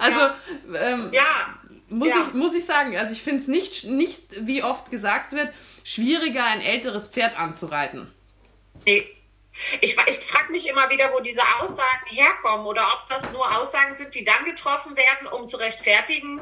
Also, 0.00 0.18
ja. 0.18 0.34
Ähm, 0.74 1.10
ja. 1.12 1.22
Muss, 1.88 2.08
ja. 2.08 2.22
Ich, 2.26 2.34
muss 2.34 2.54
ich 2.54 2.64
sagen, 2.64 2.96
also 2.96 3.12
ich 3.12 3.22
finde 3.22 3.42
es 3.42 3.48
nicht, 3.48 3.84
nicht, 3.84 4.22
wie 4.40 4.62
oft 4.64 4.90
gesagt 4.90 5.32
wird, 5.32 5.50
schwieriger, 5.84 6.44
ein 6.44 6.60
älteres 6.60 7.06
Pferd 7.06 7.38
anzureiten. 7.38 8.10
Nee. 8.84 9.06
Ich, 9.80 9.96
ich 10.06 10.18
frage 10.18 10.50
mich 10.50 10.68
immer 10.68 10.88
wieder, 10.90 11.12
wo 11.12 11.20
diese 11.20 11.42
Aussagen 11.60 12.06
herkommen 12.06 12.66
oder 12.66 12.86
ob 12.94 13.08
das 13.08 13.30
nur 13.32 13.58
Aussagen 13.58 13.94
sind, 13.94 14.14
die 14.14 14.24
dann 14.24 14.44
getroffen 14.44 14.96
werden, 14.96 15.26
um 15.28 15.48
zu 15.48 15.56
rechtfertigen, 15.58 16.40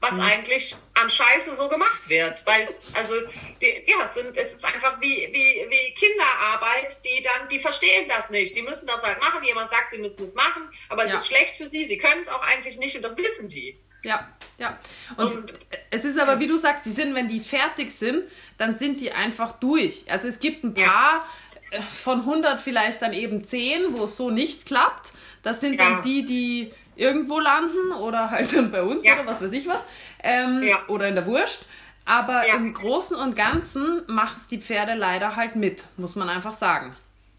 was 0.00 0.12
mhm. 0.12 0.20
eigentlich 0.20 0.76
an 0.94 1.10
Scheiße 1.10 1.56
so 1.56 1.68
gemacht 1.68 2.08
wird. 2.08 2.46
Weil 2.46 2.62
es, 2.62 2.88
also, 2.94 3.14
die, 3.60 3.82
ja, 3.86 4.04
es, 4.04 4.14
sind, 4.14 4.36
es 4.36 4.54
ist 4.54 4.64
einfach 4.64 5.00
wie, 5.00 5.28
wie, 5.32 5.66
wie 5.68 5.94
Kinderarbeit, 5.94 7.00
die 7.04 7.22
dann, 7.22 7.48
die 7.48 7.58
verstehen 7.58 8.08
das 8.08 8.30
nicht. 8.30 8.54
Die 8.54 8.62
müssen 8.62 8.86
das 8.86 9.02
halt 9.02 9.18
machen. 9.20 9.42
Jemand 9.44 9.70
sagt, 9.70 9.90
sie 9.90 9.98
müssen 9.98 10.24
es 10.24 10.34
machen, 10.34 10.68
aber 10.88 11.04
es 11.04 11.10
ja. 11.10 11.16
ist 11.16 11.26
schlecht 11.26 11.56
für 11.56 11.66
sie. 11.66 11.86
Sie 11.86 11.98
können 11.98 12.22
es 12.22 12.28
auch 12.28 12.42
eigentlich 12.42 12.78
nicht 12.78 12.96
und 12.96 13.02
das 13.02 13.16
wissen 13.16 13.48
die. 13.48 13.78
Ja, 14.04 14.28
ja. 14.58 14.78
Und, 15.16 15.34
und, 15.34 15.54
es 15.90 16.04
ist 16.04 16.18
aber, 16.18 16.38
wie 16.38 16.46
du 16.46 16.58
sagst, 16.58 16.84
die 16.84 16.90
sind, 16.90 17.14
wenn 17.14 17.26
die 17.26 17.40
fertig 17.40 17.90
sind, 17.90 18.24
dann 18.58 18.76
sind 18.76 19.00
die 19.00 19.10
einfach 19.12 19.52
durch. 19.52 20.04
Also 20.08 20.28
es 20.28 20.40
gibt 20.40 20.62
ein 20.62 20.74
paar, 20.74 21.26
von 21.90 22.20
100 22.20 22.60
vielleicht 22.60 23.02
dann 23.02 23.12
eben 23.12 23.44
10, 23.44 23.92
wo 23.96 24.04
es 24.04 24.16
so 24.16 24.30
nicht 24.30 24.66
klappt. 24.66 25.12
Das 25.42 25.60
sind 25.60 25.78
ja. 25.78 25.90
dann 25.90 26.02
die, 26.02 26.24
die 26.24 26.72
irgendwo 26.96 27.40
landen 27.40 27.92
oder 27.92 28.30
halt 28.30 28.54
dann 28.54 28.70
bei 28.70 28.82
uns 28.82 29.04
ja. 29.04 29.14
oder 29.14 29.26
was 29.26 29.42
weiß 29.42 29.52
ich 29.52 29.66
was. 29.66 29.82
Ähm, 30.22 30.62
ja. 30.62 30.78
Oder 30.88 31.08
in 31.08 31.14
der 31.14 31.26
Wurst. 31.26 31.66
Aber 32.06 32.46
im 32.46 32.74
Großen 32.74 33.16
und 33.16 33.34
Ganzen 33.34 34.02
macht 34.06 34.36
es 34.36 34.48
die 34.48 34.58
Pferde 34.58 34.94
leider 34.94 35.36
halt 35.36 35.56
mit, 35.56 35.86
muss 35.96 36.16
man 36.16 36.28
einfach 36.28 36.52
sagen. 36.52 36.94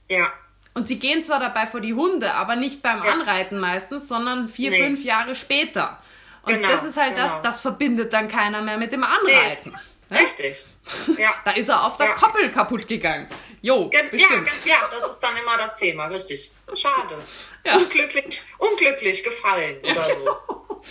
Ja. 0.09 0.31
Und 0.73 0.87
sie 0.87 0.99
gehen 0.99 1.23
zwar 1.23 1.39
dabei 1.39 1.67
vor 1.67 1.81
die 1.81 1.93
Hunde, 1.93 2.33
aber 2.33 2.55
nicht 2.55 2.81
beim 2.81 3.01
Anreiten 3.01 3.59
meistens, 3.59 4.07
sondern 4.07 4.47
vier, 4.47 4.71
nee. 4.71 4.83
fünf 4.83 5.03
Jahre 5.03 5.35
später. 5.35 5.99
Und 6.43 6.53
genau, 6.53 6.67
das 6.67 6.83
ist 6.83 6.97
halt 6.97 7.15
genau. 7.15 7.27
das, 7.27 7.41
das 7.41 7.59
verbindet 7.59 8.11
dann 8.11 8.27
keiner 8.27 8.61
mehr 8.61 8.77
mit 8.77 8.91
dem 8.91 9.03
Anreiten. 9.03 9.71
Nee. 9.71 9.94
Ne? 10.09 10.19
Richtig. 10.19 10.65
Ja. 11.17 11.33
da 11.43 11.51
ist 11.51 11.67
er 11.67 11.83
auf 11.83 11.97
der 11.97 12.07
ja. 12.07 12.13
Koppel 12.13 12.51
kaputt 12.51 12.87
gegangen. 12.87 13.27
Jo, 13.61 13.89
Gen 13.89 14.09
bestimmt. 14.11 14.47
Ja, 14.63 14.73
ja, 14.73 14.89
das 14.91 15.09
ist 15.09 15.19
dann 15.19 15.35
immer 15.35 15.57
das 15.57 15.75
Thema, 15.77 16.05
richtig. 16.05 16.51
Schade. 16.75 17.17
Ja. 17.65 17.77
Unglücklich, 17.77 18.41
unglücklich 18.59 19.23
gefallen 19.23 19.79
oder 19.83 20.05
so. 20.05 20.37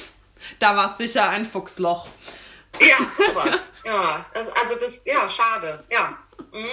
Da 0.59 0.77
war 0.77 0.91
es 0.91 0.99
sicher 0.99 1.29
ein 1.31 1.45
Fuchsloch. 1.47 2.07
Ja, 2.81 2.97
sowas. 3.17 3.73
ja, 3.85 4.27
das, 4.35 4.49
also 4.49 4.75
das, 4.77 5.05
ja, 5.05 5.29
schade. 5.29 5.85
Ja. 5.91 6.19
Mhm. 6.53 6.67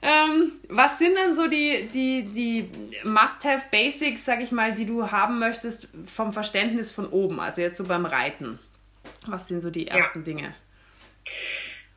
Ähm, 0.00 0.52
was 0.68 0.98
sind 0.98 1.16
denn 1.16 1.34
so 1.34 1.48
die, 1.48 1.88
die, 1.88 2.24
die 2.24 2.70
Must-Have-Basics, 3.04 4.24
sag 4.24 4.40
ich 4.40 4.52
mal, 4.52 4.72
die 4.74 4.86
du 4.86 5.10
haben 5.10 5.38
möchtest 5.38 5.88
vom 6.04 6.32
Verständnis 6.32 6.90
von 6.90 7.08
oben, 7.08 7.40
also 7.40 7.62
jetzt 7.62 7.78
so 7.78 7.84
beim 7.84 8.06
Reiten? 8.06 8.58
Was 9.26 9.48
sind 9.48 9.60
so 9.60 9.70
die 9.70 9.88
ersten. 9.88 10.22
Dinge? 10.22 10.54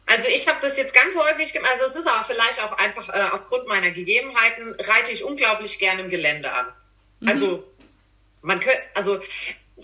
Also 0.06 0.28
ich 0.28 0.48
habe 0.48 0.58
das 0.62 0.78
jetzt 0.78 0.94
ganz 0.94 1.16
häufig 1.16 1.54
gemacht, 1.54 1.72
also 1.74 1.86
es 1.86 1.96
ist 1.96 2.08
aber 2.08 2.24
vielleicht 2.26 2.62
auch 2.62 2.74
einfach 2.74 3.08
äh, 3.10 3.30
aufgrund 3.32 3.68
meiner 3.68 3.92
Gegebenheiten, 3.92 4.76
reite 4.80 5.12
ich 5.12 5.24
unglaublich 5.24 5.80
gerne 5.80 6.02
im 6.02 6.10
Gelände 6.10 6.52
an. 6.52 6.68
Mhm. 7.22 7.28
Also 7.30 7.64
man 8.42 8.60
könnte, 8.60 8.82
also 8.94 9.22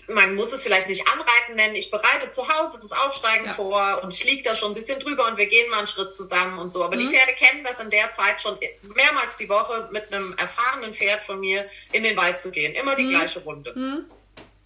man 0.08 0.34
muss 0.34 0.52
es 0.52 0.62
vielleicht 0.62 0.88
nicht 0.88 1.06
anreiten 1.08 1.56
nennen. 1.56 1.74
Ich 1.74 1.90
bereite 1.90 2.30
zu 2.30 2.48
Hause 2.48 2.78
das 2.80 2.92
Aufsteigen 2.92 3.46
ja. 3.46 3.52
vor 3.52 4.00
und 4.02 4.12
ich 4.12 4.24
liege 4.24 4.42
da 4.42 4.54
schon 4.54 4.72
ein 4.72 4.74
bisschen 4.74 5.00
drüber 5.00 5.26
und 5.26 5.36
wir 5.36 5.46
gehen 5.46 5.70
mal 5.70 5.78
einen 5.78 5.86
Schritt 5.86 6.14
zusammen 6.14 6.58
und 6.58 6.70
so. 6.70 6.84
Aber 6.84 6.96
mhm. 6.96 7.00
die 7.00 7.06
Pferde 7.06 7.32
kennen 7.32 7.64
das 7.64 7.80
in 7.80 7.90
der 7.90 8.12
Zeit 8.12 8.40
schon 8.40 8.58
mehrmals 8.94 9.36
die 9.36 9.48
Woche 9.48 9.88
mit 9.92 10.12
einem 10.12 10.34
erfahrenen 10.36 10.94
Pferd 10.94 11.22
von 11.22 11.40
mir 11.40 11.68
in 11.92 12.02
den 12.02 12.16
Wald 12.16 12.40
zu 12.40 12.50
gehen. 12.50 12.74
Immer 12.74 12.96
die 12.96 13.04
mhm. 13.04 13.08
gleiche 13.08 13.40
Runde. 13.40 13.72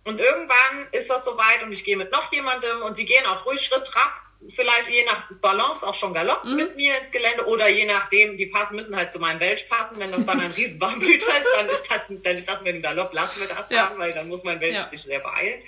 Und 0.04 0.18
irgendwann 0.18 0.88
ist 0.90 1.10
das 1.10 1.24
soweit 1.24 1.62
und 1.62 1.72
ich 1.72 1.84
gehe 1.84 1.96
mit 1.96 2.10
noch 2.10 2.32
jemandem 2.32 2.82
und 2.82 2.98
die 2.98 3.04
gehen 3.04 3.24
auch 3.26 3.46
ruhig 3.46 3.60
Schritt, 3.60 3.84
Trab, 3.86 4.20
vielleicht 4.48 4.88
je 4.88 5.04
nach 5.04 5.30
Balance 5.40 5.86
auch 5.86 5.94
schon 5.94 6.12
Galopp 6.12 6.44
mhm. 6.44 6.56
mit 6.56 6.76
mir 6.76 6.98
ins 6.98 7.12
Gelände 7.12 7.46
oder 7.46 7.68
je 7.68 7.86
nachdem, 7.86 8.36
die 8.36 8.46
passen 8.46 8.74
müssen 8.74 8.96
halt 8.96 9.12
zu 9.12 9.20
meinem 9.20 9.38
Welch 9.38 9.68
passen. 9.68 10.00
Wenn 10.00 10.10
das 10.10 10.26
dann 10.26 10.40
ein 10.40 10.50
Riesenbarmblüter 10.50 11.38
ist, 11.38 11.48
dann 11.54 11.68
ist 11.68 11.88
das, 11.88 12.12
dann 12.22 12.36
ist 12.36 12.48
das 12.48 12.60
mit 12.62 12.74
dem 12.74 12.82
Galopp, 12.82 13.12
lassen 13.12 13.40
wir 13.40 13.48
das 13.48 13.66
ja. 13.70 13.88
dann, 13.88 13.98
weil 13.98 14.12
dann 14.12 14.28
muss 14.28 14.42
mein 14.42 14.60
Welch 14.60 14.74
ja. 14.74 14.82
sich 14.82 15.02
sehr 15.02 15.20
beeilen. 15.20 15.62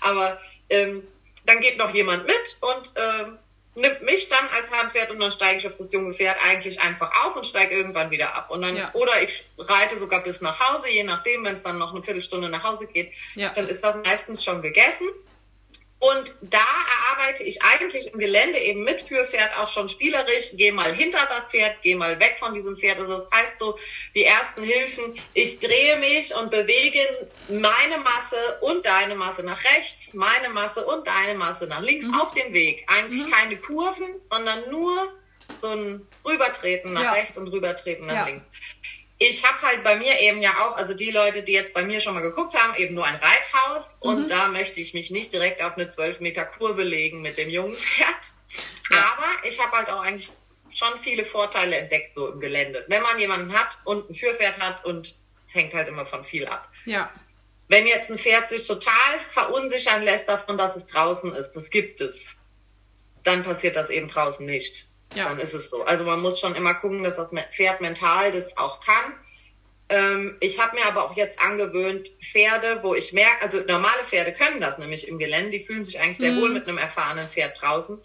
Aber 0.00 0.38
ähm, 0.68 1.06
dann 1.46 1.60
geht 1.60 1.78
noch 1.78 1.94
jemand 1.94 2.26
mit 2.26 2.56
und 2.60 2.92
ähm, 2.96 3.38
nimmt 3.78 4.02
mich 4.02 4.28
dann 4.28 4.48
als 4.56 4.70
Handpferd 4.72 5.10
und 5.10 5.20
dann 5.20 5.30
steige 5.30 5.58
ich 5.58 5.66
auf 5.66 5.76
das 5.76 5.92
junge 5.92 6.12
Pferd 6.12 6.36
eigentlich 6.44 6.80
einfach 6.80 7.24
auf 7.24 7.36
und 7.36 7.46
steige 7.46 7.74
irgendwann 7.74 8.10
wieder 8.10 8.34
ab. 8.34 8.50
Und 8.50 8.62
dann, 8.62 8.76
ja. 8.76 8.90
oder 8.94 9.22
ich 9.22 9.44
reite 9.58 9.96
sogar 9.96 10.22
bis 10.22 10.40
nach 10.40 10.58
Hause, 10.60 10.90
je 10.90 11.04
nachdem, 11.04 11.44
wenn 11.44 11.54
es 11.54 11.62
dann 11.62 11.78
noch 11.78 11.94
eine 11.94 12.02
Viertelstunde 12.02 12.48
nach 12.48 12.64
Hause 12.64 12.86
geht, 12.86 13.12
ja. 13.34 13.50
dann 13.50 13.68
ist 13.68 13.82
das 13.82 13.96
meistens 14.04 14.44
schon 14.44 14.62
gegessen. 14.62 15.06
Und 16.00 16.32
da 16.42 16.64
erarbeite 17.18 17.42
ich 17.42 17.62
eigentlich 17.62 18.12
im 18.12 18.20
Gelände 18.20 18.58
eben 18.58 18.84
mit 18.84 19.00
Führpferd 19.00 19.56
auch 19.58 19.66
schon 19.66 19.88
spielerisch, 19.88 20.50
geh 20.54 20.70
mal 20.70 20.94
hinter 20.94 21.26
das 21.28 21.50
Pferd, 21.50 21.76
geh 21.82 21.96
mal 21.96 22.20
weg 22.20 22.36
von 22.38 22.54
diesem 22.54 22.76
Pferd. 22.76 22.98
Also 22.98 23.14
das 23.14 23.28
heißt 23.32 23.58
so, 23.58 23.76
die 24.14 24.22
ersten 24.22 24.62
Hilfen, 24.62 25.18
ich 25.34 25.58
drehe 25.58 25.96
mich 25.96 26.32
und 26.36 26.50
bewege 26.50 27.00
meine 27.48 27.98
Masse 27.98 28.36
und 28.60 28.86
deine 28.86 29.16
Masse 29.16 29.42
nach 29.42 29.62
rechts, 29.64 30.14
meine 30.14 30.50
Masse 30.50 30.86
und 30.86 31.04
deine 31.06 31.34
Masse 31.34 31.66
nach 31.66 31.80
links 31.80 32.06
mhm. 32.06 32.20
auf 32.20 32.32
dem 32.32 32.52
Weg. 32.52 32.84
Eigentlich 32.86 33.26
mhm. 33.26 33.30
keine 33.32 33.56
Kurven, 33.56 34.20
sondern 34.30 34.70
nur 34.70 35.12
so 35.56 35.68
ein 35.70 36.06
Rübertreten 36.24 36.92
nach 36.92 37.02
ja. 37.02 37.12
rechts 37.12 37.36
und 37.38 37.48
Rübertreten 37.48 38.06
nach 38.06 38.14
ja. 38.14 38.26
links 38.26 38.52
ich 39.18 39.44
habe 39.44 39.60
halt 39.62 39.82
bei 39.82 39.96
mir 39.96 40.18
eben 40.20 40.40
ja 40.40 40.52
auch, 40.58 40.76
also 40.76 40.94
die 40.94 41.10
Leute, 41.10 41.42
die 41.42 41.52
jetzt 41.52 41.74
bei 41.74 41.82
mir 41.82 42.00
schon 42.00 42.14
mal 42.14 42.20
geguckt 42.20 42.54
haben, 42.54 42.76
eben 42.76 42.94
nur 42.94 43.04
ein 43.04 43.16
Reithaus 43.16 43.98
mhm. 44.02 44.10
und 44.10 44.30
da 44.30 44.48
möchte 44.48 44.80
ich 44.80 44.94
mich 44.94 45.10
nicht 45.10 45.32
direkt 45.32 45.62
auf 45.62 45.74
eine 45.74 45.88
12 45.88 46.20
Meter 46.20 46.44
Kurve 46.44 46.84
legen 46.84 47.20
mit 47.20 47.36
dem 47.36 47.50
jungen 47.50 47.74
Pferd. 47.74 48.08
Ja. 48.90 49.12
Aber 49.12 49.46
ich 49.46 49.60
habe 49.60 49.76
halt 49.76 49.90
auch 49.90 50.00
eigentlich 50.00 50.30
schon 50.72 50.96
viele 50.98 51.24
Vorteile 51.24 51.76
entdeckt 51.76 52.14
so 52.14 52.28
im 52.28 52.40
Gelände. 52.40 52.84
Wenn 52.88 53.02
man 53.02 53.18
jemanden 53.18 53.52
hat 53.52 53.78
und 53.84 54.08
ein 54.08 54.14
Führpferd 54.14 54.60
hat 54.60 54.84
und 54.84 55.16
es 55.44 55.54
hängt 55.54 55.74
halt 55.74 55.88
immer 55.88 56.04
von 56.04 56.22
viel 56.22 56.46
ab. 56.46 56.70
Ja. 56.84 57.10
Wenn 57.66 57.86
jetzt 57.86 58.10
ein 58.10 58.18
Pferd 58.18 58.48
sich 58.48 58.66
total 58.66 59.18
verunsichern 59.18 60.02
lässt 60.02 60.28
davon, 60.28 60.56
dass 60.56 60.76
es 60.76 60.86
draußen 60.86 61.34
ist, 61.34 61.52
das 61.52 61.70
gibt 61.70 62.00
es, 62.00 62.36
dann 63.24 63.42
passiert 63.42 63.76
das 63.76 63.90
eben 63.90 64.08
draußen 64.08 64.46
nicht 64.46 64.87
ja. 65.14 65.24
dann 65.24 65.38
ist 65.38 65.54
es 65.54 65.70
so. 65.70 65.84
Also 65.84 66.04
man 66.04 66.20
muss 66.20 66.40
schon 66.40 66.54
immer 66.54 66.74
gucken, 66.74 67.02
dass 67.02 67.16
das 67.16 67.32
Pferd 67.50 67.80
mental 67.80 68.32
das 68.32 68.56
auch 68.56 68.80
kann. 68.80 69.14
Ähm, 69.90 70.36
ich 70.40 70.60
habe 70.60 70.76
mir 70.76 70.84
aber 70.84 71.04
auch 71.04 71.16
jetzt 71.16 71.40
angewöhnt, 71.40 72.08
Pferde, 72.20 72.80
wo 72.82 72.94
ich 72.94 73.12
merke, 73.12 73.42
also 73.42 73.60
normale 73.60 74.04
Pferde 74.04 74.34
können 74.34 74.60
das 74.60 74.78
nämlich 74.78 75.08
im 75.08 75.18
Gelände, 75.18 75.50
die 75.50 75.60
fühlen 75.60 75.82
sich 75.82 75.98
eigentlich 75.98 76.18
sehr 76.18 76.32
mhm. 76.32 76.40
wohl 76.42 76.50
mit 76.50 76.68
einem 76.68 76.78
erfahrenen 76.78 77.26
Pferd 77.26 77.60
draußen. 77.60 78.00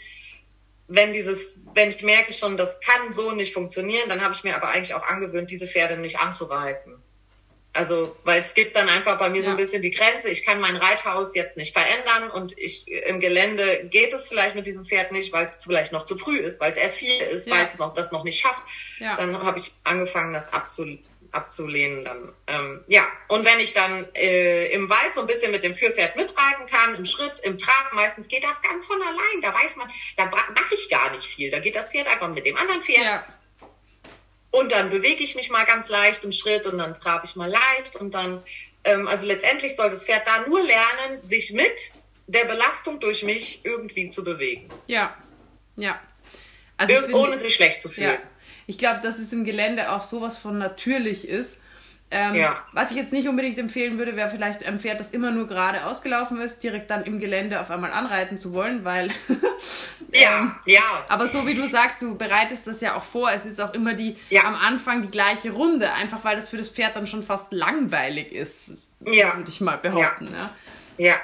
Wenn 0.88 1.12
dieses, 1.12 1.60
wenn 1.74 1.90
ich 1.90 2.02
merke 2.02 2.32
schon, 2.32 2.56
das 2.56 2.80
kann 2.80 3.12
so 3.12 3.32
nicht 3.32 3.54
funktionieren, 3.54 4.08
dann 4.08 4.22
habe 4.22 4.34
ich 4.34 4.44
mir 4.44 4.56
aber 4.56 4.70
eigentlich 4.70 4.94
auch 4.94 5.04
angewöhnt, 5.04 5.52
diese 5.52 5.68
Pferde 5.68 5.98
nicht 5.98 6.20
anzureiten. 6.20 7.03
Also, 7.76 8.16
weil 8.24 8.40
es 8.40 8.54
gibt 8.54 8.76
dann 8.76 8.88
einfach 8.88 9.18
bei 9.18 9.30
mir 9.30 9.40
ja. 9.40 9.46
so 9.46 9.50
ein 9.50 9.58
bisschen 9.58 9.82
die 9.82 9.90
Grenze. 9.90 10.30
Ich 10.30 10.46
kann 10.46 10.60
mein 10.60 10.76
Reithaus 10.76 11.34
jetzt 11.34 11.58
nicht 11.58 11.74
verändern 11.74 12.30
und 12.30 12.56
ich 12.58 12.88
im 12.88 13.20
Gelände 13.20 13.86
geht 13.86 14.14
es 14.14 14.28
vielleicht 14.28 14.54
mit 14.56 14.68
diesem 14.68 14.86
Pferd 14.86 15.12
nicht, 15.12 15.34
weil 15.34 15.46
es 15.46 15.64
vielleicht 15.64 15.92
noch 15.92 16.04
zu 16.04 16.16
früh 16.16 16.38
ist, 16.38 16.62
weil 16.62 16.70
es 16.70 16.78
erst 16.78 16.98
vier 16.98 17.28
ist, 17.28 17.48
ja. 17.48 17.56
weil 17.56 17.66
es 17.66 17.80
noch 17.80 17.96
das 17.96 18.12
noch 18.12 18.24
nicht 18.24 18.40
schafft. 18.40 18.62
Ja. 19.00 19.16
Dann 19.16 19.42
habe 19.42 19.58
ich 19.58 19.72
angefangen, 19.84 20.34
das 20.34 20.54
abzu, 20.54 21.00
abzulehnen. 21.32 22.06
Dann 22.06 22.34
ähm, 22.46 22.84
ja. 22.86 23.08
Und 23.28 23.44
wenn 23.44 23.60
ich 23.60 23.74
dann 23.74 24.08
äh, 24.14 24.68
im 24.68 24.88
Wald 24.92 25.16
so 25.16 25.22
ein 25.22 25.28
bisschen 25.28 25.52
mit 25.52 25.64
dem 25.64 25.74
Führpferd 25.74 26.16
mitreiten 26.16 26.68
kann, 26.68 26.94
im 26.94 27.06
Schritt, 27.06 27.40
im 27.40 27.58
Trab, 27.58 27.92
meistens 27.94 28.28
geht 28.28 28.44
das 28.44 28.62
ganz 28.62 28.86
von 28.86 29.02
allein. 29.02 29.42
Da 29.42 29.52
weiß 29.52 29.78
man, 29.78 29.90
da 30.16 30.26
mache 30.26 30.76
ich 30.76 30.90
gar 30.90 31.12
nicht 31.12 31.26
viel. 31.26 31.50
Da 31.50 31.58
geht 31.58 31.76
das 31.76 31.92
Pferd 31.92 32.08
einfach 32.08 32.30
mit 32.30 32.46
dem 32.46 32.56
anderen 32.56 32.84
Pferd 32.84 33.24
und 34.54 34.72
dann 34.72 34.92
bewege 34.92 35.24
ich 35.24 35.36
mich 35.36 35.50
mal 35.50 35.66
ganz 35.66 35.90
leicht 35.90 36.24
im 36.24 36.32
Schritt 36.32 36.68
und 36.68 36.78
dann 36.78 37.00
trabe 37.00 37.26
ich 37.26 37.36
mal 37.36 37.50
leicht 37.50 37.96
und 37.96 38.14
dann, 38.14 38.44
ähm, 38.84 39.08
also 39.08 39.26
letztendlich 39.26 39.76
soll 39.76 39.90
das 39.90 40.06
Pferd 40.06 40.28
da 40.28 40.46
nur 40.48 40.62
lernen, 40.64 41.24
sich 41.24 41.52
mit 41.52 41.92
der 42.28 42.46
Belastung 42.46 43.00
durch 43.00 43.24
mich 43.24 43.66
irgendwie 43.66 44.10
zu 44.10 44.24
bewegen. 44.24 44.70
Ja, 44.86 45.18
ja. 45.76 46.00
Also 46.78 46.94
Ir 46.94 47.16
ohne 47.16 47.40
sich 47.40 47.56
schlecht 47.56 47.82
zu 47.82 47.90
fühlen. 47.90 48.20
Ja. 48.22 48.30
Ich 48.68 48.78
glaube, 48.78 49.02
dass 49.02 49.18
es 49.18 49.34
im 49.34 49.44
Gelände 49.44 49.92
auch 49.92 50.04
sowas 50.04 50.38
von 50.38 50.60
natürlich 50.60 51.28
ist. 51.28 51.58
Ähm, 52.14 52.36
ja. 52.36 52.64
Was 52.74 52.92
ich 52.92 52.98
jetzt 52.98 53.12
nicht 53.12 53.28
unbedingt 53.28 53.58
empfehlen 53.58 53.98
würde, 53.98 54.16
wäre 54.16 54.30
vielleicht 54.30 54.64
ein 54.64 54.80
Pferd, 54.80 55.00
das 55.00 55.10
immer 55.10 55.32
nur 55.32 55.48
gerade 55.48 55.84
ausgelaufen 55.86 56.40
ist, 56.42 56.62
direkt 56.62 56.92
dann 56.92 57.04
im 57.04 57.20
Gelände 57.20 57.60
auf 57.60 57.72
einmal 57.72 57.92
anreiten 57.92 58.38
zu 58.38 58.54
wollen, 58.54 58.86
weil. 58.86 59.10
ja, 60.14 60.40
ähm, 60.40 60.56
ja. 60.68 60.82
Aber 61.10 61.28
so 61.28 61.48
wie 61.48 61.56
du 61.56 61.66
sagst, 61.68 62.04
du 62.04 62.16
bereitest 62.16 62.68
das 62.68 62.82
ja 62.82 62.96
auch 62.96 63.02
vor. 63.02 63.32
Es 63.32 63.48
ist 63.48 63.60
auch 63.60 63.74
immer 63.74 63.96
die 63.96 64.16
ja. 64.30 64.44
am 64.44 64.54
Anfang 64.54 65.02
die 65.02 65.08
gleiche 65.08 65.52
Runde, 65.52 65.92
einfach 65.94 66.24
weil 66.24 66.36
das 66.36 66.50
für 66.50 66.58
das 66.58 66.70
Pferd 66.70 66.96
dann 66.96 67.08
schon 67.08 67.24
fast 67.24 67.52
langweilig 67.52 68.32
ist, 68.32 68.74
ja. 69.06 69.36
würde 69.36 69.50
ich 69.50 69.60
mal 69.60 69.80
behaupten. 69.80 70.30
Ja. 70.98 71.06
ja. 71.08 71.16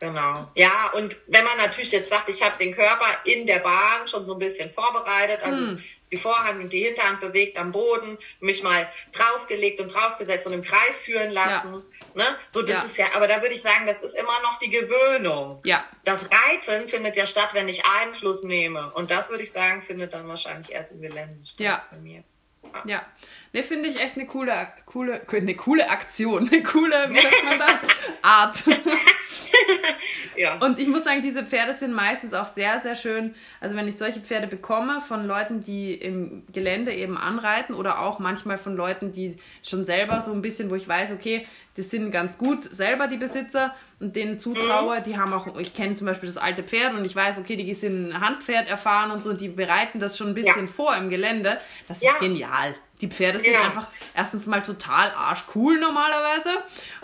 Genau. 0.00 0.48
Ja, 0.54 0.92
und 0.94 1.16
wenn 1.26 1.44
man 1.44 1.56
natürlich 1.56 1.90
jetzt 1.90 2.10
sagt, 2.10 2.28
ich 2.28 2.42
habe 2.42 2.56
den 2.58 2.72
Körper 2.72 3.06
in 3.24 3.46
der 3.46 3.58
Bahn 3.58 4.06
schon 4.06 4.24
so 4.24 4.34
ein 4.34 4.38
bisschen 4.38 4.70
vorbereitet, 4.70 5.42
also 5.42 5.60
hm. 5.60 5.84
die 6.12 6.16
Vorhand 6.16 6.60
und 6.60 6.72
die 6.72 6.84
Hinterhand 6.84 7.20
bewegt 7.20 7.58
am 7.58 7.72
Boden, 7.72 8.16
mich 8.40 8.62
mal 8.62 8.88
draufgelegt 9.12 9.80
und 9.80 9.92
draufgesetzt 9.92 10.46
und 10.46 10.52
im 10.52 10.62
Kreis 10.62 11.00
führen 11.00 11.30
lassen. 11.30 11.82
Ja. 12.14 12.30
Ne? 12.30 12.36
So, 12.48 12.62
das 12.62 12.78
ja. 12.78 12.84
ist 12.84 12.98
ja, 12.98 13.06
aber 13.14 13.26
da 13.26 13.42
würde 13.42 13.54
ich 13.54 13.62
sagen, 13.62 13.86
das 13.86 14.02
ist 14.02 14.14
immer 14.14 14.40
noch 14.42 14.58
die 14.60 14.70
Gewöhnung. 14.70 15.60
Ja. 15.64 15.84
Das 16.04 16.28
Reiten 16.30 16.86
findet 16.86 17.16
ja 17.16 17.26
statt, 17.26 17.50
wenn 17.52 17.68
ich 17.68 17.84
Einfluss 17.84 18.44
nehme. 18.44 18.92
Und 18.92 19.10
das 19.10 19.30
würde 19.30 19.42
ich 19.42 19.52
sagen, 19.52 19.82
findet 19.82 20.14
dann 20.14 20.28
wahrscheinlich 20.28 20.70
erst 20.70 20.92
im 20.92 21.00
Gelände 21.00 21.44
statt 21.44 21.60
ja. 21.60 21.86
bei 21.90 21.96
mir. 21.96 22.22
Ja. 22.62 22.82
ja. 22.86 23.06
Ne, 23.52 23.62
finde 23.62 23.88
ich 23.88 24.00
echt 24.00 24.16
eine 24.16 24.26
coole, 24.26 24.68
coole, 24.86 25.22
eine 25.32 25.56
coole 25.56 25.88
Aktion, 25.90 26.48
eine 26.48 26.62
coole, 26.62 27.08
wie 27.10 27.20
sagt 27.20 27.44
man 27.44 27.58
da, 27.58 27.80
Art. 28.22 28.62
ja. 30.36 30.58
Und 30.58 30.78
ich 30.78 30.88
muss 30.88 31.04
sagen, 31.04 31.22
diese 31.22 31.44
Pferde 31.44 31.74
sind 31.74 31.92
meistens 31.92 32.34
auch 32.34 32.46
sehr, 32.46 32.80
sehr 32.80 32.94
schön. 32.94 33.34
Also 33.60 33.76
wenn 33.76 33.88
ich 33.88 33.96
solche 33.96 34.20
Pferde 34.20 34.46
bekomme 34.46 35.00
von 35.00 35.26
Leuten, 35.26 35.62
die 35.62 35.94
im 35.94 36.44
Gelände 36.52 36.92
eben 36.92 37.16
anreiten 37.16 37.74
oder 37.74 38.00
auch 38.00 38.18
manchmal 38.18 38.58
von 38.58 38.76
Leuten, 38.76 39.12
die 39.12 39.36
schon 39.62 39.84
selber 39.84 40.20
so 40.20 40.32
ein 40.32 40.42
bisschen, 40.42 40.70
wo 40.70 40.74
ich 40.74 40.88
weiß, 40.88 41.12
okay, 41.12 41.46
die 41.76 41.82
sind 41.82 42.10
ganz 42.10 42.38
gut 42.38 42.64
selber 42.64 43.06
die 43.06 43.16
Besitzer 43.16 43.74
und 44.00 44.16
denen 44.16 44.38
zutraue, 44.38 44.98
mhm. 44.98 45.02
die 45.04 45.16
haben 45.16 45.32
auch, 45.32 45.56
ich 45.58 45.74
kenne 45.74 45.94
zum 45.94 46.06
Beispiel 46.06 46.28
das 46.28 46.36
alte 46.36 46.62
Pferd 46.62 46.94
und 46.94 47.04
ich 47.04 47.14
weiß, 47.14 47.38
okay, 47.38 47.56
die 47.56 47.74
sind 47.74 48.18
Handpferd 48.20 48.68
erfahren 48.68 49.10
und 49.12 49.22
so, 49.22 49.32
die 49.32 49.48
bereiten 49.48 50.00
das 50.00 50.18
schon 50.18 50.28
ein 50.28 50.34
bisschen 50.34 50.66
ja. 50.66 50.72
vor 50.72 50.96
im 50.96 51.08
Gelände. 51.08 51.58
Das 51.86 52.02
ja. 52.02 52.10
ist 52.10 52.18
genial. 52.18 52.74
Die 53.00 53.06
Pferde 53.06 53.38
sind 53.38 53.52
ja. 53.52 53.62
einfach 53.62 53.86
erstens 54.14 54.46
mal 54.46 54.60
total 54.62 55.12
arschcool 55.12 55.78
normalerweise 55.78 56.50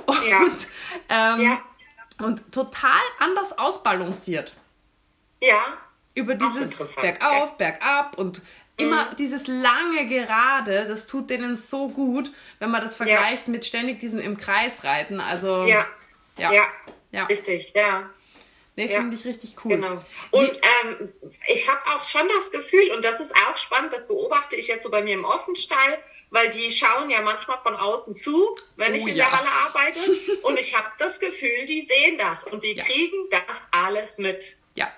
und 0.07 0.69
ähm, 1.09 1.59
und 2.19 2.53
total 2.53 3.01
anders 3.19 3.57
ausbalanciert. 3.59 4.55
Ja. 5.41 5.79
Über 6.15 6.35
dieses 6.35 6.77
Bergauf, 6.77 7.51
ja. 7.51 7.55
Bergab 7.57 8.19
und 8.19 8.43
immer 8.77 9.07
mhm. 9.07 9.17
dieses 9.17 9.47
lange 9.47 10.07
Gerade, 10.07 10.87
das 10.87 11.07
tut 11.07 11.31
denen 11.31 11.57
so 11.57 11.89
gut, 11.89 12.31
wenn 12.59 12.71
man 12.71 12.83
das 12.83 12.97
vergleicht 12.97 13.47
ja. 13.47 13.53
mit 13.53 13.67
ständig 13.67 14.01
diesem 14.01 14.21
im 14.21 14.37
Kreis 14.37 14.85
reiten. 14.85 15.21
Also 15.21 15.65
ja, 15.65 15.87
ja, 16.39 16.53
ja, 16.53 16.67
ja. 17.11 17.25
richtig, 17.25 17.73
ja. 17.75 18.09
Nee, 18.77 18.89
finde 18.89 19.15
ich 19.15 19.25
richtig 19.25 19.55
cool. 19.65 19.77
Genau. 19.77 20.01
Und 20.33 20.51
ähm, 20.51 21.13
ich 21.47 21.69
habe 21.69 21.81
auch 21.95 22.03
schon 22.03 22.29
das 22.37 22.51
Gefühl, 22.51 22.91
und 22.91 23.05
das 23.05 23.21
ist 23.21 23.33
auch 23.49 23.57
spannend, 23.57 23.93
das 23.93 24.09
beobachte 24.09 24.57
ich 24.57 24.67
jetzt 24.67 24.83
so 24.83 24.91
bei 24.91 25.01
mir 25.01 25.15
im 25.15 25.25
Offenstall, 25.25 25.99
weil 26.35 26.51
die 26.51 26.69
schauen 26.73 27.09
ja 27.11 27.23
manchmal 27.23 27.57
von 27.57 27.77
außen 27.77 28.17
zu, 28.17 28.57
wenn 28.75 28.93
oh, 28.93 28.97
ich 28.97 29.07
in 29.07 29.15
ja. 29.15 29.27
der 29.27 29.39
Halle 29.39 29.49
arbeite. 29.67 30.01
Und 30.43 30.59
ich 30.59 30.77
habe 30.77 30.89
das 30.99 31.21
Gefühl, 31.21 31.65
die 31.69 31.83
sehen 31.83 32.19
das 32.19 32.45
und 32.45 32.63
die 32.65 32.75
ja. 32.75 32.83
kriegen 32.85 33.29
das 33.31 33.69
alles 33.71 34.19
mit. 34.19 34.57
Ja, 34.75 34.89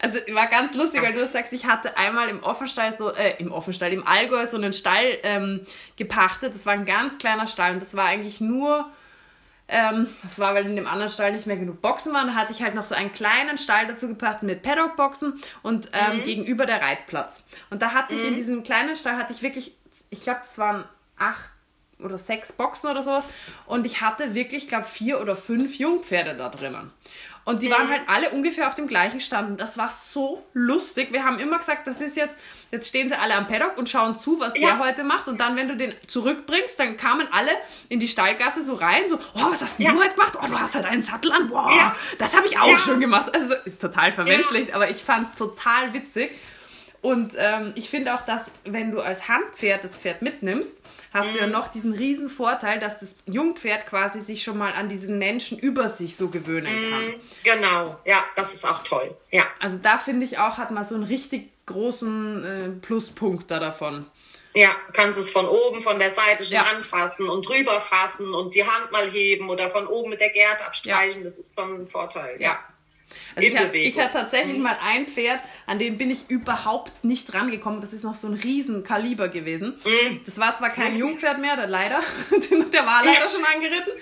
also 0.00 0.18
war 0.32 0.48
ganz 0.48 0.74
lustig, 0.74 1.00
weil 1.02 1.12
du 1.12 1.26
sagst, 1.26 1.52
ich 1.52 1.66
hatte 1.66 1.96
einmal 1.96 2.28
im 2.28 2.42
Offenstall 2.42 2.92
so, 2.92 3.14
äh, 3.14 3.36
im 3.38 3.52
Offenstall, 3.52 3.92
im 3.92 4.04
Allgäu 4.04 4.44
so 4.44 4.56
einen 4.56 4.72
Stall 4.72 5.18
ähm, 5.22 5.64
gepachtet. 5.96 6.54
Das 6.54 6.66
war 6.66 6.72
ein 6.72 6.84
ganz 6.84 7.18
kleiner 7.18 7.46
Stall 7.46 7.74
und 7.74 7.82
das 7.82 7.96
war 7.96 8.06
eigentlich 8.06 8.40
nur 8.40 8.90
ähm, 9.72 10.08
das 10.22 10.38
war, 10.40 10.54
weil 10.54 10.66
in 10.66 10.74
dem 10.74 10.86
anderen 10.86 11.10
Stall 11.10 11.32
nicht 11.32 11.46
mehr 11.46 11.56
genug 11.56 11.80
Boxen 11.80 12.12
waren. 12.12 12.26
Da 12.26 12.34
hatte 12.34 12.52
ich 12.52 12.62
halt 12.62 12.74
noch 12.74 12.84
so 12.84 12.94
einen 12.94 13.12
kleinen 13.12 13.56
Stall 13.56 13.86
dazu 13.86 14.08
gepackt 14.08 14.42
mit 14.42 14.62
Paddock-Boxen 14.62 15.40
und 15.62 15.90
ähm, 15.92 16.18
mhm. 16.18 16.24
gegenüber 16.24 16.66
der 16.66 16.82
Reitplatz. 16.82 17.44
Und 17.70 17.80
da 17.80 17.92
hatte 17.92 18.14
ich 18.14 18.24
in 18.24 18.32
mhm. 18.32 18.34
diesem 18.34 18.62
kleinen 18.64 18.96
Stall 18.96 19.16
hatte 19.16 19.32
ich 19.32 19.42
wirklich, 19.42 19.76
ich 20.10 20.22
glaube, 20.22 20.40
es 20.44 20.58
waren 20.58 20.84
acht 21.18 21.50
oder 21.98 22.18
sechs 22.18 22.52
Boxen 22.52 22.90
oder 22.90 23.02
sowas. 23.02 23.24
Und 23.66 23.86
ich 23.86 24.00
hatte 24.00 24.34
wirklich, 24.34 24.68
glaube 24.68 24.86
vier 24.86 25.20
oder 25.20 25.36
fünf 25.36 25.78
Jungpferde 25.78 26.34
da 26.34 26.48
drinnen. 26.48 26.92
Und 27.44 27.62
die 27.62 27.68
mhm. 27.68 27.72
waren 27.72 27.88
halt 27.88 28.02
alle 28.06 28.30
ungefähr 28.30 28.66
auf 28.66 28.74
dem 28.74 28.86
gleichen 28.86 29.20
Stand. 29.20 29.50
Und 29.50 29.60
das 29.60 29.78
war 29.78 29.90
so 29.90 30.44
lustig. 30.52 31.12
Wir 31.12 31.24
haben 31.24 31.38
immer 31.38 31.58
gesagt, 31.58 31.86
das 31.86 32.00
ist 32.00 32.16
jetzt, 32.16 32.36
jetzt 32.70 32.88
stehen 32.88 33.08
sie 33.08 33.18
alle 33.18 33.34
am 33.34 33.46
Paddock 33.46 33.78
und 33.78 33.88
schauen 33.88 34.18
zu, 34.18 34.38
was 34.38 34.56
ja. 34.56 34.68
der 34.68 34.78
heute 34.78 35.04
macht. 35.04 35.26
Und 35.26 35.40
dann, 35.40 35.56
wenn 35.56 35.66
du 35.66 35.76
den 35.76 35.94
zurückbringst, 36.06 36.78
dann 36.78 36.96
kamen 36.96 37.26
alle 37.32 37.50
in 37.88 37.98
die 37.98 38.08
Stallgasse 38.08 38.62
so 38.62 38.74
rein, 38.74 39.08
so, 39.08 39.18
oh, 39.34 39.50
was 39.50 39.62
hast 39.62 39.80
ja. 39.80 39.92
du 39.92 39.98
heute 39.98 40.14
gemacht? 40.14 40.34
Oh, 40.40 40.46
du 40.46 40.58
hast 40.58 40.74
halt 40.74 40.84
einen 40.84 41.02
Sattel 41.02 41.32
an. 41.32 41.48
Boah, 41.48 41.72
ja. 41.74 41.96
das 42.18 42.36
habe 42.36 42.46
ich 42.46 42.58
auch 42.58 42.78
schon 42.78 43.00
gemacht. 43.00 43.34
Also 43.34 43.54
ist 43.64 43.80
total 43.80 44.12
vermenschlicht, 44.12 44.74
aber 44.74 44.90
ich 44.90 45.02
fand 45.02 45.28
es 45.28 45.34
total 45.34 45.92
witzig. 45.94 46.30
Und 47.02 47.34
ähm, 47.38 47.72
ich 47.76 47.88
finde 47.88 48.14
auch, 48.14 48.22
dass 48.22 48.50
wenn 48.64 48.90
du 48.90 49.00
als 49.00 49.26
Handpferd 49.28 49.84
das 49.84 49.96
Pferd 49.96 50.20
mitnimmst, 50.20 50.76
hast 51.12 51.30
mhm. 51.30 51.32
du 51.32 51.38
ja 51.40 51.46
mhm. 51.46 51.52
noch 51.52 51.68
diesen 51.68 51.92
riesen 51.92 52.28
Vorteil, 52.28 52.78
dass 52.78 53.00
das 53.00 53.16
Jungpferd 53.26 53.86
quasi 53.86 54.20
sich 54.20 54.42
schon 54.42 54.58
mal 54.58 54.74
an 54.74 54.88
diesen 54.88 55.18
Menschen 55.18 55.58
über 55.58 55.88
sich 55.88 56.16
so 56.16 56.28
gewöhnen 56.28 56.72
mhm. 56.74 56.90
kann. 56.90 57.14
Genau, 57.44 57.98
ja, 58.04 58.22
das 58.36 58.52
ist 58.52 58.66
auch 58.66 58.84
toll. 58.84 59.16
Ja. 59.30 59.44
Also 59.60 59.78
da 59.78 59.96
finde 59.96 60.26
ich 60.26 60.38
auch, 60.38 60.58
hat 60.58 60.70
man 60.70 60.84
so 60.84 60.94
einen 60.94 61.04
richtig 61.04 61.50
großen 61.66 62.44
äh, 62.44 62.68
Pluspunkt 62.84 63.50
da 63.50 63.58
davon. 63.58 64.06
Ja, 64.52 64.74
kannst 64.92 65.18
es 65.18 65.30
von 65.30 65.46
oben, 65.46 65.80
von 65.80 65.98
der 65.98 66.10
Seite 66.10 66.44
schon 66.44 66.54
ja. 66.54 66.64
anfassen 66.64 67.28
und 67.28 67.48
drüber 67.48 67.80
fassen 67.80 68.34
und 68.34 68.54
die 68.54 68.64
Hand 68.64 68.90
mal 68.90 69.08
heben 69.08 69.48
oder 69.48 69.70
von 69.70 69.86
oben 69.86 70.10
mit 70.10 70.20
der 70.20 70.30
Gerte 70.30 70.66
abstreichen. 70.66 71.18
Ja. 71.18 71.24
Das 71.24 71.38
ist 71.38 71.50
schon 71.56 71.82
ein 71.82 71.86
Vorteil. 71.86 72.40
Ja. 72.40 72.48
ja. 72.50 72.58
Also 73.34 73.48
ich, 73.48 73.56
hatte, 73.56 73.76
ich 73.76 73.98
hatte 73.98 74.12
tatsächlich 74.12 74.56
mhm. 74.56 74.64
mal 74.64 74.76
ein 74.84 75.06
Pferd, 75.06 75.40
an 75.66 75.78
dem 75.78 75.98
bin 75.98 76.10
ich 76.10 76.28
überhaupt 76.28 77.04
nicht 77.04 77.32
rangekommen. 77.34 77.80
Das 77.80 77.92
ist 77.92 78.04
noch 78.04 78.14
so 78.14 78.28
ein 78.28 78.34
Riesenkaliber 78.34 79.28
gewesen. 79.28 79.78
Mhm. 79.84 80.20
Das 80.24 80.38
war 80.38 80.54
zwar 80.54 80.70
kein 80.70 80.94
mhm. 80.94 81.00
Jungpferd 81.00 81.40
mehr, 81.40 81.56
der 81.56 81.66
leider, 81.66 82.00
der 82.50 82.86
war 82.86 83.04
leider 83.04 83.30
schon 83.30 83.44
angeritten. 83.44 83.92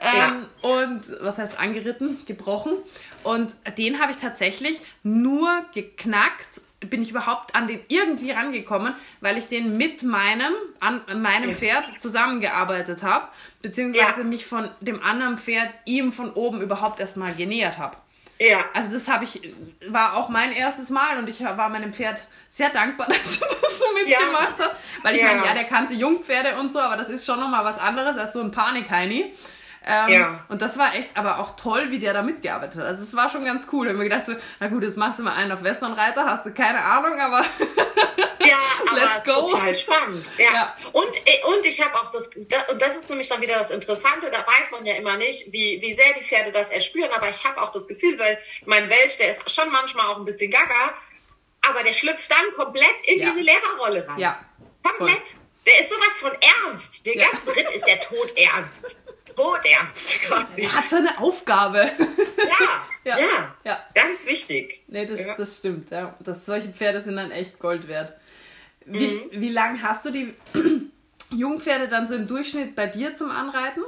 Ähm, 0.00 0.46
ja. 0.62 0.68
Und 0.68 1.02
was 1.20 1.38
heißt 1.38 1.58
angeritten? 1.58 2.18
Gebrochen. 2.26 2.72
Und 3.22 3.54
den 3.78 4.00
habe 4.00 4.12
ich 4.12 4.18
tatsächlich 4.18 4.80
nur 5.02 5.64
geknackt 5.74 6.60
bin 6.90 7.02
ich 7.02 7.10
überhaupt 7.10 7.54
an 7.54 7.66
den 7.66 7.80
irgendwie 7.88 8.30
rangekommen, 8.30 8.94
weil 9.20 9.38
ich 9.38 9.46
den 9.46 9.76
mit 9.76 10.02
meinem, 10.02 10.52
an 10.80 11.02
meinem 11.20 11.54
Pferd 11.54 12.00
zusammengearbeitet 12.00 13.02
habe, 13.02 13.28
beziehungsweise 13.62 14.20
ja. 14.20 14.26
mich 14.26 14.46
von 14.46 14.68
dem 14.80 15.02
anderen 15.02 15.38
Pferd 15.38 15.68
ihm 15.86 16.12
von 16.12 16.32
oben 16.32 16.60
überhaupt 16.60 17.00
erstmal 17.00 17.34
genähert 17.34 17.78
habe. 17.78 17.96
Ja. 18.38 18.64
Also 18.74 18.92
das 18.92 19.08
habe 19.08 19.24
ich, 19.24 19.54
war 19.88 20.14
auch 20.16 20.28
mein 20.28 20.52
erstes 20.52 20.90
Mal 20.90 21.18
und 21.18 21.28
ich 21.28 21.42
war 21.42 21.68
meinem 21.68 21.92
Pferd 21.92 22.22
sehr 22.48 22.70
dankbar, 22.70 23.06
dass 23.08 23.40
er 23.40 23.48
das 23.48 23.78
so 23.78 23.86
mitgemacht 23.94 24.58
ja. 24.58 24.64
hat. 24.64 24.76
Weil 25.02 25.14
ich 25.14 25.22
ja. 25.22 25.28
meine, 25.28 25.46
ja, 25.46 25.54
der 25.54 25.64
kannte 25.64 25.94
Jungpferde 25.94 26.56
und 26.58 26.70
so, 26.70 26.80
aber 26.80 26.96
das 26.96 27.08
ist 27.08 27.24
schon 27.26 27.38
nochmal 27.38 27.64
was 27.64 27.78
anderes 27.78 28.16
als 28.16 28.32
so 28.32 28.40
ein 28.40 28.50
Panikheini. 28.50 29.32
Ähm, 29.86 30.08
ja. 30.08 30.44
Und 30.48 30.62
das 30.62 30.78
war 30.78 30.94
echt 30.94 31.16
aber 31.16 31.38
auch 31.38 31.56
toll, 31.56 31.90
wie 31.90 31.98
der 31.98 32.14
da 32.14 32.22
mitgearbeitet 32.22 32.80
hat. 32.80 32.86
Also 32.86 33.02
es 33.02 33.14
war 33.14 33.28
schon 33.28 33.44
ganz 33.44 33.68
cool. 33.70 33.86
Ich 33.86 33.90
habe 33.90 33.98
mir 33.98 34.08
gedacht 34.08 34.24
so, 34.24 34.32
na 34.58 34.68
gut, 34.68 34.82
jetzt 34.82 34.96
machst 34.96 35.18
du 35.18 35.22
mal 35.22 35.34
einen 35.34 35.52
auf 35.52 35.62
Westernreiter, 35.62 36.24
hast 36.24 36.46
du 36.46 36.52
keine 36.52 36.82
Ahnung, 36.82 37.20
aber 37.20 37.44
ja, 38.46 38.58
aber 38.88 39.00
Let's 39.00 39.24
go. 39.24 39.48
total 39.48 39.74
spannend. 39.74 40.26
Ja. 40.38 40.52
ja. 40.52 40.76
Und, 40.92 41.06
und 41.06 41.66
ich 41.66 41.80
habe 41.80 41.94
auch 42.00 42.10
das, 42.10 42.30
und 42.34 42.80
das 42.80 42.96
ist 42.96 43.10
nämlich 43.10 43.28
dann 43.28 43.40
wieder 43.40 43.58
das 43.58 43.70
Interessante, 43.70 44.30
da 44.30 44.38
weiß 44.38 44.70
man 44.72 44.86
ja 44.86 44.94
immer 44.94 45.16
nicht, 45.16 45.52
wie, 45.52 45.80
wie 45.80 45.94
sehr 45.94 46.12
die 46.14 46.24
Pferde 46.24 46.52
das 46.52 46.70
erspüren, 46.70 47.10
aber 47.12 47.28
ich 47.28 47.44
habe 47.44 47.60
auch 47.60 47.72
das 47.72 47.88
Gefühl, 47.88 48.18
weil 48.18 48.38
mein 48.66 48.88
Welch, 48.88 49.18
der 49.18 49.30
ist 49.30 49.50
schon 49.50 49.70
manchmal 49.70 50.06
auch 50.06 50.18
ein 50.18 50.24
bisschen 50.24 50.50
gaga, 50.50 50.94
aber 51.62 51.82
der 51.82 51.92
schlüpft 51.92 52.30
dann 52.30 52.52
komplett 52.54 53.00
in 53.04 53.20
ja. 53.20 53.30
diese 53.30 53.40
Lehrerrolle 53.40 54.06
rein. 54.08 54.18
Ja. 54.18 54.44
Komplett. 54.82 55.16
Voll. 55.16 55.40
Der 55.66 55.80
ist 55.80 55.88
sowas 55.88 56.16
von 56.18 56.32
ernst. 56.32 57.06
Der 57.06 57.16
ganze 57.16 57.56
Ritt 57.56 57.70
ist 57.74 57.86
der 57.86 57.98
Tod 58.00 58.36
ernst. 58.36 58.98
Todernst. 59.36 60.20
Er 60.56 60.72
hat 60.72 60.88
seine 60.88 61.18
Aufgabe. 61.18 61.78
Ja, 61.78 62.86
ja, 63.04 63.18
ja, 63.18 63.56
ja. 63.64 63.84
ganz 63.94 64.26
wichtig. 64.26 64.82
Nee, 64.86 65.06
das, 65.06 65.20
ja. 65.20 65.34
das 65.34 65.58
stimmt. 65.58 65.90
Ja. 65.90 66.16
Das, 66.20 66.46
solche 66.46 66.68
Pferde 66.68 67.00
sind 67.00 67.16
dann 67.16 67.30
echt 67.30 67.58
Gold 67.58 67.88
wert. 67.88 68.12
Wie, 68.86 69.08
mhm. 69.08 69.30
wie 69.32 69.50
lange 69.50 69.82
hast 69.82 70.04
du 70.04 70.10
die 70.10 70.34
Jungpferde 71.30 71.88
dann 71.88 72.06
so 72.06 72.14
im 72.14 72.26
Durchschnitt 72.26 72.74
bei 72.74 72.86
dir 72.86 73.14
zum 73.14 73.30
Anreiten? 73.30 73.82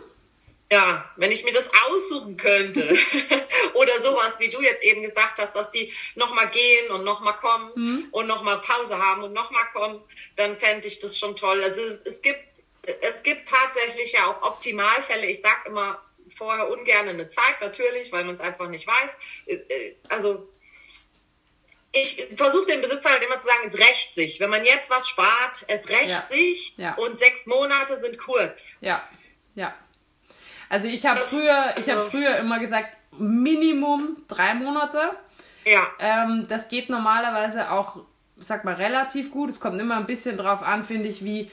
Ja, 0.71 1.09
wenn 1.17 1.31
ich 1.31 1.45
mir 1.45 1.53
das 1.53 1.71
aussuchen 1.87 2.37
könnte 2.37 2.83
oder 3.75 4.01
sowas, 4.01 4.41
wie 4.41 4.49
du 4.49 4.61
jetzt 4.61 4.83
eben 4.83 5.03
gesagt 5.03 5.39
hast, 5.39 5.55
dass 5.55 5.71
die 5.71 5.93
nochmal 6.17 6.51
gehen 6.51 6.91
und 6.91 7.05
nochmal 7.05 7.37
kommen 7.37 7.71
mhm. 7.77 8.09
und 8.11 8.27
nochmal 8.27 8.61
Pause 8.61 8.99
haben 8.99 9.23
und 9.23 9.33
nochmal 9.33 9.67
kommen, 9.73 10.03
dann 10.35 10.57
fände 10.57 10.89
ich 10.89 10.99
das 10.99 11.19
schon 11.19 11.37
toll. 11.37 11.63
Also 11.63 11.81
es, 11.81 12.03
es, 12.03 12.21
gibt, 12.21 12.41
es 12.83 13.23
gibt 13.23 13.49
tatsächlich 13.49 14.13
ja 14.13 14.27
auch 14.27 14.43
Optimalfälle. 14.43 15.27
Ich 15.27 15.41
sage 15.41 15.69
immer 15.69 16.03
vorher 16.35 16.69
ungern 16.69 17.09
eine 17.09 17.29
Zeit, 17.29 17.61
natürlich, 17.61 18.11
weil 18.11 18.25
man 18.25 18.35
es 18.35 18.41
einfach 18.41 18.69
nicht 18.69 18.89
weiß. 18.89 19.19
Äh, 19.47 19.55
äh, 19.55 19.95
also 20.09 20.49
ich 22.03 22.27
versuche 22.37 22.67
den 22.67 22.83
Besitzer 22.83 23.11
halt 23.11 23.23
immer 23.23 23.39
zu 23.39 23.47
sagen, 23.47 23.61
es 23.65 23.79
rächt 23.79 24.15
sich. 24.15 24.41
Wenn 24.41 24.51
man 24.51 24.65
jetzt 24.65 24.91
was 24.91 25.09
spart, 25.09 25.65
es 25.69 25.89
rächt 25.89 26.09
ja. 26.09 26.27
sich 26.29 26.75
ja. 26.77 26.95
und 26.95 27.19
sechs 27.19 27.47
Monate 27.47 28.01
sind 28.01 28.19
kurz. 28.19 28.79
Ja, 28.81 29.03
ja. 29.55 29.75
Also 30.69 30.89
ich 30.89 31.07
habe 31.07 31.21
früher, 31.21 31.75
ich 31.77 31.89
also, 31.89 31.93
habe 31.93 32.11
früher 32.11 32.37
immer 32.37 32.59
gesagt, 32.59 32.97
Minimum 33.19 34.17
drei 34.29 34.55
Monate. 34.55 35.13
Ja. 35.65 35.83
Ähm, 35.99 36.47
das 36.49 36.69
geht 36.69 36.91
normalerweise 36.91 37.71
auch, 37.71 38.05
sag 38.37 38.65
mal, 38.65 38.75
relativ 38.75 39.31
gut. 39.31 39.51
Es 39.51 39.61
kommt 39.61 39.81
immer 39.81 39.97
ein 39.97 40.07
bisschen 40.07 40.37
drauf 40.37 40.63
an, 40.63 40.85
finde 40.85 41.09
ich, 41.09 41.25
wie, 41.25 41.51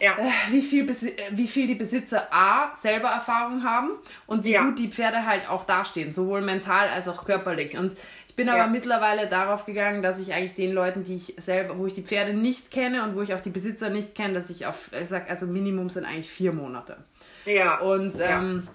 ja. 0.00 0.12
äh, 0.12 0.30
wie, 0.50 0.62
viel, 0.62 0.88
wie 0.88 1.48
viel 1.48 1.66
die 1.66 1.74
Besitzer 1.74 2.28
A 2.32 2.74
selber 2.76 3.08
Erfahrung 3.08 3.64
haben 3.64 3.90
und 4.26 4.44
wie 4.44 4.52
ja. 4.52 4.64
gut 4.64 4.78
die 4.78 4.88
Pferde 4.88 5.26
halt 5.26 5.48
auch 5.48 5.64
dastehen, 5.64 6.12
sowohl 6.12 6.40
mental 6.40 6.88
als 6.88 7.08
auch 7.08 7.24
körperlich. 7.24 7.76
Und 7.76 7.96
ich 8.32 8.36
bin 8.36 8.48
aber 8.48 8.60
ja. 8.60 8.66
mittlerweile 8.66 9.28
darauf 9.28 9.66
gegangen, 9.66 10.00
dass 10.00 10.18
ich 10.18 10.32
eigentlich 10.32 10.54
den 10.54 10.72
Leuten, 10.72 11.04
die 11.04 11.16
ich 11.16 11.34
selber, 11.36 11.76
wo 11.76 11.86
ich 11.86 11.92
die 11.92 12.02
Pferde 12.02 12.32
nicht 12.32 12.70
kenne 12.70 13.04
und 13.04 13.14
wo 13.14 13.20
ich 13.20 13.34
auch 13.34 13.42
die 13.42 13.50
Besitzer 13.50 13.90
nicht 13.90 14.14
kenne, 14.14 14.32
dass 14.32 14.48
ich 14.48 14.64
auf, 14.64 14.90
ich 14.98 15.06
sag, 15.06 15.28
also 15.28 15.46
Minimum 15.46 15.90
sind 15.90 16.06
eigentlich 16.06 16.30
vier 16.30 16.54
Monate. 16.54 16.96
Ja. 17.44 17.80
Und 17.80 18.14
ähm, 18.22 18.66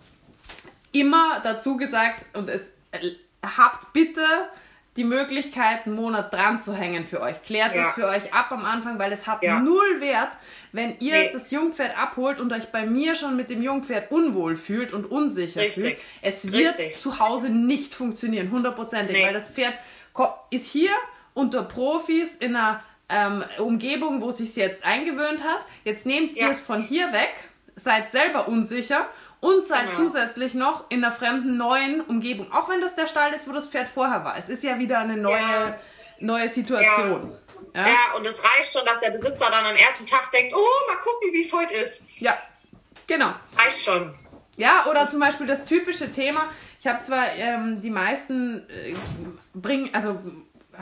immer 0.92 1.42
dazu 1.44 1.76
gesagt, 1.76 2.24
und 2.38 2.50
es 2.50 2.70
äh, 2.92 3.14
habt 3.42 3.94
bitte 3.94 4.22
die 4.98 5.04
Möglichkeit, 5.04 5.86
einen 5.86 5.96
Monat 5.96 6.34
dran 6.34 6.60
zu 6.60 6.74
hängen 6.76 7.06
für 7.06 7.22
euch. 7.22 7.42
Klärt 7.44 7.76
ja. 7.76 7.84
das 7.84 7.92
für 7.92 8.08
euch 8.08 8.34
ab 8.34 8.52
am 8.52 8.66
Anfang, 8.66 8.98
weil 9.00 9.12
es 9.12 9.28
hat 9.28 9.44
ja. 9.44 9.60
null 9.60 10.02
Wert, 10.02 10.36
wenn 10.72 10.96
ihr 11.00 11.14
nee. 11.14 11.30
das 11.32 11.52
Jungpferd 11.52 11.98
abholt 11.98 12.40
und 12.40 12.52
euch 12.52 12.68
bei 12.72 12.86
mir 12.86 13.16
schon 13.16 13.36
mit 13.36 13.50
dem 13.50 13.62
Jungpferd 13.62 14.12
unwohl 14.12 14.56
fühlt 14.56 14.92
und 14.94 15.06
unsicher 15.06 15.62
Richtig. 15.62 15.84
fühlt. 15.84 15.98
Es 16.22 16.52
wird 16.52 16.78
Richtig. 16.78 17.00
zu 17.00 17.20
Hause 17.20 17.50
nicht 17.50 17.94
funktionieren, 17.94 18.52
hundertprozentig, 18.52 19.18
nee. 19.18 19.26
weil 19.26 19.34
das 19.34 19.50
Pferd 19.50 19.74
ist 20.50 20.72
hier 20.72 20.92
unter 21.34 21.62
Profis 21.64 22.36
in 22.36 22.56
einer 22.56 22.84
ähm, 23.10 23.44
Umgebung, 23.60 24.22
wo 24.22 24.30
es 24.30 24.38
sich 24.38 24.56
jetzt 24.56 24.84
eingewöhnt 24.84 25.44
hat. 25.44 25.60
Jetzt 25.84 26.06
nehmt 26.06 26.36
ja. 26.36 26.46
ihr 26.46 26.52
es 26.52 26.60
von 26.60 26.82
hier 26.82 27.14
weg, 27.14 27.34
seid 27.76 28.12
selber 28.12 28.48
unsicher 28.48 29.08
und 29.40 29.66
seid 29.66 29.92
genau. 29.92 29.98
zusätzlich 29.98 30.54
noch 30.54 30.86
in 30.90 31.04
einer 31.04 31.14
fremden 31.14 31.58
neuen 31.58 32.02
Umgebung. 32.02 32.52
Auch 32.52 32.70
wenn 32.70 32.82
das 32.82 32.96
der 32.96 33.08
Stall 33.08 33.34
ist, 33.34 33.48
wo 33.48 33.54
das 33.54 33.68
Pferd 33.68 33.88
vorher 33.88 34.24
war. 34.24 34.38
Es 34.38 34.50
ist 34.50 34.64
ja 34.64 34.80
wieder 34.80 35.00
eine 35.00 35.18
neue, 35.18 35.40
ja. 35.40 35.80
neue 36.20 36.50
Situation. 36.50 37.34
Ja. 37.74 37.82
ja. 37.82 37.88
ja, 37.88 38.18
und 38.18 38.26
es 38.26 38.44
reicht 38.44 38.74
schon, 38.74 38.86
dass 38.86 39.00
der 39.00 39.12
Besitzer 39.12 39.50
dann 39.52 39.66
am 39.66 39.76
ersten 39.76 40.06
Tag 40.06 40.32
denkt, 40.32 40.54
oh, 40.56 40.92
mal 40.92 40.98
gucken, 40.98 41.32
wie 41.32 41.42
es 41.42 41.54
heute 41.54 41.74
ist. 41.76 42.04
Ja, 42.18 42.38
genau. 43.06 43.34
Reicht 43.58 43.84
schon. 43.84 44.16
Ja, 44.58 44.88
oder 44.90 45.08
zum 45.08 45.20
Beispiel 45.20 45.46
das 45.46 45.66
typische 45.66 46.12
Thema. 46.12 46.46
Ich 46.80 46.88
habe 46.88 47.02
zwar 47.02 47.32
ähm, 47.36 47.82
die 47.82 47.92
meisten 47.92 48.68
äh, 48.70 48.96
bringen, 49.54 49.90
also 49.94 50.20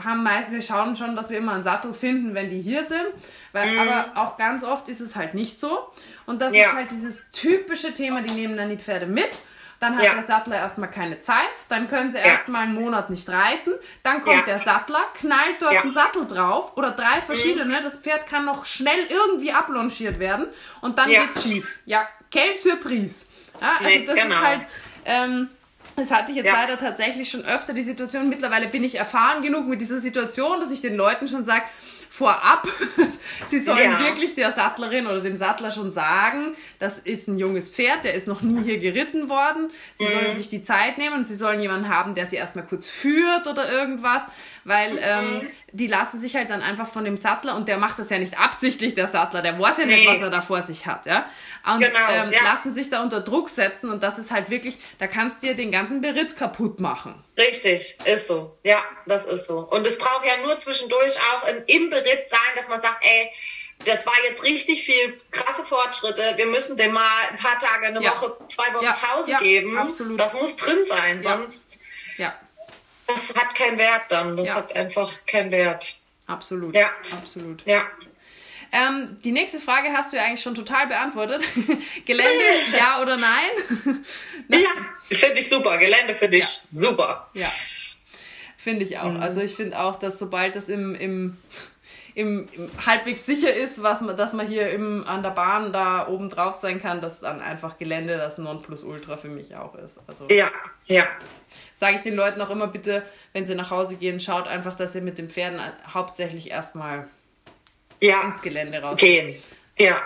haben 0.02 0.22
meist, 0.22 0.50
wir 0.50 0.62
schauen 0.62 0.96
schon, 0.96 1.16
dass 1.16 1.30
wir 1.30 1.38
immer 1.38 1.52
einen 1.52 1.62
Sattel 1.62 1.94
finden, 1.94 2.34
wenn 2.34 2.48
die 2.48 2.60
hier 2.60 2.84
sind, 2.84 3.06
weil, 3.52 3.74
mm. 3.74 3.78
aber 3.78 4.12
auch 4.14 4.36
ganz 4.36 4.62
oft 4.62 4.88
ist 4.88 5.00
es 5.00 5.16
halt 5.16 5.34
nicht 5.34 5.58
so. 5.58 5.90
Und 6.26 6.40
das 6.40 6.54
ja. 6.54 6.68
ist 6.68 6.72
halt 6.74 6.90
dieses 6.90 7.30
typische 7.30 7.94
Thema, 7.94 8.22
die 8.22 8.34
nehmen 8.34 8.56
dann 8.56 8.68
die 8.68 8.78
Pferde 8.78 9.06
mit. 9.06 9.40
Dann 9.78 9.96
hat 9.96 10.04
ja. 10.04 10.14
der 10.14 10.22
Sattler 10.22 10.56
erstmal 10.56 10.90
keine 10.90 11.20
Zeit, 11.20 11.36
dann 11.68 11.88
können 11.88 12.10
sie 12.10 12.16
erstmal 12.16 12.62
einen 12.62 12.74
Monat 12.74 13.10
nicht 13.10 13.28
reiten, 13.28 13.72
dann 14.02 14.22
kommt 14.22 14.46
der 14.46 14.58
Sattler, 14.58 15.02
knallt 15.12 15.60
dort 15.60 15.76
einen 15.76 15.92
Sattel 15.92 16.26
drauf 16.26 16.74
oder 16.78 16.92
drei 16.92 17.20
verschiedene, 17.20 17.78
mhm. 17.78 17.84
das 17.84 17.98
Pferd 17.98 18.26
kann 18.26 18.46
noch 18.46 18.64
schnell 18.64 19.06
irgendwie 19.10 19.52
ablongiert 19.52 20.18
werden 20.18 20.46
und 20.80 20.96
dann 20.96 21.10
geht's 21.10 21.42
schief. 21.42 21.78
Ja, 21.84 22.08
quelle 22.30 22.56
Surprise. 22.56 23.26
Also 23.60 24.06
das 24.06 24.16
genau. 24.16 24.34
ist 24.34 24.40
halt, 24.40 24.66
ähm, 25.04 25.50
das 25.96 26.10
hatte 26.10 26.30
ich 26.30 26.38
jetzt 26.38 26.46
ja. 26.46 26.54
leider 26.54 26.78
tatsächlich 26.78 27.30
schon 27.30 27.44
öfter 27.44 27.72
die 27.72 27.82
Situation. 27.82 28.28
Mittlerweile 28.28 28.68
bin 28.68 28.84
ich 28.84 28.96
erfahren 28.96 29.42
genug 29.42 29.66
mit 29.66 29.80
dieser 29.80 29.98
Situation, 29.98 30.60
dass 30.60 30.70
ich 30.70 30.80
den 30.80 30.96
Leuten 30.96 31.28
schon 31.28 31.44
sage, 31.44 31.64
vorab, 32.16 32.66
sie 33.46 33.58
sollen 33.58 33.92
ja. 33.92 34.00
wirklich 34.00 34.34
der 34.34 34.50
Sattlerin 34.52 35.06
oder 35.06 35.20
dem 35.20 35.36
Sattler 35.36 35.70
schon 35.70 35.90
sagen, 35.90 36.56
das 36.78 36.98
ist 36.98 37.28
ein 37.28 37.38
junges 37.38 37.68
Pferd, 37.68 38.04
der 38.04 38.14
ist 38.14 38.26
noch 38.26 38.40
nie 38.40 38.62
hier 38.62 38.78
geritten 38.78 39.28
worden. 39.28 39.70
Sie 39.94 40.04
mhm. 40.04 40.08
sollen 40.08 40.34
sich 40.34 40.48
die 40.48 40.62
Zeit 40.62 40.96
nehmen 40.96 41.14
und 41.14 41.26
sie 41.26 41.34
sollen 41.34 41.60
jemanden 41.60 41.90
haben, 41.90 42.14
der 42.14 42.24
sie 42.24 42.36
erstmal 42.36 42.64
kurz 42.64 42.88
führt 42.88 43.46
oder 43.46 43.70
irgendwas, 43.70 44.22
weil 44.64 44.92
mhm. 44.92 44.98
ähm, 45.02 45.48
die 45.76 45.86
lassen 45.86 46.20
sich 46.20 46.34
halt 46.36 46.50
dann 46.50 46.62
einfach 46.62 46.88
von 46.88 47.04
dem 47.04 47.16
Sattler, 47.16 47.54
und 47.54 47.68
der 47.68 47.78
macht 47.78 47.98
das 47.98 48.10
ja 48.10 48.18
nicht 48.18 48.38
absichtlich, 48.38 48.94
der 48.94 49.08
Sattler, 49.08 49.42
der 49.42 49.58
weiß 49.58 49.78
ja 49.78 49.84
nicht, 49.84 50.04
nee. 50.04 50.08
was 50.08 50.20
er 50.20 50.30
da 50.30 50.40
vor 50.40 50.62
sich 50.62 50.86
hat, 50.86 51.06
ja. 51.06 51.28
Und 51.64 51.80
genau, 51.80 52.08
ähm, 52.08 52.32
ja. 52.32 52.42
lassen 52.44 52.72
sich 52.72 52.90
da 52.90 53.02
unter 53.02 53.20
Druck 53.20 53.50
setzen 53.50 53.90
und 53.90 54.02
das 54.02 54.18
ist 54.18 54.30
halt 54.30 54.50
wirklich, 54.50 54.78
da 54.98 55.06
kannst 55.06 55.42
du 55.42 55.48
dir 55.48 55.54
den 55.54 55.70
ganzen 55.70 56.00
Beritt 56.00 56.36
kaputt 56.36 56.80
machen. 56.80 57.22
Richtig, 57.36 57.98
ist 58.04 58.28
so. 58.28 58.58
Ja, 58.62 58.82
das 59.06 59.26
ist 59.26 59.46
so. 59.46 59.58
Und 59.58 59.86
es 59.86 59.98
braucht 59.98 60.26
ja 60.26 60.36
nur 60.42 60.56
zwischendurch 60.58 61.16
auch 61.34 61.46
im 61.66 61.90
Beritt 61.90 62.28
sein, 62.28 62.40
dass 62.56 62.68
man 62.68 62.80
sagt, 62.80 63.04
ey, 63.04 63.30
das 63.84 64.06
war 64.06 64.14
jetzt 64.28 64.42
richtig 64.42 64.84
viel 64.84 65.14
krasse 65.30 65.62
Fortschritte. 65.62 66.34
Wir 66.36 66.46
müssen 66.46 66.76
dem 66.76 66.92
mal 66.92 67.28
ein 67.30 67.36
paar 67.36 67.58
Tage, 67.58 67.86
eine 67.86 68.02
ja. 68.02 68.10
Woche, 68.12 68.36
zwei 68.48 68.72
Wochen 68.74 68.84
ja. 68.84 68.92
Pause 68.92 69.36
geben. 69.40 69.76
Absolut. 69.76 70.18
Das 70.18 70.34
muss 70.34 70.56
drin 70.56 70.78
sein, 70.86 71.20
sonst. 71.20 71.80
Ja. 72.16 72.34
Das 73.06 73.34
hat 73.34 73.54
keinen 73.54 73.78
Wert 73.78 74.04
dann. 74.08 74.36
Das 74.36 74.54
hat 74.54 74.74
einfach 74.74 75.10
keinen 75.26 75.50
Wert. 75.50 75.94
Absolut. 76.26 76.74
Ja. 76.74 76.90
Absolut. 77.12 77.64
Ja. 77.66 77.86
Ähm, 78.72 79.16
die 79.24 79.32
nächste 79.32 79.60
Frage 79.60 79.92
hast 79.92 80.12
du 80.12 80.16
ja 80.16 80.24
eigentlich 80.24 80.42
schon 80.42 80.54
total 80.54 80.86
beantwortet. 80.88 81.42
Gelände, 82.04 82.44
ja 82.76 83.00
oder 83.00 83.16
nein? 83.16 83.50
ja, 84.48 85.16
finde 85.16 85.40
ich 85.40 85.48
super. 85.48 85.78
Gelände 85.78 86.14
finde 86.14 86.38
ich 86.38 86.46
super. 86.46 87.30
Ja. 87.34 87.50
Finde 88.56 88.84
ich 88.84 88.98
auch. 88.98 89.12
Mhm. 89.12 89.22
Also 89.22 89.40
ich 89.40 89.54
finde 89.54 89.78
auch, 89.78 89.96
dass 89.96 90.18
sobald 90.18 90.56
das 90.56 90.68
im, 90.68 90.94
im 90.96 91.36
im, 92.16 92.48
im, 92.52 92.70
halbwegs 92.84 93.26
sicher 93.26 93.54
ist, 93.54 93.82
was 93.82 94.00
man, 94.00 94.16
dass 94.16 94.32
man 94.32 94.48
hier 94.48 94.70
im, 94.70 95.06
an 95.06 95.22
der 95.22 95.30
Bahn 95.30 95.70
da 95.70 96.08
oben 96.08 96.30
drauf 96.30 96.54
sein 96.54 96.80
kann, 96.80 97.02
dass 97.02 97.20
dann 97.20 97.42
einfach 97.42 97.76
Gelände 97.76 98.16
das 98.16 98.38
Nonplusultra 98.38 99.18
für 99.18 99.28
mich 99.28 99.54
auch 99.54 99.74
ist. 99.74 100.00
Also, 100.06 100.26
ja, 100.30 100.50
ja. 100.86 101.06
Sage 101.78 101.96
ich 101.96 102.02
den 102.02 102.14
Leuten 102.14 102.40
auch 102.40 102.48
immer 102.48 102.68
bitte, 102.68 103.02
wenn 103.34 103.46
sie 103.46 103.54
nach 103.54 103.70
Hause 103.70 103.96
gehen, 103.96 104.18
schaut 104.18 104.48
einfach, 104.48 104.74
dass 104.74 104.94
ihr 104.94 105.02
mit 105.02 105.18
den 105.18 105.28
Pferden 105.28 105.60
hauptsächlich 105.92 106.50
erstmal 106.50 107.06
ja. 108.00 108.22
ins 108.22 108.40
Gelände 108.40 108.80
rausgeht. 108.80 109.42
Ja. 109.76 110.00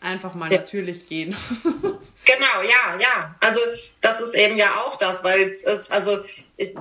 Einfach 0.00 0.34
mal 0.34 0.52
ja. 0.52 0.58
natürlich 0.58 1.08
gehen. 1.08 1.36
genau, 1.64 2.62
ja, 2.62 2.96
ja. 3.00 3.34
Also 3.40 3.60
das 4.00 4.20
ist 4.20 4.34
eben 4.36 4.56
ja 4.56 4.76
auch 4.76 4.96
das, 4.96 5.24
weil 5.24 5.50
es 5.50 5.64
ist, 5.64 5.90
also 5.90 6.24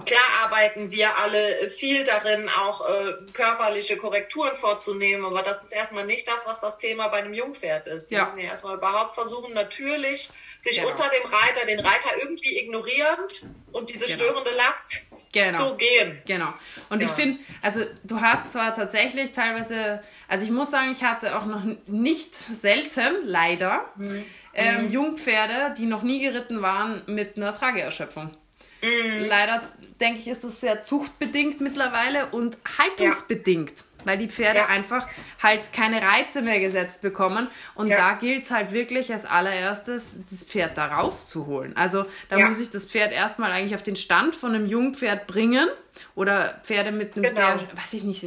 Klar 0.06 0.44
arbeiten 0.44 0.92
wir 0.92 1.18
alle 1.20 1.70
viel 1.70 2.04
darin, 2.04 2.50
auch 2.50 2.90
äh, 2.90 3.14
körperliche 3.32 3.96
Korrekturen 3.96 4.58
vorzunehmen, 4.58 5.24
aber 5.24 5.42
das 5.42 5.64
ist 5.64 5.72
erstmal 5.72 6.06
nicht 6.06 6.28
das, 6.28 6.46
was 6.46 6.60
das 6.60 6.80
Thema 6.80 7.08
bei 7.08 7.20
einem 7.20 7.34
Jungpferd 7.34 7.88
ist. 7.88 8.08
Die 8.12 8.16
ja. 8.16 8.26
müssen 8.26 8.40
ja 8.40 8.50
erstmal 8.50 8.76
überhaupt 8.76 9.16
versuchen, 9.16 9.54
natürlich 9.54 10.30
sich 10.60 10.78
genau. 10.78 10.90
unter 10.90 11.10
dem 11.10 11.24
Reiter, 11.32 11.66
den 11.66 11.80
Reiter 11.80 12.10
irgendwie 12.22 12.60
ignorierend 12.60 13.46
und 13.72 13.90
diese 13.90 14.08
genau. 14.08 14.18
störende 14.18 14.52
Last 14.52 15.00
genau. 15.32 15.70
zu 15.70 15.78
gehen. 15.78 16.22
Genau. 16.26 16.54
Und 16.90 17.02
ja. 17.02 17.08
ich 17.08 17.14
finde, 17.14 17.42
also 17.62 17.86
du 18.04 18.20
hast 18.20 18.52
zwar 18.52 18.76
tatsächlich 18.76 19.32
teilweise, 19.32 20.02
also 20.28 20.44
ich 20.44 20.52
muss 20.52 20.72
sagen, 20.72 20.92
ich 20.92 21.04
hatte 21.04 21.38
auch 21.38 21.46
noch 21.46 21.64
nicht 21.88 22.36
selten, 22.36 23.16
leider, 23.24 23.86
mhm. 23.96 24.26
Ähm, 24.52 24.86
mhm. 24.86 24.90
Jungpferde, 24.90 25.76
die 25.78 25.86
noch 25.86 26.02
nie 26.02 26.22
geritten 26.22 26.62
waren 26.62 27.04
mit 27.06 27.38
einer 27.38 27.54
Trageerschöpfung. 27.54 28.36
Mhm. 28.82 29.26
Leider 29.28 29.62
denke 30.00 30.20
ich, 30.20 30.28
ist 30.28 30.44
das 30.44 30.62
sehr 30.62 30.84
zuchtbedingt 30.84 31.62
mittlerweile 31.62 32.28
und 32.28 32.58
haltungsbedingt. 32.78 33.72
Ja. 33.72 33.86
Weil 34.06 34.18
die 34.18 34.30
Pferde 34.30 34.60
ja. 34.60 34.66
einfach 34.68 35.08
halt 35.44 35.74
keine 35.74 36.02
Reize 36.02 36.42
mehr 36.42 36.62
gesetzt 36.62 37.02
bekommen. 37.02 37.50
Und 37.76 37.90
ja. 37.90 37.98
da 37.98 38.14
gilt 38.14 38.44
es 38.44 38.52
halt 38.52 38.72
wirklich 38.72 39.12
als 39.12 39.26
allererstes, 39.26 40.16
das 40.30 40.46
Pferd 40.46 40.78
da 40.78 40.86
rauszuholen. 40.86 41.76
Also 41.76 42.06
da 42.30 42.40
muss 42.40 42.62
ich 42.62 42.70
das 42.70 42.86
Pferd 42.86 43.12
erstmal 43.12 43.52
eigentlich 43.52 43.76
auf 43.76 43.84
den 43.84 43.98
Stand 43.98 44.36
von 44.36 44.56
einem 44.56 44.66
Jungpferd 44.68 45.28
bringen. 45.28 45.68
Oder 46.16 46.62
Pferde 46.64 46.94
mit 46.94 47.16
einem 47.16 47.24
genau. 47.24 47.36
sehr, 47.36 47.60
weiß 47.76 47.94
ich 47.94 48.04
nicht, 48.04 48.26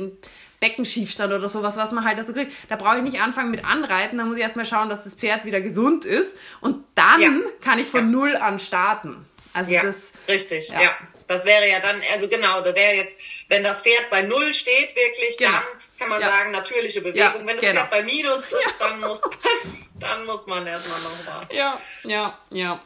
Beckenschiefstand 0.61 1.33
oder 1.33 1.49
sowas, 1.49 1.77
was 1.77 1.93
man 1.93 2.05
halt 2.05 2.19
da 2.19 2.23
so 2.23 2.33
kriegt. 2.33 2.53
Da 2.69 2.77
brauche 2.77 2.99
ich 2.99 3.03
nicht 3.03 3.21
anfangen 3.21 3.51
mit 3.51 3.65
Anreiten, 3.65 4.19
da 4.19 4.25
muss 4.25 4.37
ich 4.37 4.43
erstmal 4.43 4.65
schauen, 4.65 4.89
dass 4.89 5.05
das 5.05 5.15
Pferd 5.15 5.45
wieder 5.45 5.61
gesund 5.61 6.05
ist. 6.05 6.39
Und 6.61 6.85
dann 6.95 7.43
kann 7.61 7.79
ich 7.79 7.87
von 7.89 8.11
Null 8.11 8.37
an 8.37 8.59
starten. 8.59 9.27
Also 9.55 9.73
ja, 9.73 9.83
das. 9.83 10.13
Richtig, 10.29 10.69
ja. 10.69 10.83
ja. 10.83 10.97
Das 11.29 11.45
wäre 11.45 11.69
ja 11.69 11.81
dann, 11.81 12.03
also 12.13 12.29
genau, 12.29 12.61
da 12.61 12.75
wäre 12.75 12.95
jetzt, 12.95 13.17
wenn 13.49 13.65
das 13.65 13.83
Pferd 13.83 14.11
bei 14.11 14.23
Null 14.23 14.53
steht, 14.53 14.95
wirklich, 14.95 15.39
genau. 15.39 15.53
dann 15.53 15.63
kann 15.99 16.09
man 16.09 16.21
ja. 16.21 16.29
sagen, 16.29 16.51
natürliche 16.51 17.01
Bewegung. 17.01 17.47
Wenn 17.47 17.57
das 17.57 17.65
genau. 17.65 17.81
Pferd 17.81 17.91
bei 17.91 18.03
Minus 18.03 18.41
ist, 18.67 18.81
dann, 18.81 19.01
muss, 19.01 19.21
dann 20.01 20.27
muss 20.27 20.47
man 20.47 20.67
erstmal 20.67 21.01
nochmal. 21.01 21.47
Ja, 21.51 21.81
ja, 22.05 22.39
ja. 22.51 22.81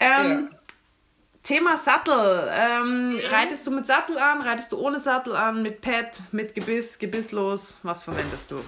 Ähm, 0.00 0.50
Thema 1.42 1.78
Sattel. 1.78 2.50
Ähm, 2.52 3.12
mhm. 3.12 3.20
Reitest 3.20 3.66
du 3.66 3.70
mit 3.70 3.86
Sattel 3.86 4.18
an? 4.18 4.42
Reitest 4.42 4.72
du 4.72 4.78
ohne 4.78 4.98
Sattel 4.98 5.36
an? 5.36 5.62
Mit 5.62 5.80
Pad, 5.80 6.20
mit 6.32 6.54
Gebiss, 6.54 6.98
gebisslos? 6.98 7.76
Was 7.84 8.02
verwendest 8.02 8.50
du? 8.50 8.64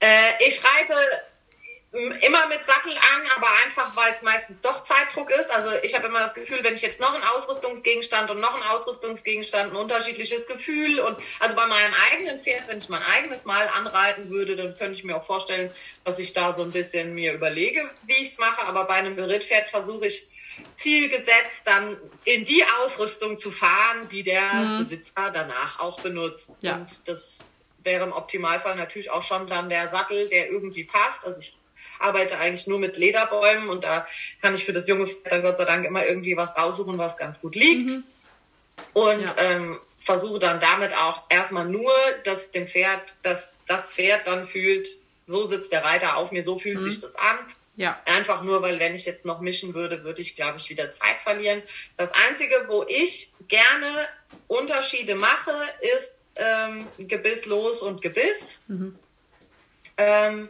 Äh, 0.00 0.46
ich 0.46 0.62
reite 0.62 0.94
immer 1.94 2.48
mit 2.48 2.64
Sattel 2.64 2.92
an, 2.92 3.22
aber 3.36 3.46
einfach, 3.64 3.94
weil 3.94 4.12
es 4.12 4.22
meistens 4.22 4.60
doch 4.60 4.82
Zeitdruck 4.82 5.30
ist. 5.30 5.54
Also 5.54 5.68
ich 5.82 5.94
habe 5.94 6.08
immer 6.08 6.18
das 6.18 6.34
Gefühl, 6.34 6.58
wenn 6.62 6.74
ich 6.74 6.82
jetzt 6.82 7.00
noch 7.00 7.14
einen 7.14 7.22
Ausrüstungsgegenstand 7.22 8.30
und 8.30 8.40
noch 8.40 8.54
einen 8.54 8.64
Ausrüstungsgegenstand, 8.64 9.72
ein 9.72 9.76
unterschiedliches 9.76 10.48
Gefühl 10.48 10.98
und 10.98 11.16
also 11.38 11.54
bei 11.54 11.66
meinem 11.66 11.94
eigenen 12.10 12.38
Pferd, 12.38 12.66
wenn 12.66 12.78
ich 12.78 12.88
mein 12.88 13.02
eigenes 13.02 13.44
Mal 13.44 13.68
anreiten 13.68 14.28
würde, 14.30 14.56
dann 14.56 14.76
könnte 14.76 14.98
ich 14.98 15.04
mir 15.04 15.16
auch 15.16 15.22
vorstellen, 15.22 15.70
dass 16.04 16.18
ich 16.18 16.32
da 16.32 16.52
so 16.52 16.62
ein 16.62 16.72
bisschen 16.72 17.14
mir 17.14 17.32
überlege, 17.32 17.88
wie 18.02 18.14
ich 18.14 18.32
es 18.32 18.38
mache. 18.38 18.66
Aber 18.66 18.84
bei 18.84 18.94
einem 18.94 19.14
Berittpferd 19.14 19.68
versuche 19.68 20.06
ich 20.06 20.28
zielgesetzt 20.74 21.62
dann 21.64 21.96
in 22.24 22.44
die 22.44 22.64
Ausrüstung 22.80 23.38
zu 23.38 23.52
fahren, 23.52 24.08
die 24.08 24.24
der 24.24 24.52
mhm. 24.52 24.78
Besitzer 24.78 25.30
danach 25.32 25.78
auch 25.78 26.00
benutzt. 26.00 26.56
Ja. 26.60 26.76
Und 26.76 27.08
das 27.08 27.44
wäre 27.84 28.04
im 28.04 28.12
Optimalfall 28.12 28.74
natürlich 28.74 29.10
auch 29.10 29.22
schon 29.22 29.46
dann 29.46 29.68
der 29.68 29.86
Sattel, 29.86 30.28
der 30.28 30.50
irgendwie 30.50 30.84
passt. 30.84 31.24
Also 31.26 31.40
ich 31.40 31.56
arbeite 32.04 32.38
eigentlich 32.38 32.66
nur 32.66 32.78
mit 32.78 32.96
Lederbäumen 32.96 33.68
und 33.68 33.84
da 33.84 34.06
kann 34.42 34.54
ich 34.54 34.64
für 34.64 34.72
das 34.72 34.86
junge 34.86 35.06
Pferd 35.06 35.32
dann 35.32 35.42
Gott 35.42 35.56
sei 35.56 35.64
Dank 35.64 35.86
immer 35.86 36.06
irgendwie 36.06 36.36
was 36.36 36.56
raussuchen, 36.56 36.98
was 36.98 37.16
ganz 37.16 37.40
gut 37.40 37.56
liegt. 37.56 37.90
Mhm. 37.90 38.04
Und 38.92 39.22
ja. 39.22 39.34
ähm, 39.38 39.78
versuche 40.00 40.38
dann 40.38 40.60
damit 40.60 40.94
auch 40.94 41.22
erstmal 41.30 41.64
nur, 41.64 41.92
dass 42.24 42.52
dem 42.52 42.66
Pferd, 42.66 43.16
dass 43.22 43.58
das 43.66 43.90
Pferd 43.90 44.26
dann 44.26 44.44
fühlt, 44.44 44.88
so 45.26 45.44
sitzt 45.44 45.72
der 45.72 45.84
Reiter 45.84 46.16
auf 46.16 46.30
mir, 46.30 46.42
so 46.44 46.58
fühlt 46.58 46.76
mhm. 46.76 46.82
sich 46.82 47.00
das 47.00 47.16
an. 47.16 47.38
Ja. 47.76 47.98
Einfach 48.04 48.42
nur, 48.42 48.62
weil 48.62 48.78
wenn 48.78 48.94
ich 48.94 49.06
jetzt 49.06 49.24
noch 49.24 49.40
mischen 49.40 49.74
würde, 49.74 50.04
würde 50.04 50.20
ich, 50.20 50.36
glaube 50.36 50.58
ich, 50.58 50.68
wieder 50.70 50.90
Zeit 50.90 51.20
verlieren. 51.20 51.62
Das 51.96 52.12
Einzige, 52.28 52.66
wo 52.68 52.84
ich 52.86 53.32
gerne 53.48 54.08
Unterschiede 54.46 55.16
mache, 55.16 55.52
ist 55.96 56.24
ähm, 56.36 56.86
Gebisslos 56.98 57.82
und 57.82 58.02
Gebiss. 58.02 58.64
Mhm. 58.68 58.96
Ähm, 59.96 60.48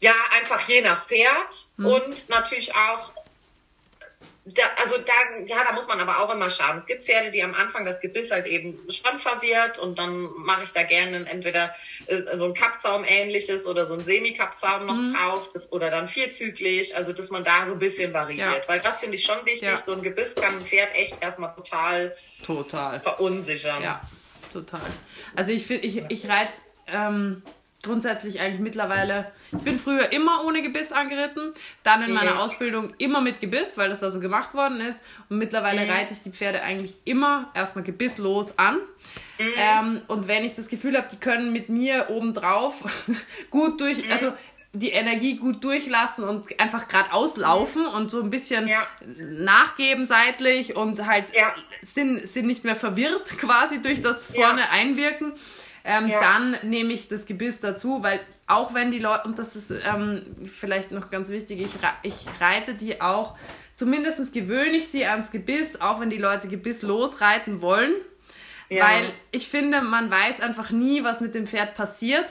ja, 0.00 0.14
einfach 0.36 0.68
je 0.68 0.80
nach 0.82 1.04
Pferd 1.04 1.56
mhm. 1.76 1.86
und 1.86 2.28
natürlich 2.28 2.74
auch, 2.74 3.12
da, 4.44 4.62
also 4.80 4.96
da, 4.96 5.12
ja, 5.44 5.62
da 5.68 5.74
muss 5.74 5.88
man 5.88 6.00
aber 6.00 6.20
auch 6.20 6.32
immer 6.32 6.48
schauen. 6.48 6.78
Es 6.78 6.86
gibt 6.86 7.04
Pferde, 7.04 7.30
die 7.30 7.42
am 7.42 7.52
Anfang 7.54 7.84
das 7.84 8.00
Gebiss 8.00 8.30
halt 8.30 8.46
eben 8.46 8.78
schon 8.90 9.18
verwirrt 9.18 9.78
und 9.78 9.98
dann 9.98 10.30
mache 10.36 10.64
ich 10.64 10.72
da 10.72 10.84
gerne 10.84 11.28
entweder 11.28 11.74
äh, 12.06 12.38
so 12.38 12.46
ein 12.46 12.54
Kappzaum 12.54 13.04
ähnliches 13.04 13.66
oder 13.66 13.84
so 13.84 13.94
ein 13.94 14.00
Semi-Kappzaum 14.00 14.86
noch 14.86 14.94
mhm. 14.94 15.14
drauf 15.14 15.50
das, 15.52 15.70
oder 15.72 15.90
dann 15.90 16.08
vierzüglich, 16.08 16.96
also 16.96 17.12
dass 17.12 17.30
man 17.30 17.44
da 17.44 17.66
so 17.66 17.72
ein 17.72 17.78
bisschen 17.78 18.14
variiert, 18.14 18.62
ja. 18.62 18.68
weil 18.68 18.80
das 18.80 19.00
finde 19.00 19.16
ich 19.16 19.24
schon 19.24 19.44
wichtig. 19.44 19.68
Ja. 19.68 19.76
So 19.76 19.92
ein 19.92 20.02
Gebiss 20.02 20.34
kann 20.34 20.56
ein 20.56 20.64
Pferd 20.64 20.94
echt 20.94 21.22
erstmal 21.22 21.54
total, 21.54 22.16
total 22.42 23.00
verunsichern. 23.00 23.82
Ja, 23.82 24.00
total. 24.50 24.80
Also 25.36 25.52
ich 25.52 25.66
finde, 25.66 25.86
ich, 25.86 26.02
ich 26.08 26.28
reite 26.28 26.52
ähm, 26.86 27.42
grundsätzlich 27.82 28.40
eigentlich 28.40 28.60
mittlerweile, 28.60 29.30
ich 29.52 29.62
bin 29.62 29.78
früher 29.78 30.12
immer 30.12 30.44
ohne 30.44 30.62
Gebiss 30.62 30.90
angeritten, 30.90 31.52
dann 31.84 32.02
in 32.02 32.12
meiner 32.12 32.40
Ausbildung 32.40 32.92
immer 32.98 33.20
mit 33.20 33.40
Gebiss, 33.40 33.78
weil 33.78 33.88
das 33.88 34.00
da 34.00 34.10
so 34.10 34.18
gemacht 34.18 34.52
worden 34.54 34.80
ist. 34.80 35.04
Und 35.28 35.38
mittlerweile 35.38 35.84
mhm. 35.84 35.90
reite 35.90 36.12
ich 36.12 36.22
die 36.22 36.30
Pferde 36.30 36.62
eigentlich 36.62 36.98
immer 37.04 37.50
erstmal 37.54 37.84
gebisslos 37.84 38.58
an. 38.58 38.76
Mhm. 39.38 39.46
Ähm, 39.56 40.02
und 40.08 40.26
wenn 40.26 40.44
ich 40.44 40.56
das 40.56 40.68
Gefühl 40.68 40.96
habe, 40.96 41.06
die 41.10 41.18
können 41.18 41.52
mit 41.52 41.68
mir 41.68 42.10
obendrauf 42.10 42.82
gut 43.50 43.80
durch, 43.80 44.04
mhm. 44.04 44.10
also 44.10 44.32
die 44.72 44.90
Energie 44.90 45.36
gut 45.36 45.64
durchlassen 45.64 46.24
und 46.24 46.60
einfach 46.60 46.88
gerade 46.88 47.12
auslaufen 47.12 47.82
mhm. 47.82 47.94
und 47.94 48.10
so 48.10 48.20
ein 48.20 48.30
bisschen 48.30 48.66
ja. 48.66 48.86
nachgeben 49.06 50.04
seitlich 50.04 50.74
und 50.74 51.06
halt 51.06 51.34
ja. 51.34 51.54
sind, 51.82 52.26
sind 52.26 52.46
nicht 52.46 52.64
mehr 52.64 52.76
verwirrt 52.76 53.38
quasi 53.38 53.80
durch 53.80 54.02
das 54.02 54.24
vorne 54.24 54.62
ja. 54.62 54.70
einwirken 54.72 55.32
ähm, 55.88 56.06
ja. 56.06 56.20
dann 56.20 56.56
nehme 56.62 56.92
ich 56.92 57.08
das 57.08 57.24
Gebiss 57.24 57.60
dazu, 57.60 58.02
weil 58.02 58.20
auch 58.46 58.74
wenn 58.74 58.90
die 58.90 58.98
Leute, 58.98 59.24
und 59.24 59.38
das 59.38 59.56
ist 59.56 59.70
ähm, 59.70 60.22
vielleicht 60.44 60.92
noch 60.92 61.08
ganz 61.08 61.30
wichtig, 61.30 61.60
ich, 61.60 61.76
ich 62.02 62.26
reite 62.40 62.74
die 62.74 63.00
auch, 63.00 63.36
zumindest 63.74 64.32
gewöhne 64.34 64.76
ich 64.76 64.88
sie 64.88 65.06
ans 65.06 65.30
Gebiss, 65.30 65.80
auch 65.80 66.00
wenn 66.00 66.10
die 66.10 66.18
Leute 66.18 66.48
Gebiss 66.48 66.82
losreiten 66.82 67.62
wollen. 67.62 67.92
Ja. 68.68 68.86
Weil 68.86 69.14
ich 69.30 69.48
finde, 69.48 69.80
man 69.80 70.10
weiß 70.10 70.42
einfach 70.42 70.70
nie, 70.70 71.02
was 71.02 71.22
mit 71.22 71.34
dem 71.34 71.46
Pferd 71.46 71.74
passiert. 71.74 72.26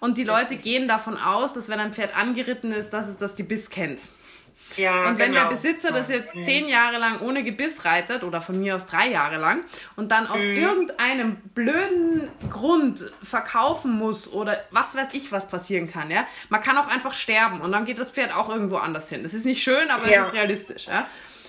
Und 0.00 0.18
die 0.18 0.24
Leute 0.24 0.54
Richtig. 0.54 0.62
gehen 0.62 0.88
davon 0.88 1.16
aus, 1.16 1.52
dass 1.52 1.68
wenn 1.68 1.78
ein 1.78 1.92
Pferd 1.92 2.16
angeritten 2.16 2.72
ist, 2.72 2.90
dass 2.90 3.06
es 3.06 3.16
das 3.16 3.36
Gebiss 3.36 3.70
kennt. 3.70 4.02
Ja, 4.76 5.08
und 5.08 5.18
wenn 5.18 5.32
genau. 5.32 5.42
der 5.44 5.50
Besitzer 5.50 5.92
das 5.92 6.08
jetzt 6.08 6.34
mhm. 6.34 6.44
zehn 6.44 6.68
Jahre 6.68 6.98
lang 6.98 7.20
ohne 7.20 7.42
Gebiss 7.42 7.84
reitet 7.84 8.22
oder 8.22 8.40
von 8.40 8.60
mir 8.60 8.76
aus 8.76 8.86
drei 8.86 9.08
Jahre 9.08 9.36
lang 9.36 9.64
und 9.96 10.10
dann 10.10 10.26
aus 10.26 10.42
mhm. 10.42 10.56
irgendeinem 10.56 11.36
blöden 11.54 12.28
Grund 12.50 13.10
verkaufen 13.22 13.92
muss 13.92 14.32
oder 14.32 14.64
was 14.70 14.94
weiß 14.94 15.14
ich, 15.14 15.32
was 15.32 15.48
passieren 15.48 15.90
kann, 15.90 16.10
ja, 16.10 16.26
man 16.48 16.60
kann 16.60 16.76
auch 16.76 16.88
einfach 16.88 17.12
sterben 17.12 17.60
und 17.60 17.72
dann 17.72 17.84
geht 17.84 17.98
das 17.98 18.10
Pferd 18.10 18.34
auch 18.34 18.48
irgendwo 18.48 18.76
anders 18.76 19.08
hin. 19.08 19.22
Das 19.22 19.34
ist 19.34 19.46
nicht 19.46 19.62
schön, 19.62 19.90
aber 19.90 20.08
ja. 20.08 20.20
es 20.20 20.28
ist 20.28 20.34
realistisch, 20.34 20.86
ja. 20.86 21.06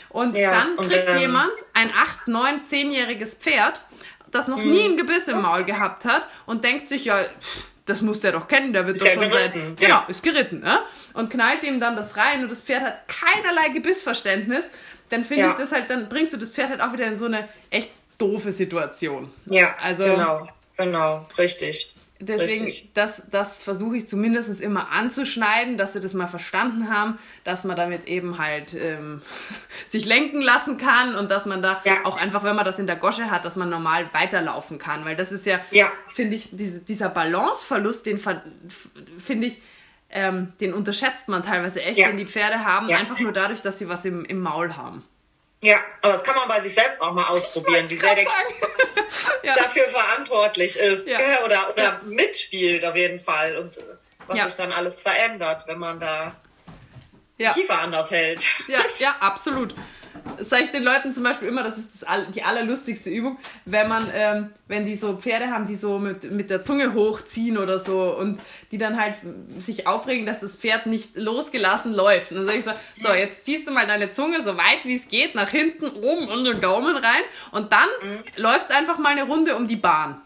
Und 0.09 0.36
ja, 0.36 0.51
dann 0.51 0.78
kriegt 0.78 1.07
und, 1.07 1.15
ähm, 1.15 1.20
jemand 1.20 1.51
ein 1.74 1.91
acht, 1.95 2.28
neun, 2.28 2.65
zehnjähriges 2.65 3.36
Pferd, 3.36 3.84
das 4.32 4.47
noch 4.47 4.57
mhm. 4.57 4.72
nie 4.72 4.84
ein 4.86 4.97
Gebiss 4.97 5.28
im 5.28 5.41
Maul 5.41 5.65
gehabt 5.65 6.05
hat 6.05 6.28
und 6.45 6.63
denkt 6.63 6.88
sich, 6.88 7.05
ja, 7.05 7.24
pff, 7.24 7.70
das 7.89 8.01
muss 8.01 8.19
der 8.19 8.31
doch 8.31 8.47
kennen, 8.47 8.73
der 8.73 8.85
wird 8.85 8.97
ist 8.97 9.05
doch 9.05 9.11
schon 9.11 9.29
geritten, 9.29 9.75
seit, 9.77 9.77
genau, 9.77 10.01
ist 10.07 10.23
geritten, 10.23 10.59
ne? 10.59 10.79
Und 11.13 11.29
knallt 11.29 11.63
ihm 11.63 11.79
dann 11.79 11.95
das 11.95 12.15
rein 12.17 12.43
und 12.43 12.51
das 12.51 12.61
Pferd 12.61 12.83
hat 12.83 13.07
keinerlei 13.07 13.69
Gebissverständnis, 13.69 14.65
dann 15.09 15.23
finde 15.23 15.43
ja. 15.43 15.51
ich 15.51 15.57
das 15.57 15.71
halt, 15.71 15.89
dann 15.89 16.07
bringst 16.07 16.33
du 16.33 16.37
das 16.37 16.49
Pferd 16.51 16.69
halt 16.69 16.81
auch 16.81 16.93
wieder 16.93 17.07
in 17.07 17.15
so 17.15 17.25
eine 17.25 17.49
echt 17.69 17.91
doofe 18.17 18.51
Situation. 18.51 19.31
Ja, 19.45 19.75
also, 19.81 20.03
genau, 20.03 20.47
genau, 20.77 21.27
richtig. 21.37 21.93
Deswegen, 22.22 22.65
Richtig. 22.65 22.93
das, 22.93 23.24
das 23.32 23.61
versuche 23.61 23.95
ich 23.95 24.07
zumindest 24.07 24.59
immer 24.59 24.91
anzuschneiden, 24.91 25.78
dass 25.78 25.93
sie 25.93 26.01
das 26.01 26.13
mal 26.13 26.28
verstanden 26.28 26.89
haben, 26.93 27.17
dass 27.45 27.63
man 27.63 27.78
damit 27.78 28.07
eben 28.07 28.38
halt 28.38 28.74
ähm, 28.74 29.22
sich 29.88 30.05
lenken 30.05 30.41
lassen 30.41 30.78
kann 30.78 31.15
und 31.15 31.32
dass 31.32 31.45
man 31.45 31.61
da 31.61 31.82
ja. 31.86 32.03
auch 32.03 32.17
einfach, 32.17 32.43
wenn 32.43 32.57
man 32.57 32.65
das 32.65 32.78
in 32.78 32.88
der 32.88 32.97
Gosche 32.97 33.32
hat, 33.32 33.45
dass 33.45 33.55
man 33.55 33.70
normal 33.70 34.13
weiterlaufen 34.13 34.80
kann. 34.80 35.05
Weil 35.05 35.15
das 35.15 35.32
ist 35.32 35.45
ja, 35.45 35.61
ja. 35.72 35.89
finde 36.11 36.36
ich, 36.36 36.49
diese, 36.51 36.82
dieser 36.82 37.07
Balanceverlust, 37.07 38.05
den 38.05 38.20
finde 38.20 39.47
ich, 39.47 39.61
ähm, 40.09 40.51
den 40.59 40.74
unterschätzt 40.74 41.30
man 41.30 41.41
teilweise 41.41 41.82
echt, 41.82 41.99
ja. 41.99 42.07
den 42.07 42.17
die 42.17 42.26
Pferde 42.26 42.65
haben, 42.65 42.89
einfach 42.89 43.20
nur 43.20 43.32
dadurch, 43.32 43.61
dass 43.61 43.80
sie 43.80 43.88
was 43.88 44.03
im, 44.03 44.26
im 44.26 44.41
Maul 44.41 44.76
haben. 44.76 45.05
Ja, 45.62 45.78
aber 46.01 46.14
das 46.14 46.24
kann 46.24 46.36
man 46.36 46.47
bei 46.47 46.62
sich 46.62 46.74
selbst 46.74 47.01
auch 47.01 47.12
mal 47.12 47.28
ausprobieren, 47.28 47.89
wie 47.89 47.97
sehr 47.97 48.16
der 48.16 48.24
ja. 49.43 49.55
dafür 49.55 49.89
verantwortlich 49.89 50.78
ist 50.78 51.07
ja. 51.07 51.43
oder, 51.43 51.70
oder 51.70 51.84
ja. 51.84 51.99
mitspielt 52.05 52.86
auf 52.86 52.95
jeden 52.95 53.20
Fall 53.20 53.57
und 53.57 53.78
äh, 53.78 53.82
was 54.28 54.43
sich 54.45 54.55
dann 54.55 54.72
alles 54.72 54.99
verändert, 55.01 55.68
wenn 55.68 55.80
man 55.80 55.99
da 55.99 56.36
ja. 57.38 57.53
Kiefer 57.53 57.80
anders 57.80 58.12
hält. 58.12 58.45
Ja, 58.68 58.80
ja, 58.99 59.16
absolut. 59.20 59.74
Sage 60.39 60.64
ich 60.64 60.72
den 60.72 60.84
Leuten 60.84 61.12
zum 61.12 61.24
Beispiel 61.24 61.47
immer, 61.47 61.64
das 61.64 61.78
ist 61.78 62.01
das, 62.01 62.32
die 62.34 62.43
allerlustigste 62.43 63.10
Übung, 63.10 63.38
wenn 63.66 63.88
man, 63.88 64.10
ähm, 64.14 64.49
wenn 64.68 64.86
die 64.86 64.95
so 64.95 65.18
Pferde 65.18 65.51
haben, 65.51 65.68
die 65.68 65.76
so 65.76 65.99
mit, 65.99 66.32
mit 66.32 66.49
der 66.49 66.62
Zunge 66.62 66.93
hochziehen 66.93 67.57
oder 67.57 67.80
so 67.80 68.16
und 68.16 68.39
die 68.72 68.78
dann 68.78 68.99
halt 68.99 69.18
sich 69.57 69.88
aufregen, 69.88 70.26
dass 70.26 70.39
das 70.39 70.55
Pferd 70.55 70.86
nicht 70.86 71.16
losgelassen 71.16 71.93
läuft. 71.93 72.32
Und 72.32 72.38
dann 72.38 72.45
sage 72.45 72.57
ich 72.60 72.66
so, 72.66 72.72
so, 72.97 73.14
jetzt 73.14 73.45
ziehst 73.45 73.68
du 73.68 73.72
mal 73.72 73.88
deine 73.88 74.10
Zunge 74.10 74.41
so 74.41 74.57
weit 74.57 74.86
wie 74.86 74.95
es 74.95 75.07
geht 75.10 75.36
nach 75.36 75.49
hinten, 75.49 75.88
oben 75.88 76.28
und 76.30 76.45
den 76.45 76.62
Daumen 76.62 76.95
rein 76.95 77.24
und 77.51 77.72
dann 77.72 77.88
mhm. 78.01 78.24
läufst 78.38 78.72
einfach 78.72 78.97
mal 78.97 79.10
eine 79.10 79.24
Runde 79.24 79.55
um 79.55 79.68
die 79.68 79.76
Bahn. 79.76 80.22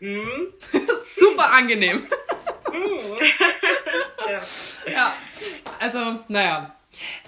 Mhm. 0.00 0.52
Super 1.04 1.52
angenehm. 1.52 1.96
Mhm. 1.96 3.16
ja. 4.30 4.92
ja. 4.92 5.14
Also, 5.78 6.20
naja. 6.28 6.74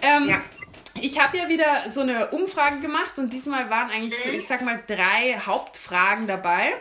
Ähm, 0.01 0.29
ja. 0.29 0.43
Ich 1.01 1.19
habe 1.19 1.39
ja 1.39 1.49
wieder 1.49 1.91
so 1.91 2.01
eine 2.01 2.29
Umfrage 2.29 2.81
gemacht 2.81 3.19
und 3.19 3.33
diesmal 3.33 3.71
waren 3.71 3.91
eigentlich 3.91 4.19
so, 4.19 4.29
mhm. 4.29 4.37
ich 4.37 4.47
sag 4.47 4.61
mal, 4.63 4.83
drei 4.87 5.41
Hauptfragen 5.47 6.27
dabei. 6.27 6.75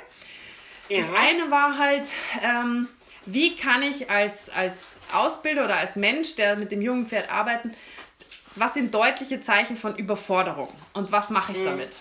Ja. 0.89 0.99
Das 0.99 1.09
eine 1.15 1.49
war 1.49 1.77
halt, 1.77 2.07
ähm, 2.43 2.89
wie 3.25 3.55
kann 3.55 3.83
ich 3.83 4.09
als, 4.09 4.49
als 4.49 4.99
Ausbilder 5.13 5.65
oder 5.65 5.77
als 5.77 5.95
Mensch, 5.95 6.35
der 6.35 6.57
mit 6.57 6.71
dem 6.71 6.81
jungen 6.81 7.07
Pferd 7.07 7.31
arbeitet, 7.31 7.73
was 8.55 8.73
sind 8.73 8.93
deutliche 8.93 9.39
Zeichen 9.39 9.77
von 9.77 9.95
Überforderung 9.95 10.73
und 10.93 11.11
was 11.11 11.29
mache 11.29 11.53
ich 11.53 11.59
mhm. 11.59 11.65
damit? 11.65 11.99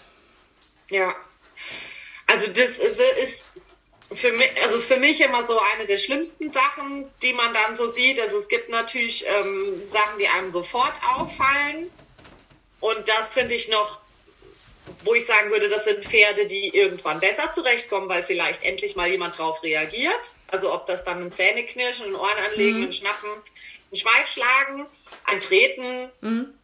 Ja, 0.91 1.15
also 2.27 2.47
das 2.49 2.79
ist, 2.79 3.01
ist 3.23 3.51
für 4.13 4.33
mich, 4.33 4.51
also 4.63 4.79
für 4.79 4.97
mich 4.99 5.21
immer 5.21 5.45
so 5.45 5.59
eine 5.75 5.85
der 5.85 5.97
schlimmsten 5.97 6.51
Sachen, 6.51 7.11
die 7.23 7.33
man 7.33 7.53
dann 7.53 7.75
so 7.77 7.87
sieht. 7.87 8.21
Also 8.21 8.39
es 8.39 8.49
gibt 8.49 8.69
natürlich 8.69 9.25
ähm, 9.27 9.83
Sachen, 9.83 10.19
die 10.19 10.29
einem 10.29 10.51
sofort 10.51 10.93
auffallen. 11.17 11.91
Und 12.81 13.09
das 13.09 13.28
finde 13.28 13.55
ich 13.55 13.68
noch, 13.68 14.01
wo 15.05 15.14
ich 15.14 15.24
sagen 15.24 15.51
würde, 15.51 15.68
das 15.68 15.85
sind 15.85 16.05
Pferde, 16.05 16.47
die 16.47 16.74
irgendwann 16.74 17.20
besser 17.20 17.51
zurechtkommen, 17.51 18.09
weil 18.09 18.22
vielleicht 18.22 18.64
endlich 18.64 18.97
mal 18.97 19.09
jemand 19.09 19.39
drauf 19.39 19.62
reagiert. 19.62 20.35
Also 20.49 20.72
ob 20.72 20.87
das 20.87 21.05
dann 21.05 21.22
ein 21.22 21.31
Zähneknirschen, 21.31 22.07
ein 22.07 22.14
Ohren 22.14 22.39
anlegen, 22.39 22.78
mhm. 22.78 22.85
ein 22.87 22.93
Schnappen, 22.93 23.31
ein 23.93 23.97
Schweif 23.97 24.28
schlagen, 24.28 24.87
ein 25.26 25.41
Treten. 25.41 26.11
Mhm 26.20 26.55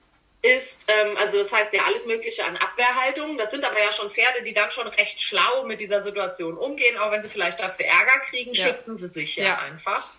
ist, 0.47 0.85
ähm, 0.89 1.17
also 1.17 1.39
das 1.39 1.53
heißt 1.53 1.73
ja 1.73 1.83
alles 1.87 2.07
Mögliche 2.07 2.45
an 2.45 2.57
Abwehrhaltung. 2.57 3.39
Das 3.39 3.51
sind 3.51 3.65
aber 3.65 3.81
ja 3.83 3.93
schon 3.93 4.11
Pferde, 4.11 4.43
die 4.43 4.53
dann 4.53 4.71
schon 4.71 4.87
recht 4.87 5.21
schlau 5.21 5.65
mit 5.65 5.81
dieser 5.81 6.03
Situation 6.03 6.57
umgehen, 6.57 6.97
auch 6.99 7.11
wenn 7.11 7.23
sie 7.23 7.29
vielleicht 7.29 7.61
dafür 7.61 7.87
Ärger 7.87 8.21
kriegen, 8.21 8.53
ja. 8.53 8.67
schützen 8.67 8.97
sie 8.97 9.09
sich 9.09 9.37
ja, 9.37 9.45
ja. 9.45 9.59
einfach. 9.59 10.13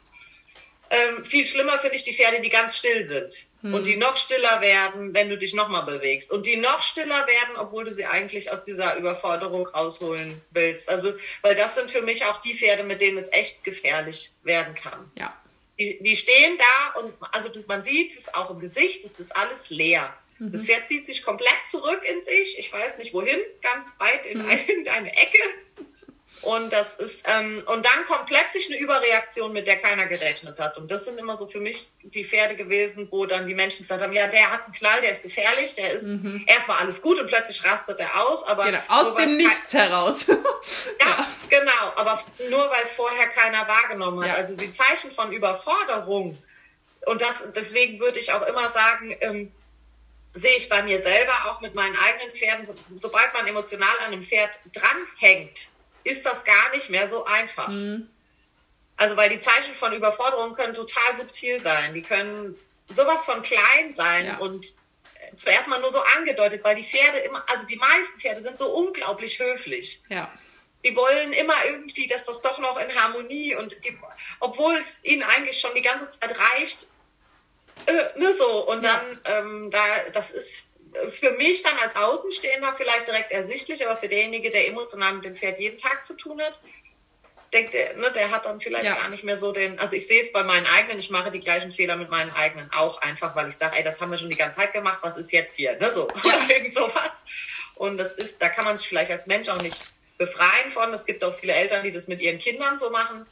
Ähm, 0.89 1.25
viel 1.25 1.45
schlimmer 1.45 1.77
finde 1.77 1.97
ich 1.97 2.03
die 2.03 2.13
Pferde, 2.13 2.39
die 2.39 2.49
ganz 2.49 2.77
still 2.77 3.03
sind 3.03 3.33
hm. 3.61 3.73
und 3.73 3.87
die 3.87 3.97
noch 3.97 4.15
stiller 4.15 4.61
werden, 4.61 5.13
wenn 5.13 5.29
du 5.29 5.37
dich 5.37 5.53
nochmal 5.53 5.83
bewegst 5.83 6.31
und 6.31 6.45
die 6.45 6.55
noch 6.55 6.81
stiller 6.81 7.27
werden, 7.27 7.57
obwohl 7.57 7.83
du 7.83 7.91
sie 7.91 8.05
eigentlich 8.05 8.51
aus 8.51 8.63
dieser 8.63 8.95
Überforderung 8.95 9.67
rausholen 9.67 10.41
willst. 10.51 10.89
Also, 10.89 11.13
weil 11.41 11.55
das 11.55 11.75
sind 11.75 11.91
für 11.91 12.01
mich 12.01 12.25
auch 12.25 12.39
die 12.39 12.53
Pferde, 12.53 12.83
mit 12.83 13.01
denen 13.01 13.17
es 13.17 13.31
echt 13.33 13.63
gefährlich 13.63 14.31
werden 14.43 14.75
kann. 14.75 15.11
Ja. 15.17 15.35
Die, 15.77 16.01
die 16.01 16.15
stehen 16.15 16.57
da 16.57 16.99
und 17.01 17.13
also 17.31 17.49
man 17.67 17.83
sieht 17.83 18.17
es 18.17 18.33
auch 18.33 18.49
im 18.49 18.59
Gesicht, 18.59 19.03
es 19.03 19.19
ist 19.19 19.35
alles 19.35 19.69
leer. 19.69 20.13
Mhm. 20.39 20.51
Das 20.51 20.65
Pferd 20.65 20.87
zieht 20.87 21.05
sich 21.05 21.21
komplett 21.21 21.67
zurück 21.67 22.01
in 22.03 22.21
sich, 22.21 22.57
ich 22.59 22.71
weiß 22.71 22.97
nicht 22.97 23.13
wohin, 23.13 23.39
ganz 23.61 23.93
weit 23.99 24.25
in 24.25 24.43
mhm. 24.43 24.49
irgendeine 24.49 25.11
Ecke. 25.11 25.37
Und 26.41 26.71
das 26.71 26.95
ist, 26.95 27.25
ähm, 27.27 27.63
und 27.65 27.85
dann 27.85 28.05
kommt 28.05 28.27
plötzlich 28.27 28.69
eine 28.69 28.79
Überreaktion, 28.79 29.53
mit 29.53 29.65
der 29.65 29.77
keiner 29.77 30.05
gerechnet 30.05 30.59
hat. 30.59 30.77
Und 30.77 30.91
das 30.91 31.05
sind 31.05 31.19
immer 31.19 31.35
so 31.35 31.47
für 31.47 31.59
mich 31.59 31.89
die 32.03 32.23
Pferde 32.23 32.55
gewesen, 32.55 33.07
wo 33.11 33.25
dann 33.25 33.47
die 33.47 33.55
Menschen 33.55 33.79
gesagt 33.79 34.01
haben, 34.01 34.13
ja, 34.13 34.27
der 34.27 34.51
hat 34.51 34.65
einen 34.65 34.73
Knall, 34.73 35.01
der 35.01 35.11
ist 35.11 35.23
gefährlich, 35.23 35.73
der 35.75 35.91
ist, 35.91 36.05
mhm. 36.05 36.43
erst 36.45 36.67
war 36.67 36.79
alles 36.79 37.01
gut 37.01 37.19
und 37.19 37.27
plötzlich 37.27 37.65
rastet 37.65 37.99
er 37.99 38.23
aus, 38.23 38.45
aber. 38.45 38.65
Genau, 38.65 38.79
aus 38.87 39.15
dem 39.15 39.35
Nichts 39.37 39.73
heraus. 39.73 40.27
ja, 40.27 40.35
ja, 40.99 41.27
genau, 41.49 41.93
aber 41.95 42.23
nur 42.49 42.69
weil 42.69 42.83
es 42.83 42.93
vorher 42.93 43.27
keiner 43.27 43.67
wahrgenommen 43.67 44.21
hat. 44.21 44.29
Ja. 44.29 44.35
Also 44.35 44.55
die 44.55 44.71
Zeichen 44.71 45.11
von 45.11 45.31
Überforderung. 45.31 46.37
Und 47.05 47.21
das, 47.21 47.51
deswegen 47.53 47.99
würde 47.99 48.19
ich 48.19 48.31
auch 48.31 48.45
immer 48.45 48.69
sagen, 48.69 49.15
ähm, 49.21 49.51
sehe 50.33 50.55
ich 50.57 50.69
bei 50.69 50.83
mir 50.83 51.01
selber 51.01 51.33
auch 51.45 51.61
mit 51.61 51.73
meinen 51.73 51.95
eigenen 51.97 52.33
Pferden, 52.33 52.65
so, 52.65 52.75
sobald 52.99 53.33
man 53.33 53.47
emotional 53.47 53.97
an 53.99 54.13
einem 54.13 54.23
Pferd 54.23 54.59
dranhängt, 54.73 55.69
ist 56.07 56.25
das 56.25 56.45
gar 56.45 56.71
nicht 56.71 56.89
mehr 56.89 57.07
so 57.07 57.25
einfach. 57.25 57.67
Mhm. 57.67 58.09
Also, 58.95 59.15
weil 59.15 59.29
die 59.29 59.39
Zeichen 59.39 59.73
von 59.73 59.93
Überforderung 59.93 60.55
können 60.55 60.73
total 60.73 61.15
subtil 61.15 61.59
sein. 61.59 61.93
Die 61.93 62.01
können 62.01 62.57
sowas 62.89 63.25
von 63.25 63.41
klein 63.41 63.93
sein 63.93 64.25
ja. 64.25 64.37
und 64.37 64.65
zuerst 65.35 65.67
mal 65.67 65.79
nur 65.79 65.91
so 65.91 66.01
angedeutet, 66.17 66.63
weil 66.63 66.75
die 66.75 66.83
Pferde 66.83 67.19
immer, 67.19 67.43
also 67.49 67.65
die 67.65 67.75
meisten 67.75 68.19
Pferde 68.19 68.41
sind 68.41 68.57
so 68.57 68.73
unglaublich 68.73 69.39
höflich. 69.39 70.01
Ja. 70.09 70.31
Die 70.83 70.95
wollen 70.95 71.33
immer 71.33 71.65
irgendwie, 71.65 72.07
dass 72.07 72.25
das 72.25 72.41
doch 72.41 72.59
noch 72.59 72.79
in 72.79 72.93
Harmonie 72.95 73.55
und 73.55 73.75
obwohl 74.39 74.75
es 74.77 74.97
ihnen 75.03 75.23
eigentlich 75.23 75.59
schon 75.59 75.73
die 75.75 75.81
ganze 75.81 76.09
Zeit 76.09 76.37
reicht, 76.39 76.87
äh, 77.87 78.19
ne 78.19 78.33
so. 78.33 78.67
Und 78.67 78.83
dann, 78.83 79.19
ja. 79.25 79.39
ähm, 79.39 79.69
da, 79.71 80.09
das 80.13 80.31
ist 80.31 80.66
für 81.09 81.31
mich 81.31 81.63
dann 81.63 81.77
als 81.79 81.95
Außenstehender 81.95 82.73
vielleicht 82.73 83.07
direkt 83.07 83.31
ersichtlich, 83.31 83.85
aber 83.85 83.95
für 83.95 84.09
derjenige, 84.09 84.49
der 84.49 84.67
emotional 84.67 85.13
mit 85.13 85.25
dem 85.25 85.35
Pferd 85.35 85.59
jeden 85.59 85.77
Tag 85.77 86.05
zu 86.05 86.15
tun 86.15 86.41
hat, 86.41 86.59
denkt 87.53 87.73
der, 87.73 87.95
ne, 87.95 88.11
der 88.11 88.31
hat 88.31 88.45
dann 88.45 88.59
vielleicht 88.59 88.85
ja. 88.85 88.95
gar 88.95 89.09
nicht 89.09 89.23
mehr 89.23 89.37
so 89.37 89.51
den, 89.51 89.79
also 89.79 89.95
ich 89.95 90.07
sehe 90.07 90.21
es 90.21 90.33
bei 90.33 90.43
meinen 90.43 90.65
eigenen, 90.65 90.99
ich 90.99 91.09
mache 91.09 91.31
die 91.31 91.39
gleichen 91.39 91.71
Fehler 91.71 91.95
mit 91.95 92.09
meinen 92.09 92.31
eigenen 92.31 92.71
auch 92.73 93.01
einfach, 93.01 93.35
weil 93.35 93.47
ich 93.47 93.55
sage, 93.55 93.77
ey, 93.77 93.83
das 93.83 94.01
haben 94.01 94.11
wir 94.11 94.17
schon 94.17 94.29
die 94.29 94.35
ganze 94.35 94.59
Zeit 94.59 94.73
gemacht, 94.73 94.99
was 95.01 95.17
ist 95.17 95.31
jetzt 95.31 95.55
hier, 95.55 95.77
ne, 95.77 95.91
so, 95.91 96.09
oder 96.23 96.49
irgend 96.49 96.73
sowas. 96.73 97.11
Und 97.75 97.97
das 97.97 98.15
ist, 98.15 98.41
da 98.41 98.49
kann 98.49 98.65
man 98.65 98.75
sich 98.77 98.87
vielleicht 98.87 99.11
als 99.11 99.27
Mensch 99.27 99.49
auch 99.49 99.61
nicht 99.61 99.77
befreien 100.17 100.71
von. 100.71 100.91
Es 100.93 101.05
gibt 101.05 101.23
auch 101.23 101.33
viele 101.33 101.53
Eltern, 101.53 101.83
die 101.83 101.91
das 101.91 102.07
mit 102.07 102.21
ihren 102.21 102.39
Kindern 102.39 102.77
so 102.77 102.89
machen 102.89 103.25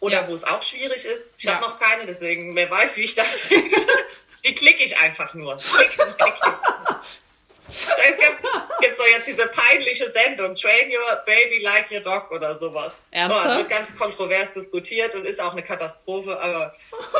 oder 0.00 0.22
ja. 0.22 0.28
wo 0.28 0.34
es 0.34 0.42
auch 0.42 0.62
schwierig 0.62 1.04
ist. 1.04 1.36
Ich 1.38 1.44
ja. 1.44 1.54
habe 1.54 1.64
noch 1.64 1.78
keine, 1.78 2.04
deswegen, 2.04 2.56
wer 2.56 2.68
weiß, 2.68 2.96
wie 2.96 3.02
ich 3.02 3.14
das 3.14 3.48
Die 4.44 4.54
klicke 4.54 4.82
ich 4.82 4.96
einfach 4.98 5.34
nur. 5.34 5.56
Klick, 5.56 5.92
klick. 5.92 6.34
Es 7.72 8.80
gibt 8.80 8.96
so 8.96 9.02
jetzt 9.16 9.26
diese 9.26 9.46
peinliche 9.46 10.10
Sendung, 10.10 10.54
Train 10.54 10.90
Your 10.90 11.16
Baby 11.24 11.60
Like 11.62 11.90
Your 11.90 12.00
Dog 12.00 12.30
oder 12.30 12.54
sowas. 12.54 13.04
Ernsthaft? 13.10 13.46
Oh, 13.46 13.56
wird 13.58 13.70
ganz 13.70 13.98
kontrovers 13.98 14.52
diskutiert 14.54 15.14
und 15.14 15.24
ist 15.24 15.40
auch 15.40 15.52
eine 15.52 15.62
Katastrophe, 15.62 16.38
aber 16.38 16.72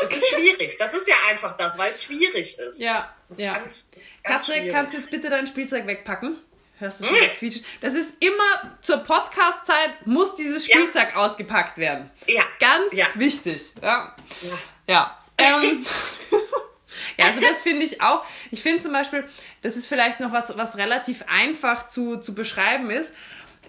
es 0.03 0.11
ist 0.11 0.27
schwierig. 0.29 0.77
Das 0.77 0.93
ist 0.93 1.07
ja 1.07 1.15
einfach 1.29 1.57
das, 1.57 1.77
weil 1.77 1.91
es 1.91 2.03
schwierig 2.03 2.57
ist. 2.59 2.81
Ja, 2.81 3.09
ist 3.29 3.39
ja. 3.39 3.53
Ganz, 3.53 3.89
ganz 4.23 4.47
Katze, 4.47 4.67
kannst 4.69 4.93
du 4.93 4.97
jetzt 4.97 5.09
bitte 5.09 5.29
dein 5.29 5.47
Spielzeug 5.47 5.87
wegpacken? 5.87 6.37
Hörst 6.79 6.99
du 6.99 7.05
schon 7.05 7.15
quietschen? 7.15 7.63
Das 7.81 7.93
ist 7.93 8.15
immer 8.19 8.77
zur 8.81 8.97
Podcast-Zeit 8.97 10.05
muss 10.05 10.35
dieses 10.35 10.65
Spielzeug 10.65 11.09
ja. 11.13 11.15
ausgepackt 11.15 11.77
werden. 11.77 12.11
Ja. 12.27 12.43
Ganz 12.59 12.93
ja. 12.93 13.07
wichtig. 13.15 13.61
Ja. 13.81 14.15
Ja. 14.41 14.59
ja. 14.87 15.19
Ähm, 15.35 15.83
Ja, 17.17 17.25
also 17.25 17.41
das 17.41 17.61
finde 17.61 17.85
ich 17.85 18.01
auch. 18.01 18.25
Ich 18.51 18.61
finde 18.61 18.79
zum 18.79 18.93
Beispiel, 18.93 19.27
das 19.61 19.75
ist 19.75 19.87
vielleicht 19.87 20.19
noch 20.19 20.31
was, 20.31 20.57
was 20.57 20.77
relativ 20.77 21.23
einfach 21.27 21.87
zu, 21.87 22.17
zu 22.17 22.33
beschreiben 22.33 22.89
ist. 22.89 23.13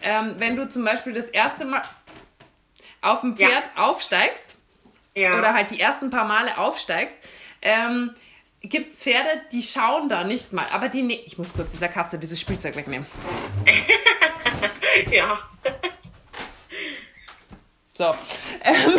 Ähm, 0.02 0.34
wenn 0.38 0.56
du 0.56 0.68
zum 0.68 0.84
Beispiel 0.84 1.14
das 1.14 1.30
erste 1.30 1.64
Mal 1.64 1.82
auf 3.00 3.20
dem 3.20 3.36
Pferd 3.36 3.70
ja. 3.76 3.84
aufsteigst 3.84 4.56
ja. 5.14 5.38
oder 5.38 5.54
halt 5.54 5.70
die 5.70 5.80
ersten 5.80 6.10
paar 6.10 6.24
Male 6.24 6.58
aufsteigst, 6.58 7.24
ähm, 7.62 8.14
gibt 8.60 8.90
es 8.90 8.96
Pferde, 8.96 9.42
die 9.52 9.62
schauen 9.62 10.08
da 10.08 10.24
nicht 10.24 10.52
mal. 10.52 10.66
Aber 10.72 10.88
die, 10.88 11.02
ne 11.02 11.20
ich 11.24 11.38
muss 11.38 11.52
kurz 11.52 11.72
dieser 11.72 11.88
Katze 11.88 12.18
dieses 12.18 12.40
Spielzeug 12.40 12.76
wegnehmen. 12.76 13.06
ja. 15.10 15.38
So. 17.96 18.12
Ähm, 18.62 18.98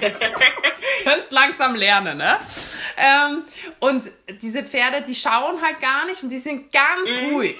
Könnt 1.04 1.30
langsam 1.30 1.76
lernen, 1.76 2.18
ne? 2.18 2.38
Ähm, 2.96 3.44
und 3.78 4.10
diese 4.40 4.64
Pferde, 4.64 5.02
die 5.02 5.14
schauen 5.14 5.62
halt 5.62 5.80
gar 5.80 6.06
nicht 6.06 6.22
und 6.22 6.28
die 6.28 6.38
sind 6.38 6.72
ganz 6.72 7.16
mhm. 7.20 7.34
ruhig. 7.34 7.56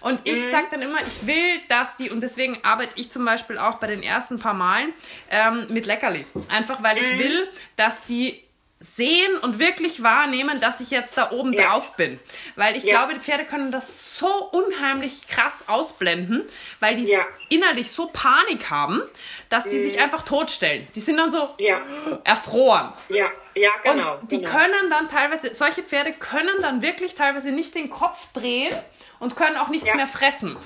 Und 0.00 0.20
ich 0.24 0.44
mhm. 0.44 0.50
sag 0.50 0.70
dann 0.70 0.82
immer, 0.82 0.98
ich 1.00 1.26
will, 1.26 1.60
dass 1.68 1.96
die, 1.96 2.10
und 2.10 2.22
deswegen 2.22 2.62
arbeite 2.62 2.92
ich 2.96 3.10
zum 3.10 3.24
Beispiel 3.24 3.58
auch 3.58 3.76
bei 3.76 3.88
den 3.88 4.02
ersten 4.02 4.38
paar 4.38 4.54
Malen 4.54 4.92
ähm, 5.30 5.66
mit 5.70 5.86
Leckerli. 5.86 6.24
Einfach 6.48 6.82
weil 6.82 6.98
ich 6.98 7.14
mhm. 7.14 7.18
will, 7.18 7.48
dass 7.76 8.02
die 8.02 8.44
sehen 8.80 9.36
und 9.38 9.58
wirklich 9.58 10.02
wahrnehmen, 10.04 10.60
dass 10.60 10.80
ich 10.80 10.90
jetzt 10.90 11.18
da 11.18 11.32
oben 11.32 11.52
ja. 11.52 11.68
drauf 11.68 11.96
bin. 11.96 12.20
Weil 12.54 12.76
ich 12.76 12.84
ja. 12.84 12.96
glaube, 12.96 13.14
die 13.14 13.20
Pferde 13.20 13.44
können 13.44 13.72
das 13.72 14.16
so 14.16 14.28
unheimlich 14.52 15.26
krass 15.26 15.64
ausblenden, 15.66 16.44
weil 16.78 16.96
die 16.96 17.04
ja. 17.04 17.26
innerlich 17.48 17.90
so 17.90 18.06
Panik 18.06 18.70
haben, 18.70 19.02
dass 19.48 19.64
die 19.64 19.78
mhm. 19.78 19.82
sich 19.82 20.00
einfach 20.00 20.22
totstellen. 20.22 20.86
Die 20.94 21.00
sind 21.00 21.16
dann 21.16 21.30
so 21.30 21.56
erfroren. 22.22 22.92
Ja, 23.08 23.26
ja, 23.54 23.70
genau. 23.82 24.18
Und 24.18 24.30
die 24.30 24.38
genau. 24.38 24.50
können 24.50 24.90
dann 24.90 25.08
teilweise, 25.08 25.52
solche 25.52 25.82
Pferde 25.82 26.12
können 26.12 26.54
dann 26.60 26.80
wirklich 26.80 27.16
teilweise 27.16 27.50
nicht 27.50 27.74
den 27.74 27.90
Kopf 27.90 28.32
drehen 28.32 28.74
und 29.18 29.34
können 29.34 29.56
auch 29.56 29.68
nichts 29.68 29.92
mehr 29.94 30.06
fressen. 30.06 30.56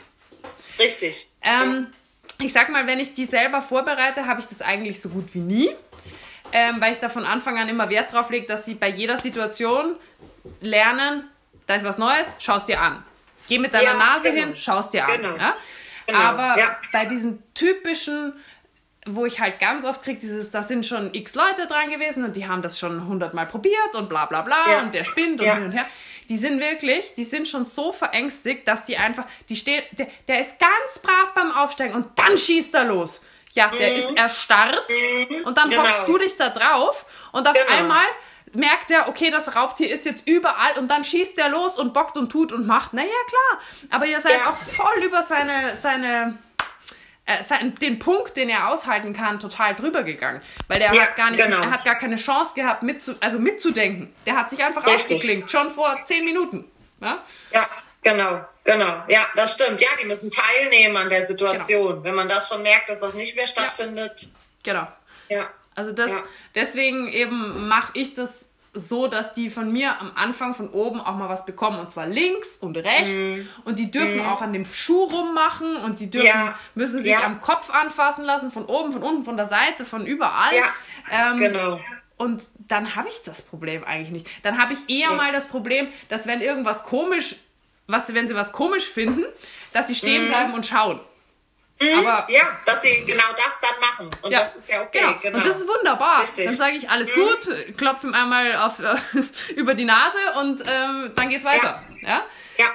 Richtig. 0.79 1.29
Ähm, 1.41 1.93
ich 2.41 2.53
sag 2.53 2.69
mal, 2.69 2.87
wenn 2.87 3.01
ich 3.01 3.15
die 3.15 3.25
selber 3.25 3.63
vorbereite, 3.63 4.27
habe 4.27 4.41
ich 4.41 4.47
das 4.47 4.61
eigentlich 4.61 5.01
so 5.01 5.09
gut 5.09 5.33
wie 5.35 5.41
nie 5.41 5.75
ähm, 6.53 6.81
weil 6.81 6.93
ich 6.93 6.99
da 6.99 7.09
von 7.09 7.25
Anfang 7.25 7.59
an 7.59 7.69
immer 7.69 7.89
Wert 7.89 8.13
drauf 8.13 8.31
lege, 8.31 8.47
dass 8.47 8.65
sie 8.65 8.75
bei 8.75 8.89
jeder 8.89 9.19
Situation 9.19 9.97
lernen, 10.61 11.29
da 11.67 11.75
ist 11.75 11.85
was 11.85 11.99
Neues, 11.99 12.37
schau 12.39 12.57
es 12.57 12.67
dir 12.67 12.81
an. 12.81 13.03
Geh 13.49 13.59
mit 13.59 13.75
deiner 13.75 13.93
ja, 13.93 13.95
Nase 13.95 14.33
genau. 14.33 14.47
hin, 14.47 14.57
schau 14.57 14.79
es 14.79 14.91
dir 14.91 15.07
an. 15.07 15.23
Genau. 15.23 15.37
Ja? 15.37 15.57
Genau. 16.07 16.19
Aber 16.19 16.59
ja. 16.59 16.77
bei 16.93 17.05
diesen 17.05 17.43
typischen, 17.55 18.35
wo 19.07 19.27
ich 19.27 19.41
halt 19.41 19.59
ganz 19.59 19.85
oft 19.85 20.03
kriege, 20.03 20.19
dieses, 20.19 20.51
da 20.51 20.63
sind 20.63 20.87
schon 20.87 21.13
x 21.13 21.35
Leute 21.35 21.67
dran 21.67 21.91
gewesen 21.91 22.25
und 22.25 22.37
die 22.37 22.47
haben 22.47 22.63
das 22.63 22.79
schon 22.79 23.07
hundertmal 23.07 23.47
probiert 23.47 23.95
und 23.95 24.09
bla 24.09 24.27
bla 24.27 24.43
bla 24.43 24.81
und 24.83 24.95
der 24.95 25.05
spinnt 25.05 25.41
und 25.41 25.47
hin 25.47 25.65
und 25.65 25.73
her. 25.73 25.87
Die 26.29 26.37
sind 26.37 26.61
wirklich, 26.61 27.15
die 27.15 27.25
sind 27.25 27.49
schon 27.49 27.65
so 27.65 27.93
verängstigt, 27.93 28.67
dass 28.67 28.85
die 28.85 28.97
einfach, 28.97 29.27
die 29.49 29.57
stehen, 29.57 29.83
der, 29.93 30.09
der 30.29 30.41
ist 30.41 30.59
ganz 30.59 30.99
brav 31.01 31.33
beim 31.35 31.53
Aufsteigen 31.53 31.95
und 31.95 32.07
dann 32.17 32.37
schießt 32.37 32.75
er 32.75 32.85
los. 32.85 33.21
Ja, 33.53 33.69
der 33.69 33.91
mhm. 33.91 33.97
ist 33.97 34.17
erstarrt 34.17 34.91
mhm. 34.91 35.45
und 35.45 35.59
dann 35.59 35.69
genau. 35.69 35.83
hockst 35.83 36.09
du 36.09 36.19
dich 36.19 36.37
da 36.37 36.49
drauf 36.49 37.05
und 37.33 37.47
auf 37.47 37.55
genau. 37.55 37.71
einmal 37.71 38.05
merkt 38.55 38.91
er, 38.91 39.09
okay, 39.09 39.31
das 39.31 39.55
Raubtier 39.55 39.91
ist 39.91 40.05
jetzt 40.05 40.27
überall 40.29 40.79
und 40.79 40.89
dann 40.89 41.05
schießt 41.05 41.39
er 41.39 41.49
los 41.49 41.79
und 41.79 41.93
bockt 41.93 42.17
und 42.17 42.31
tut 42.31 42.53
und 42.53 42.67
macht. 42.67 42.93
Naja, 42.93 43.09
klar. 43.27 43.63
Aber 43.91 44.07
ihr 44.07 44.21
seid 44.21 44.39
ja. 44.39 44.51
auch 44.51 44.57
voll 44.57 45.05
über 45.05 45.23
seine, 45.23 45.77
seine, 45.81 46.39
äh, 47.25 47.43
sein, 47.43 47.75
den 47.77 47.99
Punkt, 47.99 48.37
den 48.37 48.49
er 48.49 48.69
aushalten 48.69 49.13
kann, 49.13 49.41
total 49.41 49.75
drüber 49.75 50.03
gegangen. 50.03 50.43
Weil 50.69 50.81
der 50.81 50.95
ja, 50.95 51.03
hat 51.03 51.17
gar 51.17 51.31
nicht, 51.31 51.43
genau. 51.43 51.61
er 51.61 51.71
hat 51.71 51.85
gar 51.85 51.97
keine 51.97 52.17
Chance 52.17 52.55
gehabt, 52.55 52.83
mitzu, 52.83 53.15
also 53.21 53.39
mitzudenken. 53.39 54.15
Der 54.27 54.37
hat 54.37 54.51
sich 54.51 54.63
einfach 54.63 54.87
Richtig. 54.87 55.17
ausgeklinkt, 55.17 55.51
schon 55.51 55.71
vor 55.71 55.99
zehn 56.05 56.25
Minuten. 56.25 56.71
Ja, 57.01 57.23
ja 57.53 57.69
genau. 58.03 58.45
Genau, 58.65 59.03
ja, 59.09 59.27
das 59.35 59.55
stimmt. 59.55 59.81
Ja, 59.81 59.89
die 60.01 60.07
müssen 60.07 60.31
teilnehmen 60.31 60.97
an 60.97 61.09
der 61.09 61.27
Situation. 61.27 61.95
Genau. 61.95 62.05
Wenn 62.05 62.15
man 62.15 62.29
das 62.29 62.49
schon 62.49 62.63
merkt, 62.63 62.89
dass 62.89 63.01
das 63.01 63.15
nicht 63.15 63.35
mehr 63.35 63.47
stattfindet. 63.47 64.23
Ja. 64.23 64.29
Genau. 64.63 64.89
Ja. 65.29 65.51
Also 65.75 65.93
das, 65.93 66.11
ja. 66.11 66.23
deswegen 66.55 67.09
eben 67.09 67.67
mache 67.67 67.93
ich 67.95 68.15
das 68.15 68.49
so, 68.75 69.07
dass 69.07 69.33
die 69.35 69.51
von 69.51 69.71
mir 69.71 70.01
am 70.01 70.13
Anfang 70.15 70.55
von 70.55 70.71
oben 70.71 71.01
auch 71.01 71.17
mal 71.17 71.29
was 71.29 71.45
bekommen 71.45 71.79
und 71.79 71.91
zwar 71.91 72.07
links 72.07 72.57
und 72.57 72.77
rechts 72.79 73.29
mm. 73.29 73.69
und 73.69 73.79
die 73.79 73.91
dürfen 73.91 74.19
mm. 74.19 74.27
auch 74.27 74.41
an 74.41 74.55
dem 74.55 74.65
Schuh 74.65 75.05
rummachen 75.05 75.77
und 75.77 75.99
die 75.99 76.09
dürfen 76.09 76.27
ja. 76.27 76.59
müssen 76.75 77.03
sich 77.03 77.13
ja. 77.13 77.23
am 77.23 77.41
Kopf 77.43 77.69
anfassen 77.69 78.25
lassen 78.25 78.51
von 78.51 78.65
oben, 78.65 78.93
von 78.93 79.03
unten, 79.03 79.25
von 79.25 79.37
der 79.37 79.45
Seite, 79.45 79.85
von 79.85 80.07
überall. 80.07 80.55
Ja. 80.55 81.33
Ähm, 81.33 81.39
genau. 81.39 81.81
Und 82.17 82.45
dann 82.69 82.95
habe 82.95 83.09
ich 83.09 83.23
das 83.25 83.43
Problem 83.43 83.85
eigentlich 83.85 84.11
nicht. 84.11 84.31
Dann 84.43 84.57
habe 84.57 84.73
ich 84.73 84.89
eher 84.89 85.13
mal 85.13 85.33
das 85.33 85.49
Problem, 85.49 85.89
dass 86.09 86.27
wenn 86.27 86.41
irgendwas 86.41 86.85
komisch 86.85 87.37
was, 87.87 88.13
wenn 88.15 88.29
sie 88.29 88.35
was 88.35 88.53
komisch 88.53 88.89
finden, 88.89 89.25
dass 89.73 89.89
sie 89.89 89.95
stehen 89.95 90.25
mhm. 90.25 90.29
bleiben 90.29 90.55
und 90.55 90.67
schauen. 90.67 91.01
Mhm. 91.83 92.07
Aber, 92.07 92.31
ja, 92.31 92.59
dass 92.65 92.83
sie 92.83 93.05
genau 93.05 93.25
das 93.37 93.61
dann 93.61 93.81
machen. 93.81 94.11
Und 94.23 94.31
ja, 94.31 94.41
das 94.41 94.57
ist 94.57 94.69
ja 94.69 94.83
okay. 94.83 95.01
Genau. 95.01 95.19
genau. 95.21 95.39
Und 95.39 95.47
das 95.47 95.57
ist 95.57 95.69
wunderbar. 95.69 96.23
Richtig. 96.23 96.47
Dann 96.47 96.57
sage 96.57 96.77
ich, 96.77 96.89
alles 96.89 97.15
mhm. 97.15 97.21
gut, 97.21 97.77
klopfe 97.77 98.07
ihm 98.07 98.15
einmal 98.15 98.55
auf, 98.57 98.79
äh, 98.79 98.95
über 99.57 99.75
die 99.75 99.85
Nase 99.85 100.19
und 100.41 100.63
ähm, 100.67 101.13
dann 101.15 101.29
geht's 101.29 101.45
weiter. 101.45 101.83
Ja, 102.03 102.09
ja, 102.09 102.25
ja. 102.59 102.67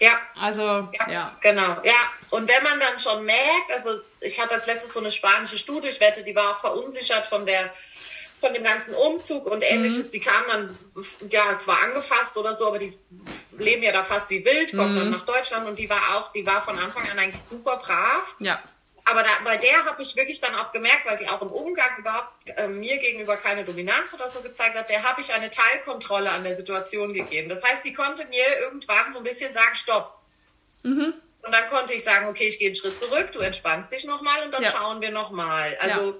ja. 0.00 0.18
Also, 0.40 0.62
ja, 0.62 1.10
ja. 1.10 1.36
Genau, 1.40 1.76
ja. 1.84 1.94
Und 2.30 2.48
wenn 2.48 2.62
man 2.62 2.80
dann 2.80 2.98
schon 2.98 3.24
merkt, 3.24 3.72
also 3.72 4.00
ich 4.20 4.40
hatte 4.40 4.54
als 4.54 4.66
letztes 4.66 4.92
so 4.92 5.00
eine 5.00 5.10
spanische 5.10 5.58
Studie, 5.58 5.88
ich 5.88 6.00
wette, 6.00 6.24
die 6.24 6.34
war 6.34 6.52
auch 6.52 6.58
verunsichert 6.58 7.26
von 7.26 7.46
der 7.46 7.72
von 8.38 8.52
dem 8.52 8.62
ganzen 8.62 8.94
Umzug 8.94 9.46
und 9.46 9.62
ähnliches. 9.62 10.08
Mhm. 10.08 10.10
Die 10.12 10.20
kamen 10.20 10.46
dann 10.48 10.78
ja 11.30 11.58
zwar 11.58 11.82
angefasst 11.82 12.36
oder 12.36 12.54
so, 12.54 12.68
aber 12.68 12.78
die 12.78 12.92
leben 13.58 13.82
ja 13.82 13.92
da 13.92 14.02
fast 14.02 14.28
wie 14.30 14.44
wild, 14.44 14.70
kommen 14.70 14.94
mhm. 14.94 14.98
dann 14.98 15.10
nach 15.10 15.26
Deutschland 15.26 15.66
und 15.66 15.78
die 15.78 15.88
war 15.88 16.16
auch, 16.16 16.32
die 16.32 16.46
war 16.46 16.60
von 16.60 16.78
Anfang 16.78 17.08
an 17.08 17.18
eigentlich 17.18 17.42
super 17.42 17.78
brav. 17.78 18.36
Ja. 18.38 18.62
Aber 19.08 19.22
da, 19.22 19.30
bei 19.44 19.56
der 19.56 19.84
habe 19.84 20.02
ich 20.02 20.16
wirklich 20.16 20.40
dann 20.40 20.54
auch 20.56 20.72
gemerkt, 20.72 21.06
weil 21.06 21.16
die 21.16 21.28
auch 21.28 21.40
im 21.40 21.50
Umgang 21.50 21.96
überhaupt 21.96 22.32
äh, 22.56 22.66
mir 22.66 22.98
gegenüber 22.98 23.36
keine 23.36 23.64
Dominanz 23.64 24.12
oder 24.12 24.28
so 24.28 24.40
gezeigt 24.40 24.76
hat, 24.76 24.90
der 24.90 25.04
habe 25.04 25.20
ich 25.20 25.32
eine 25.32 25.48
Teilkontrolle 25.48 26.28
an 26.30 26.42
der 26.42 26.56
Situation 26.56 27.14
gegeben. 27.14 27.48
Das 27.48 27.62
heißt, 27.62 27.84
die 27.84 27.92
konnte 27.92 28.24
mir 28.26 28.44
irgendwann 28.60 29.12
so 29.12 29.18
ein 29.18 29.24
bisschen 29.24 29.52
sagen, 29.52 29.76
stopp. 29.76 30.12
Mhm. 30.82 31.14
Und 31.42 31.52
dann 31.52 31.68
konnte 31.70 31.94
ich 31.94 32.02
sagen, 32.02 32.26
okay, 32.26 32.48
ich 32.48 32.58
gehe 32.58 32.66
einen 32.66 32.74
Schritt 32.74 32.98
zurück, 32.98 33.30
du 33.32 33.38
entspannst 33.38 33.92
dich 33.92 34.04
nochmal 34.04 34.42
und 34.42 34.52
dann 34.52 34.64
ja. 34.64 34.70
schauen 34.70 35.00
wir 35.00 35.12
nochmal. 35.12 35.78
Also 35.80 36.10
ja 36.10 36.14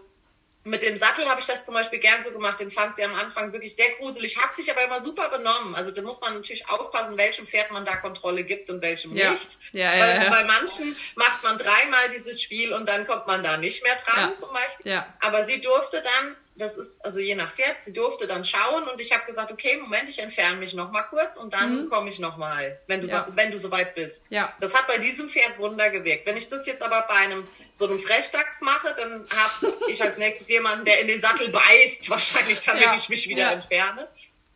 mit 0.67 0.83
dem 0.83 0.97
Sattel 0.97 1.29
habe 1.29 1.41
ich 1.41 1.47
das 1.47 1.65
zum 1.65 1.75
Beispiel 1.75 2.01
gern 2.01 2.23
so 2.25 2.33
gemacht. 2.33 2.59
Den 2.59 2.71
fand 2.71 2.97
sie 2.97 3.05
am 3.05 3.15
Anfang 3.15 3.53
wirklich 3.53 3.77
sehr 3.77 3.89
gruselig, 3.99 4.37
hat 4.43 4.55
sich 4.55 4.69
aber 4.71 4.83
immer 4.83 5.01
super 5.01 5.29
benommen. 5.29 5.77
Also 5.77 5.93
da 5.93 6.03
muss 6.03 6.21
man 6.21 6.35
natürlich 6.35 6.69
aufpassen, 6.69 7.17
welchem 7.17 7.47
Pferd 7.47 7.71
man 7.71 7.85
da 7.85 7.97
Kontrolle 7.97 8.43
gibt 8.43 8.69
und 8.69 8.83
welchem 8.83 9.17
ja. 9.17 9.31
nicht. 9.31 9.59
Ja, 9.73 9.95
ja, 9.95 10.01
Weil 10.01 10.31
bei 10.31 10.45
manchen 10.45 10.97
macht 11.15 11.45
man 11.45 11.57
dreimal 11.57 12.11
dieses 12.11 12.43
Spiel 12.43 12.73
und 12.73 12.89
dann 12.89 13.07
kommt 13.07 13.29
man 13.29 13.45
da 13.45 13.57
nicht 13.57 13.85
mehr 13.85 13.95
dran 13.95 14.37
zum 14.37 14.53
Beispiel. 14.53 15.05
Aber 15.21 15.45
sie 15.45 15.61
durfte 15.61 16.03
dann 16.03 16.37
das 16.57 16.77
ist 16.79 17.05
also 17.05 17.21
je 17.21 17.35
nach 17.35 17.51
Pferd, 17.51 17.83
sie 17.83 17.93
durfte 17.93 18.27
dann 18.27 18.45
schauen 18.45 18.85
und 18.85 19.01
ich 19.01 19.13
habe 19.13 19.25
gesagt, 19.27 19.53
okay, 19.53 19.77
Moment, 19.77 20.09
ich 20.09 20.19
entferne 20.19 20.57
mich 20.57 20.75
noch 20.75 20.91
mal 20.91 21.03
kurz 21.03 21.37
und 21.37 21.53
dann 21.53 21.85
mhm. 21.85 21.91
komme 21.91 22.09
ich 22.09 22.19
noch 22.19 22.37
mal, 22.37 22.81
wenn 22.87 23.03
du 23.03 23.09
ja. 23.09 23.27
wenn 23.35 23.51
du 23.51 23.59
soweit 23.59 23.95
bist. 23.95 24.31
Ja. 24.31 24.55
Das 24.61 24.75
hat 24.75 24.87
bei 24.87 24.99
diesem 24.99 25.29
Pferd 25.29 25.59
Wunder 25.59 25.91
gewirkt. 25.91 26.27
Wenn 26.27 26.37
ich 26.37 26.49
das 26.49 26.67
jetzt 26.67 26.83
aber 26.83 27.05
bei 27.09 27.15
einem 27.15 27.47
so 27.73 27.87
einem 27.87 27.99
Frechdachs 27.99 28.63
mache, 28.63 28.95
dann 28.97 29.27
habe 29.31 29.75
ich 29.89 30.03
als 30.03 30.19
nächstes 30.19 30.49
jemanden, 30.49 30.85
der 30.85 31.01
in 31.01 31.09
den 31.09 31.21
Sattel 31.21 31.49
beißt, 31.49 32.09
wahrscheinlich, 32.11 32.61
damit 32.63 32.85
ja. 32.85 32.95
ich 32.95 33.09
mich 33.09 33.29
wieder 33.29 33.43
ja. 33.43 33.53
entferne. 33.53 34.09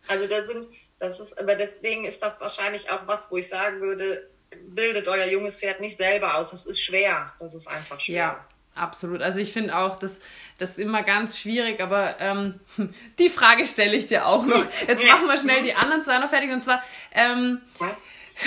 Also 0.08 0.26
da 0.26 0.42
sind 0.42 0.68
das 0.98 1.18
ist 1.18 1.38
aber 1.38 1.54
deswegen 1.54 2.04
ist 2.04 2.22
das 2.22 2.40
wahrscheinlich 2.40 2.90
auch 2.90 3.06
was, 3.06 3.30
wo 3.30 3.38
ich 3.38 3.48
sagen 3.48 3.80
würde, 3.80 4.28
bildet 4.68 5.08
euer 5.08 5.26
junges 5.26 5.58
Pferd 5.58 5.80
nicht 5.80 5.96
selber 5.96 6.36
aus. 6.36 6.50
Das 6.50 6.66
ist 6.66 6.80
schwer. 6.80 7.32
Das 7.38 7.54
ist 7.54 7.66
einfach 7.66 8.00
schwer. 8.00 8.16
Ja. 8.16 8.46
Absolut. 8.80 9.20
Also 9.20 9.40
ich 9.40 9.52
finde 9.52 9.76
auch, 9.76 9.96
das, 9.96 10.20
das 10.56 10.70
ist 10.70 10.78
immer 10.78 11.02
ganz 11.02 11.38
schwierig, 11.38 11.80
aber 11.82 12.16
ähm, 12.18 12.60
die 13.18 13.28
Frage 13.28 13.66
stelle 13.66 13.94
ich 13.94 14.06
dir 14.06 14.26
auch 14.26 14.46
noch. 14.46 14.64
Jetzt 14.88 15.04
machen 15.04 15.26
wir 15.26 15.36
schnell 15.36 15.62
die 15.62 15.74
anderen 15.74 16.02
zwei 16.02 16.18
noch 16.18 16.30
fertig. 16.30 16.50
Und 16.50 16.62
zwar 16.62 16.82
ähm, 17.12 17.60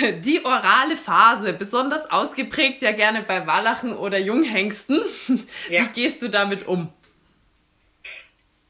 die 0.20 0.44
orale 0.44 0.96
Phase, 0.96 1.52
besonders 1.52 2.10
ausgeprägt 2.10 2.82
ja 2.82 2.90
gerne 2.90 3.22
bei 3.22 3.46
Wallachen 3.46 3.96
oder 3.96 4.18
Junghengsten. 4.18 5.00
Ja. 5.70 5.84
Wie 5.84 5.88
gehst 5.88 6.20
du 6.22 6.28
damit 6.28 6.66
um? 6.66 6.92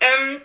Ähm, 0.01 0.41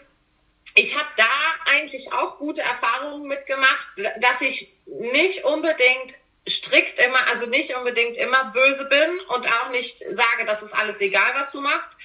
ich 0.73 0.97
habe 0.97 1.09
da 1.17 1.25
eigentlich 1.71 2.11
auch 2.13 2.37
gute 2.37 2.61
Erfahrungen 2.61 3.27
mitgemacht, 3.27 3.87
dass 4.21 4.41
ich 4.41 4.73
nicht 4.87 5.43
unbedingt 5.43 6.15
strikt 6.47 6.99
immer, 6.99 7.27
also 7.27 7.47
nicht 7.47 7.75
unbedingt 7.75 8.17
immer 8.17 8.51
böse 8.51 8.85
bin 8.89 9.19
und 9.35 9.47
auch 9.47 9.69
nicht 9.71 9.97
sage, 9.97 10.45
das 10.45 10.63
ist 10.63 10.73
alles 10.73 11.01
egal, 11.01 11.33
was 11.35 11.51
du 11.51 11.61
machst. 11.61 11.97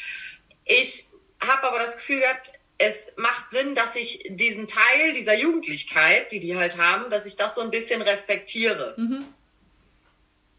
Ich 0.64 1.06
habe 1.40 1.64
aber 1.64 1.78
das 1.78 1.96
Gefühl 1.96 2.20
gehabt, 2.20 2.50
es 2.78 3.06
macht 3.16 3.50
Sinn, 3.50 3.74
dass 3.74 3.96
ich 3.96 4.26
diesen 4.28 4.66
Teil 4.66 5.12
dieser 5.12 5.34
Jugendlichkeit, 5.34 6.32
die 6.32 6.40
die 6.40 6.56
halt 6.56 6.78
haben, 6.78 7.08
dass 7.10 7.26
ich 7.26 7.36
das 7.36 7.54
so 7.54 7.60
ein 7.60 7.70
bisschen 7.70 8.02
respektiere. 8.02 8.94
Mhm. 8.96 9.24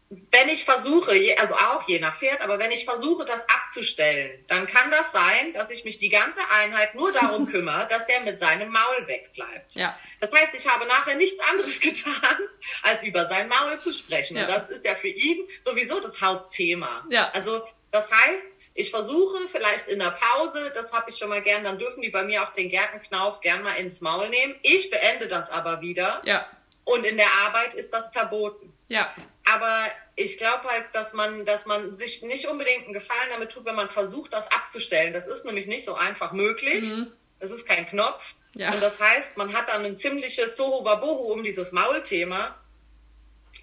Wenn 0.08 0.48
ich 0.48 0.64
versuche, 0.64 1.12
also 1.38 1.54
auch 1.54 1.88
je 1.88 1.98
nach 1.98 2.14
Pferd, 2.14 2.40
aber 2.40 2.60
wenn 2.60 2.70
ich 2.70 2.84
versuche, 2.84 3.24
das 3.24 3.48
abzustellen, 3.48 4.44
dann 4.46 4.68
kann 4.68 4.90
das 4.92 5.10
sein, 5.10 5.52
dass 5.52 5.70
ich 5.70 5.84
mich 5.84 5.98
die 5.98 6.10
ganze 6.10 6.40
Einheit 6.50 6.94
nur 6.94 7.12
darum 7.12 7.46
kümmere, 7.50 7.88
dass 7.88 8.06
der 8.06 8.20
mit 8.20 8.38
seinem 8.38 8.70
Maul 8.70 9.06
wegbleibt. 9.06 9.74
Ja. 9.74 9.98
Das 10.20 10.30
heißt, 10.32 10.54
ich 10.54 10.68
habe 10.68 10.86
nachher 10.86 11.16
nichts 11.16 11.40
anderes 11.50 11.80
getan, 11.80 12.38
als 12.82 13.02
über 13.02 13.26
sein 13.26 13.48
Maul 13.48 13.78
zu 13.78 13.92
sprechen. 13.92 14.36
Ja. 14.36 14.44
Und 14.44 14.50
das 14.50 14.68
ist 14.68 14.86
ja 14.86 14.94
für 14.94 15.08
ihn 15.08 15.46
sowieso 15.60 15.98
das 15.98 16.22
Hauptthema. 16.22 17.04
Ja. 17.10 17.30
Also 17.32 17.66
das 17.90 18.12
heißt, 18.12 18.54
ich 18.74 18.90
versuche 18.90 19.48
vielleicht 19.48 19.88
in 19.88 19.98
der 19.98 20.10
Pause, 20.12 20.70
das 20.74 20.92
habe 20.92 21.10
ich 21.10 21.16
schon 21.16 21.30
mal 21.30 21.42
gern, 21.42 21.64
dann 21.64 21.78
dürfen 21.78 22.02
die 22.02 22.10
bei 22.10 22.22
mir 22.22 22.44
auch 22.44 22.52
den 22.52 22.68
Gärtenknauf 22.68 23.40
gern 23.40 23.62
mal 23.62 23.74
ins 23.74 24.02
Maul 24.02 24.28
nehmen. 24.28 24.54
Ich 24.62 24.90
beende 24.90 25.26
das 25.26 25.50
aber 25.50 25.80
wieder. 25.80 26.22
Ja. 26.24 26.46
Und 26.84 27.04
in 27.04 27.16
der 27.16 27.32
Arbeit 27.44 27.74
ist 27.74 27.92
das 27.92 28.12
verboten. 28.12 28.72
Ja. 28.88 29.12
Aber 29.52 29.86
ich 30.16 30.38
glaube 30.38 30.68
halt, 30.68 30.86
dass 30.92 31.14
man, 31.14 31.44
dass 31.44 31.66
man 31.66 31.94
sich 31.94 32.22
nicht 32.22 32.46
unbedingt 32.46 32.84
einen 32.84 32.92
Gefallen 32.92 33.30
damit 33.30 33.52
tut, 33.52 33.64
wenn 33.64 33.76
man 33.76 33.90
versucht, 33.90 34.32
das 34.32 34.50
abzustellen. 34.50 35.12
Das 35.12 35.26
ist 35.26 35.44
nämlich 35.44 35.66
nicht 35.66 35.84
so 35.84 35.94
einfach 35.94 36.32
möglich. 36.32 36.84
Mhm. 36.84 37.12
Das 37.38 37.50
ist 37.50 37.66
kein 37.66 37.86
Knopf. 37.86 38.34
Ja. 38.54 38.72
Und 38.72 38.82
das 38.82 39.00
heißt, 39.00 39.36
man 39.36 39.52
hat 39.52 39.68
dann 39.68 39.84
ein 39.84 39.96
ziemliches 39.96 40.54
Tohu-Wabohu 40.56 41.32
um 41.32 41.42
dieses 41.42 41.72
Maulthema. 41.72 42.56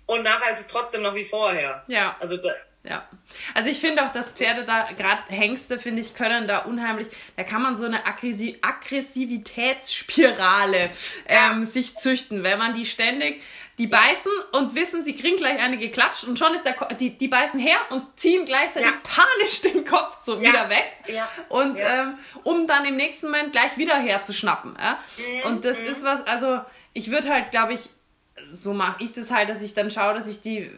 Und 0.06 0.24
nachher 0.24 0.54
ist 0.54 0.62
es 0.62 0.68
trotzdem 0.68 1.02
noch 1.02 1.16
wie 1.16 1.24
vorher. 1.24 1.84
Ja. 1.88 2.16
Also 2.20 2.38
ja. 2.84 3.08
Also 3.54 3.70
ich 3.70 3.80
finde 3.80 4.06
auch, 4.06 4.12
dass 4.12 4.32
Pferde 4.32 4.66
da, 4.66 4.92
gerade 4.92 5.22
Hengste, 5.30 5.80
finde 5.80 6.02
ich, 6.02 6.16
können 6.16 6.50
da 6.50 6.58
unheimlich, 6.60 7.08
da 7.38 7.44
kann 7.44 7.62
man 7.62 7.78
so 7.78 7.86
eine 7.86 8.06
Aggressi 8.06 8.58
Aggressivitätsspirale 8.62 10.90
ähm, 11.28 11.62
ja. 11.62 11.66
sich 11.66 11.96
züchten, 11.96 12.44
wenn 12.44 12.60
man 12.60 12.74
die 12.74 12.86
ständig, 12.86 13.42
die 13.78 13.88
beißen 13.88 14.32
und 14.52 14.76
wissen, 14.76 15.04
sie 15.04 15.16
kriegen 15.16 15.38
gleich 15.38 15.60
eine 15.60 15.78
geklatscht 15.78 16.26
und 16.26 16.38
schon 16.38 16.54
ist 16.54 16.64
der, 16.64 16.76
die, 16.96 17.18
die 17.18 17.28
beißen 17.28 17.60
her 17.60 17.78
und 17.90 18.04
ziehen 18.20 18.46
gleichzeitig 18.46 18.92
panisch 19.02 19.62
den 19.62 19.84
Kopf 19.84 20.20
so 20.20 20.40
wieder 20.40 20.70
weg. 20.70 20.86
Ja. 21.08 21.28
Und 21.50 21.80
ähm, 21.80 22.18
um 22.44 22.68
dann 22.68 22.86
im 22.86 22.96
nächsten 22.96 23.28
Moment 23.28 23.52
gleich 23.52 23.78
wieder 23.78 23.98
herzuschnappen. 23.98 24.76
Ja? 24.80 25.00
Mhm. 25.18 25.50
Und 25.50 25.66
das 25.66 25.80
mhm. 25.80 25.88
ist 25.88 26.04
was, 26.04 26.26
also 26.28 26.62
ich 26.94 27.10
würde 27.10 27.30
halt, 27.30 27.52
glaube 27.52 27.74
ich, 27.74 27.90
so 28.50 28.74
mache 28.74 29.04
ich 29.04 29.12
das 29.12 29.32
halt, 29.32 29.50
dass 29.50 29.62
ich 29.62 29.74
dann 29.74 29.90
schaue, 29.90 30.14
dass 30.14 30.28
ich 30.28 30.42
die 30.42 30.70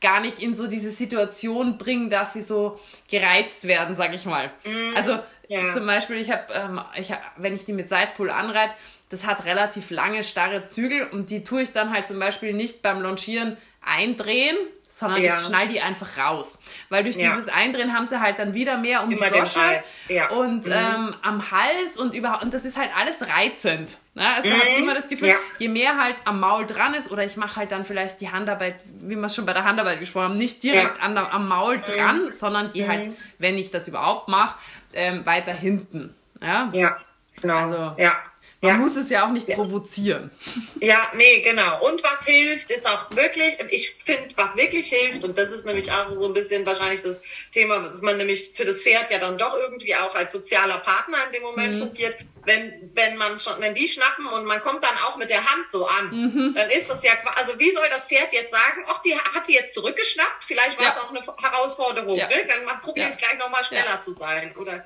gar 0.00 0.20
nicht 0.20 0.40
in 0.40 0.54
so 0.54 0.66
diese 0.66 0.90
Situation 0.90 1.78
bringen, 1.78 2.10
dass 2.10 2.34
sie 2.34 2.42
so 2.42 2.78
gereizt 3.10 3.66
werden, 3.66 3.94
sag 3.94 4.14
ich 4.14 4.24
mal. 4.24 4.52
Mm, 4.64 4.94
also 4.94 5.18
ja. 5.48 5.70
zum 5.72 5.86
Beispiel, 5.86 6.16
ich 6.16 6.30
habe, 6.30 6.52
ähm, 6.52 6.80
ich, 6.96 7.12
wenn 7.36 7.54
ich 7.54 7.64
die 7.64 7.72
mit 7.72 7.88
Sidepull 7.88 8.30
anreite, 8.30 8.72
das 9.08 9.26
hat 9.26 9.44
relativ 9.44 9.90
lange 9.90 10.22
starre 10.22 10.64
Zügel 10.64 11.06
und 11.08 11.30
die 11.30 11.44
tue 11.44 11.62
ich 11.62 11.72
dann 11.72 11.92
halt 11.92 12.08
zum 12.08 12.18
Beispiel 12.18 12.52
nicht 12.52 12.82
beim 12.82 13.00
Longieren 13.00 13.56
eindrehen, 13.80 14.56
sondern 14.88 15.22
ja. 15.22 15.38
ich 15.38 15.46
schnall 15.46 15.68
die 15.68 15.80
einfach 15.80 16.18
raus. 16.18 16.58
Weil 16.88 17.04
durch 17.04 17.16
ja. 17.16 17.30
dieses 17.30 17.48
Eindrehen 17.48 17.92
haben 17.94 18.06
sie 18.06 18.20
halt 18.20 18.38
dann 18.38 18.54
wieder 18.54 18.78
mehr 18.78 19.04
um 19.04 19.10
Immer 19.10 19.30
die 19.30 19.38
Gosche 19.38 19.60
ja. 20.08 20.28
und 20.30 20.64
mhm. 20.64 20.72
ähm, 20.72 21.14
am 21.22 21.50
Hals 21.50 21.98
und 21.98 22.14
überhaupt, 22.14 22.42
und 22.42 22.54
das 22.54 22.64
ist 22.64 22.78
halt 22.78 22.90
alles 22.96 23.28
reizend. 23.28 23.98
Ne? 24.14 24.26
Also 24.26 24.48
mhm. 24.48 24.52
da 24.52 24.58
habe 24.60 24.68
ich 24.70 24.78
immer 24.78 24.94
das 24.94 25.08
Gefühl, 25.08 25.34
je 25.58 25.68
mehr 25.68 25.98
halt 26.02 26.16
am 26.24 26.40
Maul 26.40 26.66
dran 26.66 26.94
ist, 26.94 27.10
oder 27.10 27.24
ich 27.24 27.36
mache 27.36 27.56
halt 27.56 27.70
dann 27.70 27.84
vielleicht 27.84 28.20
die 28.20 28.30
Handarbeit, 28.30 28.76
wie 29.00 29.14
wir 29.14 29.24
es 29.24 29.34
schon 29.34 29.46
bei 29.46 29.52
der 29.52 29.64
Handarbeit 29.64 30.00
gesprochen 30.00 30.24
haben, 30.24 30.38
nicht 30.38 30.62
direkt 30.62 31.02
an 31.02 31.16
am 31.18 31.48
Maul 31.48 31.78
mhm. 31.78 31.84
dran, 31.84 32.24
mhm. 32.24 32.30
sondern 32.30 32.70
gehe 32.72 32.88
halt, 32.88 33.10
wenn 33.38 33.58
ich 33.58 33.70
das 33.70 33.88
überhaupt 33.88 34.28
mache, 34.28 34.58
ähm, 34.94 35.26
weiter 35.26 35.52
hinten. 35.52 36.14
Ja, 36.40 36.70
ja 36.72 36.96
genau. 37.40 37.58
Also, 37.58 37.94
ja. 37.98 38.16
Man 38.60 38.72
ja. 38.72 38.76
muss 38.78 38.96
es 38.96 39.08
ja 39.08 39.24
auch 39.24 39.30
nicht 39.30 39.48
ja. 39.48 39.54
provozieren. 39.54 40.32
Ja, 40.80 41.12
nee, 41.14 41.42
genau. 41.42 41.86
Und 41.86 42.02
was 42.02 42.24
hilft, 42.24 42.72
ist 42.72 42.88
auch 42.88 43.08
wirklich, 43.12 43.56
ich 43.70 43.94
finde, 44.04 44.28
was 44.34 44.56
wirklich 44.56 44.88
hilft, 44.88 45.22
und 45.22 45.38
das 45.38 45.52
ist 45.52 45.64
nämlich 45.64 45.92
auch 45.92 46.12
so 46.16 46.26
ein 46.26 46.34
bisschen 46.34 46.66
wahrscheinlich 46.66 47.02
das 47.02 47.22
Thema, 47.52 47.78
dass 47.78 48.02
man 48.02 48.16
nämlich 48.16 48.50
für 48.54 48.64
das 48.64 48.82
Pferd 48.82 49.12
ja 49.12 49.18
dann 49.18 49.38
doch 49.38 49.56
irgendwie 49.56 49.94
auch 49.94 50.12
als 50.16 50.32
sozialer 50.32 50.78
Partner 50.78 51.18
in 51.26 51.32
dem 51.34 51.42
Moment 51.42 51.74
mhm. 51.74 51.78
fungiert. 51.80 52.16
Wenn, 52.44 52.90
wenn 52.94 53.16
man 53.16 53.38
schon, 53.38 53.60
wenn 53.60 53.74
die 53.74 53.86
schnappen 53.86 54.26
und 54.26 54.44
man 54.44 54.60
kommt 54.60 54.82
dann 54.82 54.96
auch 55.06 55.16
mit 55.16 55.30
der 55.30 55.44
Hand 55.44 55.70
so 55.70 55.86
an, 55.86 56.10
mhm. 56.10 56.54
dann 56.56 56.70
ist 56.70 56.90
das 56.90 57.04
ja, 57.04 57.12
also 57.36 57.58
wie 57.60 57.70
soll 57.70 57.86
das 57.90 58.08
Pferd 58.08 58.32
jetzt 58.32 58.50
sagen, 58.50 58.84
ach, 58.88 59.02
die 59.02 59.14
hat 59.14 59.46
die 59.46 59.52
jetzt 59.52 59.74
zurückgeschnappt? 59.74 60.42
Vielleicht 60.42 60.78
war 60.78 60.86
ja. 60.86 60.92
es 60.96 60.98
auch 60.98 61.10
eine 61.10 61.20
Herausforderung, 61.20 62.16
ne? 62.16 62.28
Dann 62.48 62.80
probiere 62.80 63.08
ich 63.08 63.14
es 63.14 63.18
gleich 63.18 63.38
nochmal 63.38 63.64
schneller 63.64 64.00
zu 64.00 64.12
sein. 64.12 64.56
Oder 64.56 64.84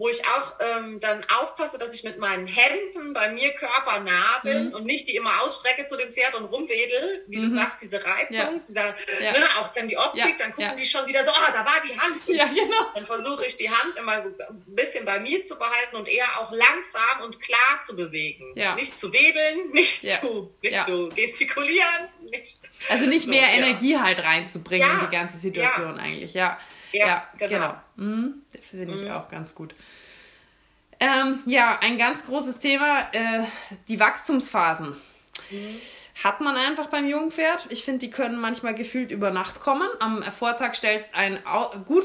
wo 0.00 0.08
ich 0.08 0.24
auch 0.24 0.54
ähm, 0.60 0.98
dann 0.98 1.22
aufpasse, 1.38 1.78
dass 1.78 1.92
ich 1.92 2.04
mit 2.04 2.16
meinen 2.16 2.46
Händen 2.46 3.12
bei 3.12 3.30
mir 3.30 3.52
körpernah 3.52 4.40
bin 4.42 4.68
mhm. 4.68 4.74
und 4.74 4.86
nicht 4.86 5.06
die 5.06 5.14
immer 5.14 5.42
ausstrecke 5.42 5.84
zu 5.84 5.98
dem 5.98 6.10
Pferd 6.10 6.34
und 6.34 6.46
rumwedel, 6.46 7.22
wie 7.28 7.36
mhm. 7.36 7.42
du 7.42 7.48
sagst, 7.50 7.82
diese 7.82 8.02
Reizung, 8.02 8.34
ja. 8.34 8.62
dieser, 8.66 8.86
ja. 9.22 9.32
Ne, 9.32 9.44
auch 9.60 9.74
dann 9.74 9.88
die 9.88 9.98
Optik, 9.98 10.24
ja. 10.24 10.36
dann 10.38 10.54
gucken 10.54 10.74
die 10.78 10.86
schon 10.86 11.06
wieder 11.06 11.22
so, 11.22 11.30
ah, 11.30 11.50
da 11.52 11.66
war 11.66 11.82
die 11.86 11.98
Hand. 11.98 12.22
Ja, 12.30 12.46
genau. 12.46 12.86
Dann 12.94 13.04
versuche 13.04 13.44
ich 13.44 13.56
die 13.56 13.68
Hand 13.68 13.96
immer 13.98 14.22
so 14.22 14.28
ein 14.28 14.64
bisschen 14.68 15.04
bei 15.04 15.20
mir 15.20 15.44
zu 15.44 15.58
behalten 15.58 15.96
und 15.96 16.08
eher 16.08 16.38
auch 16.38 16.50
langsam 16.52 17.20
und 17.24 17.40
klar 17.40 17.80
zu 17.82 17.96
bewegen. 17.96 18.54
Nicht 18.76 18.98
zu 18.98 19.12
wedeln, 19.12 19.70
nicht, 19.72 20.06
zu, 20.06 20.54
nicht 20.62 20.86
zu 20.86 21.10
gestikulieren. 21.10 22.08
Nicht, 22.30 22.58
also 22.88 23.04
nicht 23.06 23.26
mehr 23.26 23.48
so, 23.48 23.56
Energie 23.56 23.98
halt 23.98 24.20
reinzubringen 24.20 24.88
in 24.90 25.00
die 25.06 25.14
ganze 25.14 25.36
Situation 25.36 25.98
eigentlich, 25.98 26.32
ja. 26.32 26.58
Ja, 26.92 27.06
ja 27.06 27.28
genau. 27.38 27.48
genau. 27.48 27.74
Mhm, 27.96 28.42
Finde 28.60 28.94
ich 28.94 29.02
mhm. 29.02 29.10
auch 29.10 29.28
ganz 29.28 29.54
gut. 29.54 29.74
Ähm, 30.98 31.40
ja, 31.46 31.78
ein 31.80 31.96
ganz 31.96 32.26
großes 32.26 32.58
Thema, 32.58 33.08
äh, 33.12 33.44
die 33.88 33.98
Wachstumsphasen. 33.98 34.96
Mhm. 35.50 35.80
Hat 36.22 36.42
man 36.42 36.54
einfach 36.54 36.88
beim 36.88 37.06
Jungpferd. 37.06 37.64
Ich 37.70 37.82
finde, 37.82 38.00
die 38.00 38.10
können 38.10 38.38
manchmal 38.38 38.74
gefühlt 38.74 39.10
über 39.10 39.30
Nacht 39.30 39.60
kommen. 39.60 39.88
Am 40.00 40.22
Vortag 40.24 40.74
stellst 40.74 41.14
ein 41.14 41.38
gut 41.86 42.04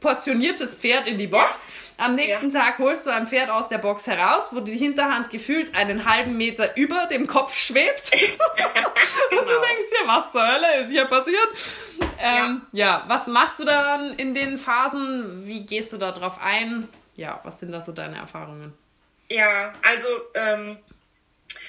portioniertes 0.00 0.76
Pferd 0.76 1.06
in 1.06 1.18
die 1.18 1.26
Box. 1.26 1.66
Am 1.98 2.14
nächsten 2.14 2.52
ja. 2.52 2.60
Tag 2.60 2.78
holst 2.78 3.06
du 3.06 3.10
ein 3.10 3.26
Pferd 3.26 3.50
aus 3.50 3.68
der 3.68 3.76
Box 3.76 4.06
heraus, 4.06 4.48
wo 4.52 4.60
die 4.60 4.76
Hinterhand 4.76 5.28
gefühlt 5.28 5.74
einen 5.74 6.06
halben 6.06 6.38
Meter 6.38 6.74
über 6.78 7.04
dem 7.04 7.26
Kopf 7.26 7.54
schwebt. 7.54 8.10
genau. 8.12 8.88
Und 9.30 9.48
du 9.48 9.52
denkst 9.52 9.90
dir, 9.90 10.08
was 10.08 10.32
zur 10.32 10.46
Hölle 10.46 10.82
ist 10.82 10.90
hier 10.90 11.04
passiert? 11.04 11.48
Ähm, 12.18 12.62
ja. 12.72 12.86
ja, 12.86 13.04
was 13.08 13.26
machst 13.26 13.60
du 13.60 13.66
dann 13.66 14.14
in 14.14 14.32
den 14.32 14.56
Phasen? 14.56 15.46
Wie 15.46 15.66
gehst 15.66 15.92
du 15.92 15.98
da 15.98 16.12
drauf 16.12 16.38
ein? 16.42 16.88
Ja, 17.14 17.40
was 17.42 17.58
sind 17.58 17.72
da 17.72 17.82
so 17.82 17.92
deine 17.92 18.16
Erfahrungen? 18.16 18.72
Ja, 19.28 19.72
also 19.82 20.08
ähm, 20.34 20.78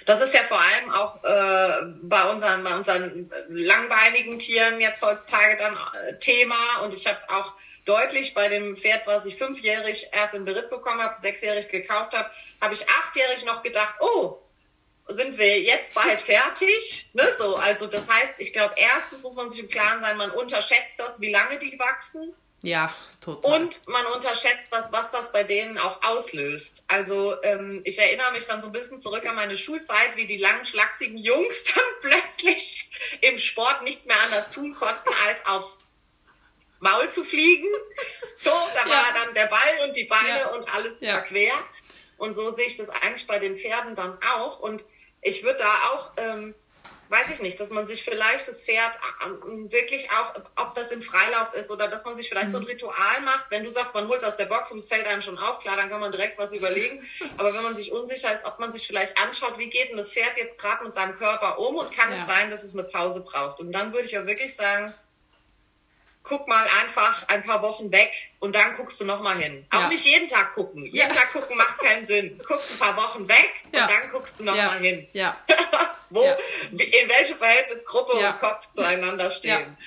das 0.05 0.21
ist 0.21 0.33
ja 0.33 0.41
vor 0.41 0.59
allem 0.59 0.91
auch 0.91 1.23
äh, 1.23 1.93
bei, 2.01 2.29
unseren, 2.29 2.63
bei 2.63 2.75
unseren 2.75 3.31
langbeinigen 3.49 4.39
Tieren 4.39 4.79
jetzt 4.79 5.01
heutzutage 5.01 5.57
dann 5.57 5.77
äh, 5.77 6.17
Thema. 6.19 6.81
Und 6.83 6.93
ich 6.93 7.07
habe 7.07 7.19
auch 7.29 7.53
deutlich 7.85 8.33
bei 8.33 8.47
dem 8.47 8.75
Pferd, 8.75 9.07
was 9.07 9.25
ich 9.25 9.35
fünfjährig 9.35 10.07
erst 10.11 10.33
in 10.33 10.45
Beritt 10.45 10.69
bekommen 10.69 11.01
habe, 11.01 11.19
sechsjährig 11.19 11.69
gekauft 11.69 12.13
habe, 12.13 12.29
habe 12.59 12.73
ich 12.73 12.87
achtjährig 12.89 13.45
noch 13.45 13.63
gedacht, 13.63 13.95
oh, 13.99 14.39
sind 15.07 15.37
wir 15.37 15.59
jetzt 15.61 15.93
bald 15.93 16.21
fertig? 16.21 17.09
Ne, 17.13 17.27
so, 17.37 17.55
also 17.55 17.87
das 17.87 18.09
heißt, 18.09 18.35
ich 18.39 18.53
glaube, 18.53 18.75
erstens 18.77 19.23
muss 19.23 19.35
man 19.35 19.49
sich 19.49 19.59
im 19.59 19.69
Klaren 19.69 20.01
sein, 20.01 20.17
man 20.17 20.31
unterschätzt 20.31 20.99
das, 20.99 21.21
wie 21.21 21.31
lange 21.31 21.59
die 21.59 21.77
wachsen. 21.77 22.33
Ja, 22.63 22.93
total. 23.21 23.63
Und 23.63 23.87
man 23.87 24.05
unterschätzt 24.07 24.67
das, 24.71 24.91
was 24.91 25.11
das 25.11 25.31
bei 25.31 25.43
denen 25.43 25.79
auch 25.79 26.03
auslöst. 26.03 26.85
Also 26.87 27.41
ähm, 27.41 27.81
ich 27.85 27.97
erinnere 27.97 28.31
mich 28.33 28.45
dann 28.45 28.61
so 28.61 28.67
ein 28.67 28.73
bisschen 28.73 29.01
zurück 29.01 29.25
an 29.25 29.35
meine 29.35 29.55
Schulzeit, 29.55 30.15
wie 30.15 30.27
die 30.27 30.37
langen, 30.37 30.63
schlachsigen 30.63 31.17
Jungs 31.17 31.63
dann 31.75 31.83
plötzlich 32.01 32.91
im 33.21 33.37
Sport 33.37 33.81
nichts 33.83 34.05
mehr 34.05 34.21
anders 34.23 34.51
tun 34.51 34.75
konnten, 34.75 35.09
als 35.27 35.45
aufs 35.47 35.83
Maul 36.79 37.09
zu 37.09 37.23
fliegen. 37.23 37.67
So, 38.37 38.51
da 38.73 38.87
ja. 38.87 38.89
war 38.89 39.13
dann 39.13 39.33
der 39.33 39.47
Ball 39.47 39.87
und 39.87 39.95
die 39.95 40.05
Beine 40.05 40.39
ja. 40.39 40.47
und 40.49 40.73
alles 40.73 40.99
ja. 41.01 41.21
quer. 41.21 41.53
Und 42.17 42.33
so 42.33 42.51
sehe 42.51 42.67
ich 42.67 42.77
das 42.77 42.89
eigentlich 42.89 43.25
bei 43.25 43.39
den 43.39 43.57
Pferden 43.57 43.95
dann 43.95 44.19
auch. 44.35 44.59
Und 44.59 44.83
ich 45.21 45.43
würde 45.43 45.59
da 45.59 45.73
auch 45.91 46.11
ähm, 46.17 46.53
weiß 47.11 47.29
ich 47.29 47.41
nicht, 47.41 47.59
dass 47.59 47.71
man 47.71 47.85
sich 47.85 48.03
vielleicht 48.03 48.47
das 48.47 48.63
Pferd 48.63 48.97
ähm, 49.25 49.69
wirklich 49.69 50.09
auch, 50.11 50.33
ob 50.55 50.75
das 50.75 50.93
im 50.93 51.01
Freilauf 51.01 51.53
ist 51.53 51.69
oder 51.69 51.89
dass 51.89 52.05
man 52.05 52.15
sich 52.15 52.29
vielleicht 52.29 52.47
mhm. 52.47 52.51
so 52.51 52.57
ein 52.59 52.63
mhm. 52.63 52.69
Ritual 52.69 53.21
macht. 53.21 53.45
Wenn 53.49 53.65
du 53.65 53.69
sagst, 53.69 53.93
man 53.93 54.07
holt 54.07 54.19
es 54.19 54.23
aus 54.23 54.37
der 54.37 54.45
Box 54.45 54.71
und 54.71 54.77
es 54.77 54.87
fällt 54.87 55.05
einem 55.05 55.19
schon 55.19 55.37
auf, 55.37 55.59
klar, 55.59 55.75
dann 55.75 55.89
kann 55.89 55.99
man 55.99 56.13
direkt 56.13 56.37
was 56.39 56.53
überlegen. 56.53 57.05
Aber 57.37 57.53
wenn 57.53 57.63
man 57.63 57.75
sich 57.75 57.91
unsicher 57.91 58.33
ist, 58.33 58.45
ob 58.45 58.59
man 58.59 58.71
sich 58.71 58.87
vielleicht 58.87 59.17
anschaut, 59.17 59.57
wie 59.57 59.69
geht 59.69 59.89
denn 59.89 59.97
das 59.97 60.13
Pferd 60.13 60.37
jetzt 60.37 60.57
gerade 60.57 60.85
mit 60.85 60.93
seinem 60.93 61.17
Körper 61.17 61.59
um 61.59 61.75
und 61.75 61.91
kann 61.91 62.11
ja. 62.11 62.15
es 62.15 62.25
sein, 62.25 62.49
dass 62.49 62.63
es 62.63 62.73
eine 62.73 62.87
Pause 62.87 63.19
braucht. 63.19 63.59
Und 63.59 63.73
dann 63.73 63.91
würde 63.91 64.05
ich 64.05 64.17
auch 64.17 64.25
wirklich 64.25 64.55
sagen, 64.55 64.93
guck 66.23 66.47
mal 66.47 66.65
einfach 66.81 67.27
ein 67.29 67.43
paar 67.43 67.61
Wochen 67.61 67.91
weg 67.91 68.11
und 68.39 68.55
dann 68.55 68.75
guckst 68.75 68.99
du 69.01 69.05
nochmal 69.05 69.37
hin. 69.37 69.65
Auch 69.71 69.81
ja. 69.81 69.87
nicht 69.87 70.05
jeden 70.05 70.27
Tag 70.27 70.53
gucken. 70.53 70.85
Jeden 70.85 70.97
ja. 70.97 71.07
Tag 71.07 71.33
gucken 71.33 71.57
macht 71.57 71.79
keinen 71.79 72.05
Sinn. 72.05 72.39
Guckst 72.45 72.73
ein 72.73 72.79
paar 72.79 72.97
Wochen 72.97 73.27
weg 73.27 73.51
ja. 73.73 73.83
und 73.83 73.91
dann 73.91 74.11
guckst 74.11 74.39
du 74.39 74.43
nochmal 74.43 74.79
hin. 74.79 75.07
Ja. 75.13 75.37
Wo, 76.09 76.23
in 76.71 76.77
welchem 76.77 77.37
Verhältnis 77.37 77.85
Gruppe 77.85 78.13
und 78.13 78.39
Kopf 78.39 78.69
zueinander 78.75 79.31
stehen. 79.31 79.77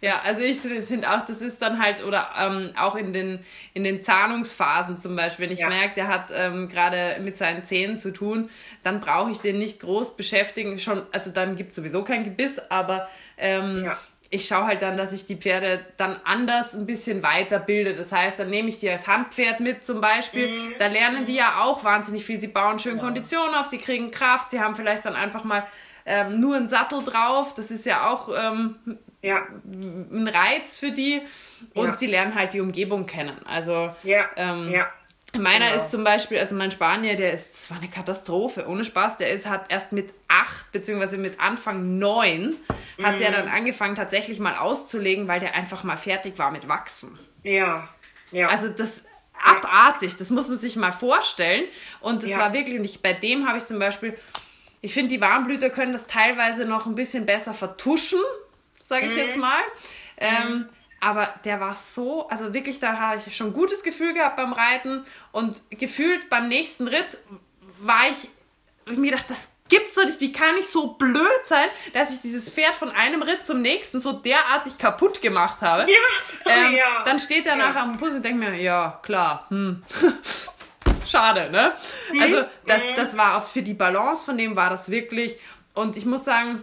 Ja, 0.00 0.20
also 0.24 0.42
ich 0.42 0.58
finde 0.58 1.08
auch, 1.08 1.24
das 1.24 1.40
ist 1.40 1.62
dann 1.62 1.80
halt, 1.80 2.04
oder 2.04 2.30
ähm, 2.36 2.72
auch 2.76 2.96
in 2.96 3.12
den, 3.12 3.44
in 3.72 3.84
den 3.84 4.02
Zahnungsphasen 4.02 4.98
zum 4.98 5.14
Beispiel, 5.14 5.44
wenn 5.44 5.52
ich 5.52 5.60
ja. 5.60 5.68
merke, 5.68 5.94
der 5.94 6.08
hat 6.08 6.32
ähm, 6.34 6.68
gerade 6.68 7.20
mit 7.20 7.36
seinen 7.36 7.64
Zähnen 7.64 7.96
zu 7.96 8.12
tun, 8.12 8.50
dann 8.82 9.00
brauche 9.00 9.30
ich 9.30 9.38
den 9.38 9.58
nicht 9.58 9.78
groß 9.78 10.16
beschäftigen. 10.16 10.80
Schon, 10.80 11.06
also 11.12 11.30
dann 11.30 11.54
gibt 11.54 11.70
es 11.70 11.76
sowieso 11.76 12.02
kein 12.02 12.24
Gebiss, 12.24 12.58
aber 12.68 13.08
ähm, 13.38 13.84
ja 13.84 13.98
ich 14.32 14.46
schaue 14.46 14.64
halt 14.64 14.80
dann, 14.80 14.96
dass 14.96 15.12
ich 15.12 15.26
die 15.26 15.36
Pferde 15.36 15.84
dann 15.98 16.18
anders 16.24 16.72
ein 16.72 16.86
bisschen 16.86 17.22
weiterbilde. 17.22 17.94
Das 17.94 18.12
heißt, 18.12 18.38
dann 18.38 18.48
nehme 18.48 18.70
ich 18.70 18.78
die 18.78 18.88
als 18.88 19.06
Handpferd 19.06 19.60
mit 19.60 19.84
zum 19.84 20.00
Beispiel. 20.00 20.48
Mhm. 20.48 20.74
Da 20.78 20.86
lernen 20.86 21.26
die 21.26 21.34
ja 21.34 21.60
auch 21.60 21.84
wahnsinnig 21.84 22.24
viel. 22.24 22.38
Sie 22.38 22.48
bauen 22.48 22.78
schön 22.78 22.96
ja. 22.96 23.02
Konditionen 23.02 23.54
auf, 23.54 23.66
sie 23.66 23.76
kriegen 23.76 24.10
Kraft, 24.10 24.48
sie 24.48 24.58
haben 24.58 24.74
vielleicht 24.74 25.04
dann 25.04 25.16
einfach 25.16 25.44
mal 25.44 25.66
ähm, 26.06 26.40
nur 26.40 26.56
einen 26.56 26.66
Sattel 26.66 27.04
drauf. 27.04 27.52
Das 27.52 27.70
ist 27.70 27.84
ja 27.84 28.10
auch 28.10 28.30
ähm, 28.34 28.76
ja. 29.20 29.42
ein 29.64 30.26
Reiz 30.26 30.78
für 30.78 30.92
die. 30.92 31.20
Und 31.74 31.88
ja. 31.88 31.94
sie 31.94 32.06
lernen 32.06 32.34
halt 32.34 32.54
die 32.54 32.62
Umgebung 32.62 33.04
kennen. 33.04 33.36
Also 33.44 33.94
ja. 34.02 34.30
Ähm, 34.36 34.72
ja. 34.72 34.90
Meiner 35.38 35.70
genau. 35.70 35.76
ist 35.76 35.90
zum 35.90 36.04
Beispiel, 36.04 36.38
also 36.38 36.54
mein 36.54 36.70
Spanier, 36.70 37.16
der 37.16 37.32
ist, 37.32 37.54
das 37.54 37.70
war 37.70 37.78
eine 37.78 37.88
Katastrophe, 37.88 38.66
ohne 38.68 38.84
Spaß, 38.84 39.16
der 39.16 39.30
ist, 39.30 39.46
hat 39.46 39.64
erst 39.70 39.92
mit 39.92 40.12
acht, 40.28 40.70
beziehungsweise 40.72 41.16
mit 41.16 41.40
Anfang 41.40 41.98
neun, 41.98 42.56
mhm. 42.98 43.06
hat 43.06 43.20
er 43.20 43.32
dann 43.32 43.48
angefangen 43.48 43.94
tatsächlich 43.94 44.38
mal 44.40 44.56
auszulegen, 44.56 45.28
weil 45.28 45.40
der 45.40 45.54
einfach 45.54 45.84
mal 45.84 45.96
fertig 45.96 46.38
war 46.38 46.50
mit 46.50 46.68
Wachsen. 46.68 47.18
Ja, 47.44 47.88
ja. 48.30 48.48
Also 48.48 48.68
das, 48.68 49.04
abartig, 49.42 50.16
das 50.16 50.30
muss 50.30 50.48
man 50.48 50.56
sich 50.56 50.76
mal 50.76 50.92
vorstellen. 50.92 51.64
Und 52.00 52.22
das 52.22 52.30
ja. 52.30 52.38
war 52.38 52.52
wirklich 52.52 52.80
nicht, 52.80 53.02
bei 53.02 53.12
dem 53.12 53.46
habe 53.46 53.58
ich 53.58 53.64
zum 53.64 53.78
Beispiel, 53.78 54.16
ich 54.80 54.94
finde, 54.94 55.14
die 55.14 55.20
Warmblüter 55.20 55.70
können 55.70 55.92
das 55.92 56.06
teilweise 56.06 56.64
noch 56.64 56.86
ein 56.86 56.94
bisschen 56.94 57.26
besser 57.26 57.54
vertuschen, 57.54 58.20
sage 58.82 59.06
ich 59.06 59.12
mhm. 59.12 59.18
jetzt 59.18 59.38
mal. 59.38 59.60
Ähm, 60.18 60.52
mhm. 60.52 60.68
Aber 61.02 61.34
der 61.44 61.58
war 61.58 61.74
so, 61.74 62.28
also 62.28 62.54
wirklich, 62.54 62.78
da 62.78 62.96
habe 62.96 63.16
ich 63.16 63.36
schon 63.36 63.48
ein 63.48 63.52
gutes 63.52 63.82
Gefühl 63.82 64.14
gehabt 64.14 64.36
beim 64.36 64.52
Reiten 64.52 65.04
und 65.32 65.60
gefühlt 65.70 66.30
beim 66.30 66.46
nächsten 66.46 66.86
Ritt 66.86 67.18
war 67.80 68.08
ich, 68.08 68.28
ich 68.86 68.98
mir 68.98 69.10
gedacht, 69.10 69.28
das 69.28 69.48
gibt's 69.68 69.96
doch 69.96 70.04
nicht, 70.04 70.20
wie 70.20 70.30
kann 70.30 70.56
ich 70.60 70.68
so 70.68 70.92
blöd 70.92 71.26
sein, 71.42 71.66
dass 71.92 72.12
ich 72.12 72.20
dieses 72.20 72.48
Pferd 72.50 72.74
von 72.74 72.92
einem 72.92 73.20
Ritt 73.20 73.44
zum 73.44 73.62
nächsten 73.62 73.98
so 73.98 74.12
derartig 74.12 74.78
kaputt 74.78 75.20
gemacht 75.20 75.60
habe. 75.60 75.90
Ja, 75.90 75.98
ähm, 76.52 76.74
ja. 76.76 77.02
Dann 77.04 77.18
steht 77.18 77.48
er 77.48 77.58
ja. 77.58 77.66
nachher 77.66 77.82
am 77.82 77.96
Puzzle 77.96 78.18
und 78.18 78.24
denkt 78.24 78.38
mir, 78.38 78.54
ja, 78.54 79.00
klar, 79.02 79.46
hm. 79.48 79.82
Schade, 81.04 81.50
ne? 81.50 81.74
Mhm. 82.12 82.22
Also, 82.22 82.44
das, 82.64 82.82
mhm. 82.82 82.94
das 82.94 83.16
war 83.16 83.38
auch 83.38 83.46
für 83.48 83.62
die 83.62 83.74
Balance 83.74 84.24
von 84.24 84.38
dem 84.38 84.54
war 84.54 84.70
das 84.70 84.88
wirklich. 84.88 85.36
Und 85.74 85.96
ich 85.96 86.06
muss 86.06 86.24
sagen, 86.24 86.62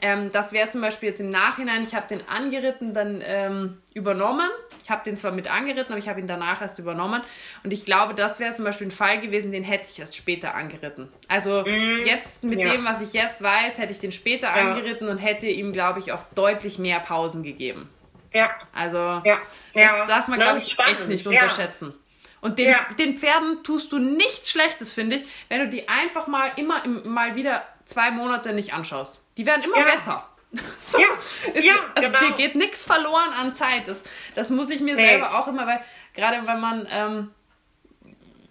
ähm, 0.00 0.30
das 0.32 0.52
wäre 0.52 0.68
zum 0.68 0.80
Beispiel 0.80 1.08
jetzt 1.08 1.20
im 1.20 1.30
Nachhinein, 1.30 1.82
ich 1.82 1.94
habe 1.94 2.06
den 2.08 2.26
angeritten 2.28 2.94
dann 2.94 3.22
ähm, 3.24 3.82
übernommen. 3.94 4.48
Ich 4.84 4.90
habe 4.90 5.04
den 5.04 5.16
zwar 5.16 5.32
mit 5.32 5.50
angeritten, 5.50 5.92
aber 5.92 5.98
ich 5.98 6.08
habe 6.08 6.20
ihn 6.20 6.26
danach 6.26 6.62
erst 6.62 6.78
übernommen. 6.78 7.20
Und 7.62 7.72
ich 7.72 7.84
glaube, 7.84 8.14
das 8.14 8.40
wäre 8.40 8.54
zum 8.54 8.64
Beispiel 8.64 8.86
ein 8.86 8.92
Fall 8.92 9.20
gewesen, 9.20 9.52
den 9.52 9.64
hätte 9.64 9.88
ich 9.90 9.98
erst 9.98 10.16
später 10.16 10.54
angeritten. 10.54 11.08
Also 11.26 11.62
mm, 11.62 12.06
jetzt 12.06 12.42
mit 12.42 12.58
ja. 12.58 12.72
dem, 12.72 12.84
was 12.84 13.00
ich 13.00 13.12
jetzt 13.12 13.42
weiß, 13.42 13.78
hätte 13.78 13.92
ich 13.92 13.98
den 13.98 14.12
später 14.12 14.46
ja. 14.46 14.54
angeritten 14.54 15.08
und 15.08 15.18
hätte 15.18 15.46
ihm, 15.46 15.72
glaube 15.72 15.98
ich, 15.98 16.12
auch 16.12 16.22
deutlich 16.34 16.78
mehr 16.78 17.00
Pausen 17.00 17.42
gegeben. 17.42 17.88
Ja. 18.32 18.50
Also 18.74 18.98
ja. 19.24 19.38
das 19.74 20.08
darf 20.08 20.28
man, 20.28 20.38
glaube 20.38 20.58
ich, 20.58 20.68
spannend. 20.68 21.00
echt 21.00 21.08
nicht 21.08 21.26
unterschätzen. 21.26 21.92
Und 22.40 22.58
den, 22.58 22.74
den 22.98 23.16
Pferden 23.16 23.64
tust 23.64 23.90
du 23.92 23.98
nichts 23.98 24.50
Schlechtes, 24.50 24.92
finde 24.92 25.16
ich, 25.16 25.28
wenn 25.48 25.60
du 25.60 25.68
die 25.68 25.88
einfach 25.88 26.28
mal 26.28 26.50
immer 26.56 26.84
im, 26.84 27.12
mal 27.12 27.34
wieder 27.34 27.64
zwei 27.84 28.10
Monate 28.10 28.52
nicht 28.52 28.74
anschaust. 28.74 29.20
Die 29.38 29.46
werden 29.46 29.62
immer 29.62 29.78
ja. 29.78 29.84
besser. 29.84 30.28
So, 30.82 30.98
ja, 30.98 31.06
ist, 31.52 31.66
ja, 31.66 31.74
also 31.94 32.08
genau. 32.08 32.20
dir 32.20 32.32
geht 32.32 32.54
nichts 32.54 32.82
verloren 32.82 33.34
an 33.38 33.54
Zeit. 33.54 33.86
Das, 33.86 34.04
das 34.34 34.48
muss 34.48 34.70
ich 34.70 34.80
mir 34.80 34.96
nee. 34.96 35.06
selber 35.06 35.38
auch 35.38 35.46
immer, 35.46 35.66
weil 35.66 35.82
gerade 36.14 36.38
wenn 36.46 36.60
man 36.60 36.88
ähm, 36.90 37.30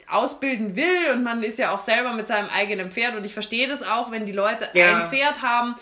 ausbilden 0.07 0.75
will 0.75 1.11
und 1.13 1.23
man 1.23 1.41
ist 1.41 1.57
ja 1.57 1.71
auch 1.71 1.79
selber 1.79 2.13
mit 2.13 2.27
seinem 2.27 2.49
eigenen 2.49 2.91
Pferd 2.91 3.15
und 3.15 3.23
ich 3.23 3.33
verstehe 3.33 3.67
das 3.67 3.81
auch, 3.81 4.11
wenn 4.11 4.27
die 4.27 4.31
Leute 4.31 4.69
ja. 4.73 4.97
ein 4.97 5.09
Pferd 5.09 5.41
haben 5.41 5.75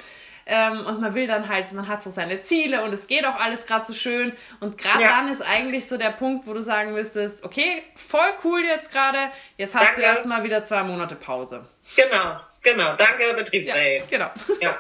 ähm, 0.46 0.86
und 0.86 1.02
man 1.02 1.14
will 1.14 1.28
dann 1.28 1.50
halt, 1.50 1.74
man 1.74 1.88
hat 1.88 2.02
so 2.02 2.10
seine 2.10 2.42
Ziele 2.42 2.84
und 2.84 2.94
es 2.94 3.08
geht 3.08 3.26
auch 3.26 3.36
alles 3.36 3.66
gerade 3.66 3.86
so 3.86 3.94
schön 3.94 4.34
und 4.60 4.78
gerade 4.78 5.04
ja. 5.04 5.10
dann 5.10 5.28
ist 5.28 5.42
eigentlich 5.42 5.88
so 5.88 5.98
der 5.98 6.12
Punkt, 6.12 6.48
wo 6.48 6.54
du 6.54 6.62
sagen 6.62 6.94
müsstest, 6.94 7.44
okay, 7.44 7.84
voll 7.96 8.34
cool 8.44 8.64
jetzt 8.64 8.92
gerade, 8.92 9.18
jetzt 9.58 9.76
hast 9.76 9.88
Danke. 9.88 10.02
du 10.02 10.08
erstmal 10.08 10.44
wieder 10.44 10.64
zwei 10.64 10.84
Monate 10.84 11.16
Pause. 11.16 11.68
Genau, 11.96 12.40
genau, 12.66 12.96
danke 12.96 13.34
Betriebsräte. 13.34 14.06
Ja, 14.12 14.30
genau. 14.30 14.32
Ja. 14.62 14.78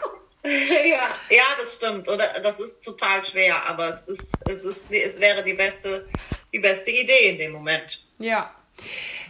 ja, 0.85 1.09
ja, 1.29 1.43
das 1.57 1.73
stimmt. 1.73 2.07
Oder 2.07 2.39
das 2.39 2.59
ist 2.59 2.85
total 2.85 3.25
schwer, 3.25 3.65
aber 3.65 3.89
es 3.89 4.01
ist, 4.01 4.31
es 4.47 4.63
ist, 4.63 4.91
es 4.91 5.19
wäre 5.19 5.43
die 5.43 5.53
beste, 5.53 6.07
die 6.53 6.59
beste 6.59 6.91
Idee 6.91 7.31
in 7.31 7.37
dem 7.39 7.51
Moment. 7.53 8.05
Ja. 8.19 8.53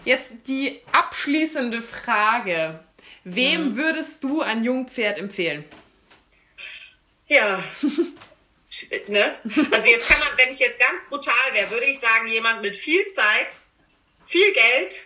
Jetzt 0.04 0.34
die 0.48 0.82
abschließende 0.92 1.82
Frage. 1.82 2.82
Wem 3.24 3.68
hm. 3.68 3.76
würdest 3.78 4.24
du 4.26 4.42
ein 4.42 4.66
Jungpferd 4.66 5.18
empfehlen? 5.18 5.64
Ja. 7.28 7.64
ne? 9.08 9.36
Also 9.72 9.90
jetzt 9.90 10.10
kann 10.10 10.20
man, 10.20 10.38
wenn 10.38 10.50
ich 10.50 10.60
jetzt 10.60 10.80
ganz 10.80 11.08
brutal 11.08 11.54
wäre, 11.54 11.72
würde 11.72 11.86
ich 11.86 12.00
sagen, 12.00 12.28
jemand 12.28 12.62
mit 12.62 12.76
viel 12.76 13.06
Zeit, 13.08 13.60
viel 14.26 14.52
Geld 14.52 15.06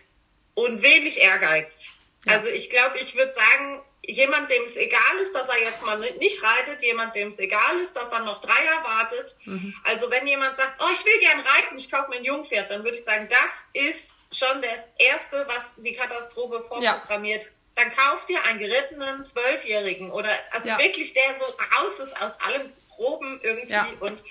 und 0.56 0.82
wenig 0.82 1.20
Ehrgeiz. 1.20 1.99
Ja. 2.26 2.34
Also 2.34 2.50
ich 2.50 2.70
glaube, 2.70 3.00
ich 3.00 3.16
würde 3.16 3.34
sagen, 3.34 3.82
jemand, 4.06 4.50
dem 4.50 4.64
es 4.64 4.76
egal 4.76 5.18
ist, 5.22 5.36
dass 5.36 5.50
er 5.50 5.60
jetzt 5.62 5.86
mal 5.86 6.00
nicht 6.18 6.42
reitet, 6.44 6.82
jemand, 6.82 7.16
dem 7.16 7.30
es 7.30 7.40
egal 7.40 7.80
ist, 7.82 7.96
dass 7.96 8.12
er 8.12 8.24
noch 8.24 8.42
drei 8.42 8.64
Jahre 8.66 8.84
wartet. 8.84 9.36
Mhm. 9.46 9.74
Also 9.84 10.10
wenn 10.10 10.26
jemand 10.28 10.58
sagt, 10.58 10.82
oh, 10.82 10.90
ich 10.92 11.06
will 11.06 11.20
gern 11.20 11.40
reiten, 11.40 11.78
ich 11.78 11.92
kaufe 11.92 12.10
mir 12.10 12.18
ein 12.18 12.26
Jungpferd, 12.26 12.72
dann 12.72 12.84
würde 12.84 12.98
ich 12.98 13.04
sagen, 13.04 13.28
das 13.30 13.70
ist 13.74 14.16
schon 14.32 14.62
das 14.62 14.94
Erste, 14.98 15.46
was 15.48 15.82
die 15.82 15.94
Katastrophe 15.94 16.62
vorprogrammiert. 16.62 17.44
Ja. 17.44 17.50
Dann 17.76 17.92
kauf 17.92 18.26
dir 18.26 18.44
einen 18.44 18.60
gerittenen 18.60 19.24
Zwölfjährigen 19.24 20.12
oder 20.12 20.32
also 20.52 20.70
ja. 20.70 20.80
wirklich 20.80 21.14
der 21.14 21.38
so 21.38 21.46
raus 21.46 22.00
ist 22.00 22.22
aus 22.22 22.42
allem 22.42 22.72
Proben 22.90 23.40
irgendwie 23.42 23.96
und 24.02 24.22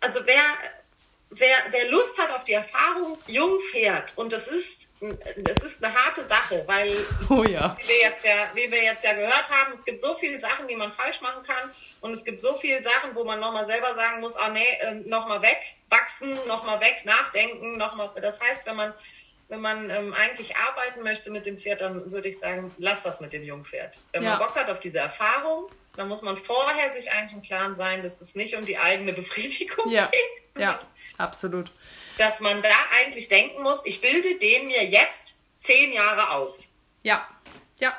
also 0.00 0.20
wer 0.24 0.42
wer, 1.30 1.56
wer 1.70 1.88
Lust 1.90 2.18
hat 2.18 2.30
auf 2.30 2.44
die 2.44 2.52
Erfahrung, 2.52 3.18
jung 3.26 3.60
fährt, 3.72 4.12
und 4.16 4.32
das 4.32 4.48
ist, 4.48 4.94
das 5.38 5.62
ist 5.62 5.84
eine 5.84 5.94
harte 5.94 6.24
Sache, 6.24 6.62
weil, 6.66 6.92
oh 7.28 7.44
ja. 7.44 7.76
wie, 7.80 7.88
wir 7.88 8.00
jetzt 8.00 8.24
ja, 8.24 8.50
wie 8.54 8.70
wir 8.70 8.82
jetzt 8.82 9.04
ja 9.04 9.12
gehört 9.14 9.50
haben, 9.50 9.72
es 9.72 9.84
gibt 9.84 10.00
so 10.00 10.14
viele 10.14 10.38
Sachen, 10.38 10.68
die 10.68 10.76
man 10.76 10.90
falsch 10.90 11.20
machen 11.20 11.42
kann, 11.42 11.70
und 12.00 12.12
es 12.12 12.24
gibt 12.24 12.40
so 12.40 12.54
viele 12.54 12.82
Sachen, 12.82 13.14
wo 13.14 13.24
man 13.24 13.40
nochmal 13.40 13.64
selber 13.64 13.94
sagen 13.94 14.20
muss, 14.20 14.36
ah 14.36 14.50
nee, 14.50 14.64
äh, 14.80 14.94
nochmal 15.06 15.42
weg, 15.42 15.60
wachsen, 15.88 16.34
nochmal 16.46 16.80
weg, 16.80 17.02
nachdenken, 17.04 17.76
nochmal, 17.76 18.10
das 18.20 18.40
heißt, 18.40 18.66
wenn 18.66 18.76
man, 18.76 18.94
wenn 19.48 19.60
man 19.60 19.90
ähm, 19.90 20.14
eigentlich 20.14 20.56
arbeiten 20.56 21.02
möchte 21.02 21.30
mit 21.30 21.46
dem 21.46 21.56
Pferd, 21.58 21.80
dann 21.80 22.10
würde 22.10 22.28
ich 22.28 22.38
sagen, 22.38 22.74
lass 22.78 23.04
das 23.04 23.20
mit 23.20 23.32
dem 23.32 23.44
Jungpferd. 23.44 23.96
Wenn 24.12 24.24
ja. 24.24 24.30
man 24.30 24.38
Bock 24.40 24.56
hat 24.56 24.68
auf 24.68 24.80
diese 24.80 24.98
Erfahrung, 24.98 25.70
dann 25.96 26.08
muss 26.08 26.22
man 26.22 26.36
vorher 26.36 26.88
sich 26.90 27.10
eigentlich 27.12 27.32
im 27.32 27.42
Klaren 27.42 27.74
sein, 27.74 28.02
dass 28.02 28.20
es 28.20 28.34
nicht 28.34 28.56
um 28.56 28.64
die 28.64 28.78
eigene 28.78 29.12
Befriedigung 29.12 29.90
ja. 29.90 30.06
geht. 30.06 30.62
Ja. 30.62 30.80
Absolut. 31.18 31.70
Dass 32.18 32.40
man 32.40 32.62
da 32.62 32.68
eigentlich 33.00 33.28
denken 33.28 33.62
muss, 33.62 33.86
ich 33.86 34.00
bilde 34.00 34.38
den 34.38 34.66
mir 34.66 34.84
jetzt 34.84 35.40
zehn 35.58 35.92
Jahre 35.92 36.30
aus. 36.30 36.72
Ja, 37.02 37.26
ja. 37.80 37.96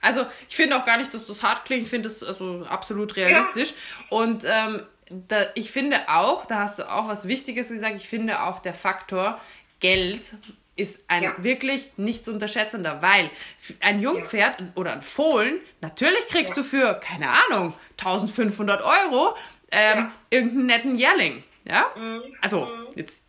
Also 0.00 0.26
ich 0.48 0.56
finde 0.56 0.76
auch 0.76 0.84
gar 0.84 0.96
nicht, 0.96 1.12
dass 1.12 1.26
das 1.26 1.42
hart 1.42 1.64
klingt. 1.64 1.82
Ich 1.82 1.88
finde 1.88 2.08
das 2.08 2.22
also 2.22 2.64
absolut 2.68 3.16
realistisch. 3.16 3.70
Ja. 4.10 4.16
Und 4.16 4.44
ähm, 4.46 4.86
da, 5.08 5.46
ich 5.54 5.70
finde 5.70 6.08
auch, 6.08 6.46
da 6.46 6.60
hast 6.60 6.78
du 6.78 6.90
auch 6.90 7.08
was 7.08 7.26
Wichtiges 7.26 7.68
gesagt, 7.68 7.96
ich 7.96 8.08
finde 8.08 8.42
auch 8.42 8.60
der 8.60 8.74
Faktor 8.74 9.40
Geld 9.80 10.34
ist 10.78 11.04
ein 11.08 11.24
ja. 11.24 11.34
wirklich 11.38 11.92
nicht 11.96 12.24
zu 12.24 12.32
unterschätzender, 12.32 13.02
weil 13.02 13.30
ein 13.80 14.00
Jungpferd 14.00 14.60
ja. 14.60 14.66
oder 14.76 14.92
ein 14.92 15.02
Fohlen, 15.02 15.60
natürlich 15.80 16.26
kriegst 16.28 16.56
ja. 16.56 16.62
du 16.62 16.68
für, 16.68 16.94
keine 16.94 17.30
Ahnung, 17.30 17.74
1500 17.98 18.82
Euro 18.82 19.36
ähm, 19.70 20.10
irgendeinen 20.30 20.66
netten 20.66 20.98
Jährling. 20.98 21.42
Ja? 21.66 21.86
Mhm. 21.96 22.22
Also, 22.40 22.66
mhm. 22.66 22.86
jetzt 22.94 23.22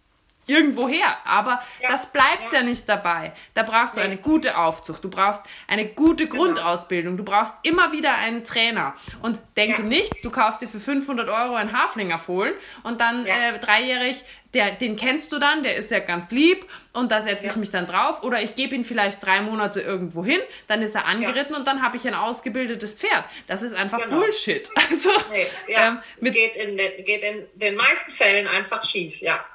irgendwoher. 0.49 1.17
Aber 1.25 1.61
ja, 1.81 1.91
das 1.91 2.07
bleibt 2.11 2.51
ja. 2.51 2.59
ja. 2.59 2.63
nicht 2.63 2.87
dabei. 2.89 3.33
Da 3.53 3.63
brauchst 3.63 3.95
du 3.95 3.99
nee. 3.99 4.07
eine 4.07 4.17
gute 4.17 4.57
Aufzucht, 4.57 5.03
du 5.03 5.09
brauchst 5.09 5.43
eine 5.67 5.85
gute 5.85 6.27
genau. 6.27 6.43
Grundausbildung, 6.43 7.17
du 7.17 7.23
brauchst 7.23 7.55
immer 7.63 7.91
wieder 7.91 8.17
einen 8.17 8.43
Trainer. 8.43 8.95
Und 9.21 9.39
denke 9.55 9.81
ja. 9.81 9.87
nicht, 9.87 10.13
du 10.23 10.29
kaufst 10.29 10.61
dir 10.61 10.67
für 10.67 10.79
500 10.79 11.29
Euro 11.29 11.55
einen 11.55 11.73
Haflinger 11.73 12.19
Fohlen 12.19 12.53
und 12.83 12.99
dann 13.01 13.25
äh, 13.25 13.59
dreijährig, 13.59 14.23
der, 14.53 14.71
den 14.71 14.95
kennst 14.95 15.31
du 15.31 15.37
dann, 15.37 15.63
der 15.63 15.75
ist 15.75 15.91
ja 15.91 15.99
ganz 15.99 16.31
lieb 16.31 16.65
und 16.93 17.11
da 17.11 17.21
setze 17.21 17.47
ich 17.47 17.55
mich 17.55 17.69
dann 17.69 17.85
drauf. 17.85 18.23
Oder 18.23 18.41
ich 18.41 18.55
gebe 18.55 18.73
ihn 18.73 18.83
vielleicht 18.83 19.23
drei 19.23 19.41
Monate 19.41 19.81
irgendwo 19.81 20.25
hin, 20.25 20.39
dann 20.67 20.81
ist 20.81 20.95
er 20.95 21.05
angeritten 21.05 21.55
und 21.55 21.67
dann 21.67 21.81
habe 21.83 21.97
ich 21.97 22.07
ein 22.07 22.15
ausgebildetes 22.15 22.93
Pferd. 22.93 23.25
Das 23.47 23.61
ist 23.61 23.73
einfach 23.73 23.99
genau. 24.01 24.19
Bullshit. 24.19 24.69
Also, 24.89 25.11
nee, 25.31 25.45
ähm, 25.67 25.99
geht, 26.21 26.55
in 26.55 26.75
den, 26.77 27.05
geht 27.05 27.21
in 27.21 27.45
den 27.53 27.75
meisten 27.75 28.11
Fällen 28.11 28.47
einfach 28.47 28.83
schief, 28.83 29.21
ja. 29.21 29.45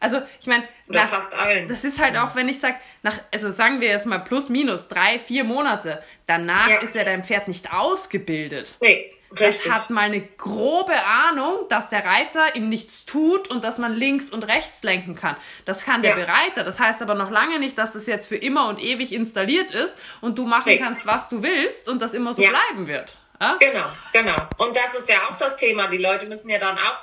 Also 0.00 0.22
ich 0.40 0.46
meine, 0.46 0.66
fast 0.88 1.34
allen. 1.34 1.68
Das 1.68 1.84
ist 1.84 2.00
halt 2.00 2.16
auch, 2.16 2.34
wenn 2.34 2.48
ich 2.48 2.58
sage, 2.58 2.76
nach, 3.02 3.20
also 3.32 3.50
sagen 3.50 3.80
wir 3.80 3.88
jetzt 3.88 4.06
mal 4.06 4.18
plus 4.18 4.48
minus 4.48 4.88
drei, 4.88 5.18
vier 5.18 5.44
Monate, 5.44 6.02
danach 6.26 6.70
ja. 6.70 6.78
ist 6.78 6.94
ja 6.94 7.04
dein 7.04 7.22
Pferd 7.22 7.48
nicht 7.48 7.72
ausgebildet. 7.72 8.76
Nee. 8.80 9.14
Richtig. 9.38 9.70
Das 9.70 9.82
hat 9.82 9.90
mal 9.90 10.06
eine 10.06 10.22
grobe 10.22 11.04
Ahnung, 11.04 11.66
dass 11.68 11.88
der 11.88 12.04
Reiter 12.04 12.56
ihm 12.56 12.68
nichts 12.68 13.06
tut 13.06 13.46
und 13.46 13.62
dass 13.62 13.78
man 13.78 13.94
links 13.94 14.28
und 14.28 14.42
rechts 14.42 14.82
lenken 14.82 15.14
kann. 15.14 15.36
Das 15.66 15.84
kann 15.84 16.02
der 16.02 16.18
ja. 16.18 16.24
Bereiter. 16.24 16.64
Das 16.64 16.80
heißt 16.80 17.00
aber 17.00 17.14
noch 17.14 17.30
lange 17.30 17.60
nicht, 17.60 17.78
dass 17.78 17.92
das 17.92 18.08
jetzt 18.08 18.26
für 18.26 18.34
immer 18.34 18.68
und 18.68 18.82
ewig 18.82 19.12
installiert 19.12 19.70
ist 19.70 19.96
und 20.20 20.36
du 20.36 20.46
machen 20.46 20.72
nee. 20.72 20.78
kannst, 20.78 21.06
was 21.06 21.28
du 21.28 21.44
willst 21.44 21.88
und 21.88 22.02
das 22.02 22.12
immer 22.12 22.34
so 22.34 22.42
ja. 22.42 22.50
bleiben 22.50 22.88
wird. 22.88 23.18
Ja? 23.40 23.56
Genau, 23.60 23.86
genau. 24.12 24.36
Und 24.58 24.74
das 24.76 24.96
ist 24.96 25.08
ja 25.08 25.18
auch 25.28 25.38
das 25.38 25.56
Thema. 25.56 25.86
Die 25.86 25.98
Leute 25.98 26.26
müssen 26.26 26.50
ja 26.50 26.58
dann 26.58 26.76
auch 26.76 26.98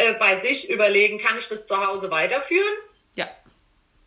äh, 0.00 0.14
bei 0.14 0.36
sich 0.36 0.70
überlegen, 0.70 1.18
kann 1.18 1.36
ich 1.36 1.46
das 1.48 1.66
zu 1.66 1.86
Hause 1.86 2.10
weiterführen? 2.10 2.74
Ja. 3.14 3.28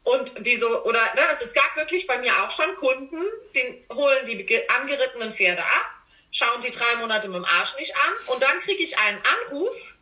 Und 0.03 0.33
wieso, 0.39 0.83
oder, 0.85 0.99
ne, 1.13 1.21
also 1.29 1.45
es 1.45 1.53
gab 1.53 1.75
wirklich 1.75 2.07
bei 2.07 2.17
mir 2.17 2.33
auch 2.43 2.51
schon 2.51 2.75
Kunden, 2.77 3.21
die 3.53 3.85
holen 3.93 4.25
die 4.25 4.69
angerittenen 4.69 5.31
Pferde 5.31 5.63
ab, 5.63 5.89
schauen 6.31 6.61
die 6.61 6.71
drei 6.71 6.95
Monate 6.95 7.27
mit 7.27 7.37
dem 7.37 7.45
Arsch 7.45 7.77
nicht 7.77 7.95
an 7.95 8.33
und 8.33 8.41
dann 8.41 8.59
kriege 8.61 8.83
ich 8.83 8.97
einen 8.97 9.21
Anruf, 9.21 9.95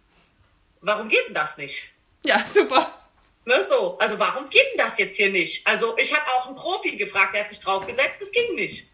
warum 0.79 1.09
geht 1.09 1.27
denn 1.27 1.33
das 1.33 1.57
nicht? 1.57 1.89
Ja, 2.23 2.45
super. 2.45 2.97
Ne, 3.43 3.63
so, 3.63 3.97
also 3.99 4.17
warum 4.17 4.49
geht 4.49 4.65
denn 4.71 4.77
das 4.77 4.97
jetzt 4.97 5.17
hier 5.17 5.29
nicht? 5.29 5.67
Also 5.67 5.97
ich 5.97 6.13
habe 6.13 6.25
auch 6.31 6.47
einen 6.47 6.55
Profi 6.55 6.95
gefragt, 6.95 7.33
der 7.33 7.41
hat 7.41 7.49
sich 7.49 7.59
draufgesetzt, 7.59 8.21
das 8.21 8.31
ging 8.31 8.55
nicht. 8.55 8.87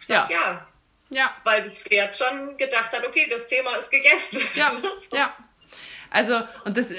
Ich 0.00 0.06
sag, 0.06 0.30
ja. 0.30 0.40
ja. 0.40 0.66
Ja. 1.10 1.36
Weil 1.44 1.62
das 1.62 1.80
Pferd 1.80 2.16
schon 2.16 2.56
gedacht 2.56 2.92
hat, 2.92 3.06
okay, 3.06 3.26
das 3.30 3.46
Thema 3.46 3.74
ist 3.76 3.90
gegessen. 3.90 4.40
Ja, 4.54 4.80
so. 5.10 5.16
ja. 5.16 5.34
Also, 6.14 6.40
und 6.64 6.76
das, 6.76 6.94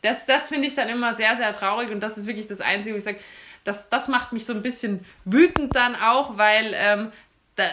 das, 0.00 0.24
das 0.24 0.48
finde 0.48 0.66
ich 0.66 0.74
dann 0.74 0.88
immer 0.88 1.12
sehr, 1.12 1.36
sehr 1.36 1.52
traurig 1.52 1.90
und 1.90 2.00
das 2.00 2.16
ist 2.16 2.26
wirklich 2.26 2.46
das 2.46 2.62
Einzige, 2.62 2.94
wo 2.94 2.98
ich 2.98 3.04
sage, 3.04 3.18
das, 3.62 3.90
das 3.90 4.08
macht 4.08 4.32
mich 4.32 4.46
so 4.46 4.54
ein 4.54 4.62
bisschen 4.62 5.04
wütend 5.26 5.76
dann 5.76 5.94
auch, 5.94 6.38
weil 6.38 6.74
ähm, 6.74 7.12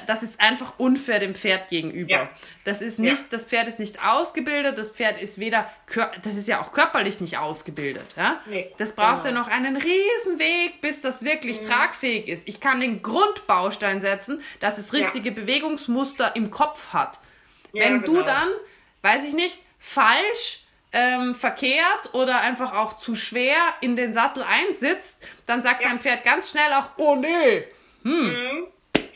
das 0.05 0.21
ist 0.21 0.41
einfach 0.41 0.73
unfair 0.77 1.19
dem 1.19 1.33
Pferd 1.33 1.69
gegenüber. 1.69 2.11
Ja. 2.11 2.29
Das 2.65 2.81
ist 2.81 2.99
nicht, 2.99 3.21
ja. 3.21 3.27
das 3.31 3.45
Pferd 3.45 3.69
ist 3.69 3.79
nicht 3.79 4.03
ausgebildet, 4.05 4.77
das 4.77 4.89
Pferd 4.89 5.17
ist 5.17 5.39
weder, 5.39 5.71
das 6.21 6.35
ist 6.35 6.47
ja 6.47 6.61
auch 6.61 6.73
körperlich 6.73 7.21
nicht 7.21 7.37
ausgebildet. 7.37 8.13
Ja? 8.17 8.41
Nee, 8.47 8.71
das 8.77 8.93
braucht 8.93 9.23
genau. 9.23 9.35
ja 9.35 9.39
noch 9.39 9.47
einen 9.47 9.77
riesen 9.77 10.39
Weg, 10.39 10.81
bis 10.81 10.99
das 10.99 11.23
wirklich 11.23 11.61
mhm. 11.61 11.67
tragfähig 11.67 12.27
ist. 12.27 12.49
Ich 12.49 12.59
kann 12.59 12.81
den 12.81 13.01
Grundbaustein 13.01 14.01
setzen, 14.01 14.41
dass 14.59 14.77
es 14.77 14.91
richtige 14.91 15.29
ja. 15.29 15.35
Bewegungsmuster 15.35 16.35
im 16.35 16.51
Kopf 16.51 16.89
hat. 16.89 17.19
Wenn 17.71 18.01
genau. 18.01 18.19
du 18.19 18.23
dann, 18.23 18.49
weiß 19.01 19.23
ich 19.23 19.33
nicht, 19.33 19.61
falsch 19.79 20.60
ähm, 20.93 21.35
verkehrt 21.35 22.13
oder 22.13 22.41
einfach 22.41 22.73
auch 22.73 22.97
zu 22.97 23.15
schwer 23.15 23.57
in 23.81 23.95
den 23.95 24.13
Sattel 24.13 24.43
einsitzt, 24.43 25.25
dann 25.47 25.61
sagt 25.63 25.85
dein 25.85 25.99
Pferd 25.99 26.23
ganz 26.23 26.51
schnell 26.51 26.71
auch, 26.73 26.89
oh 26.97 27.15
nee, 27.15 27.67
hm. 28.03 28.33
Mhm. 28.33 28.67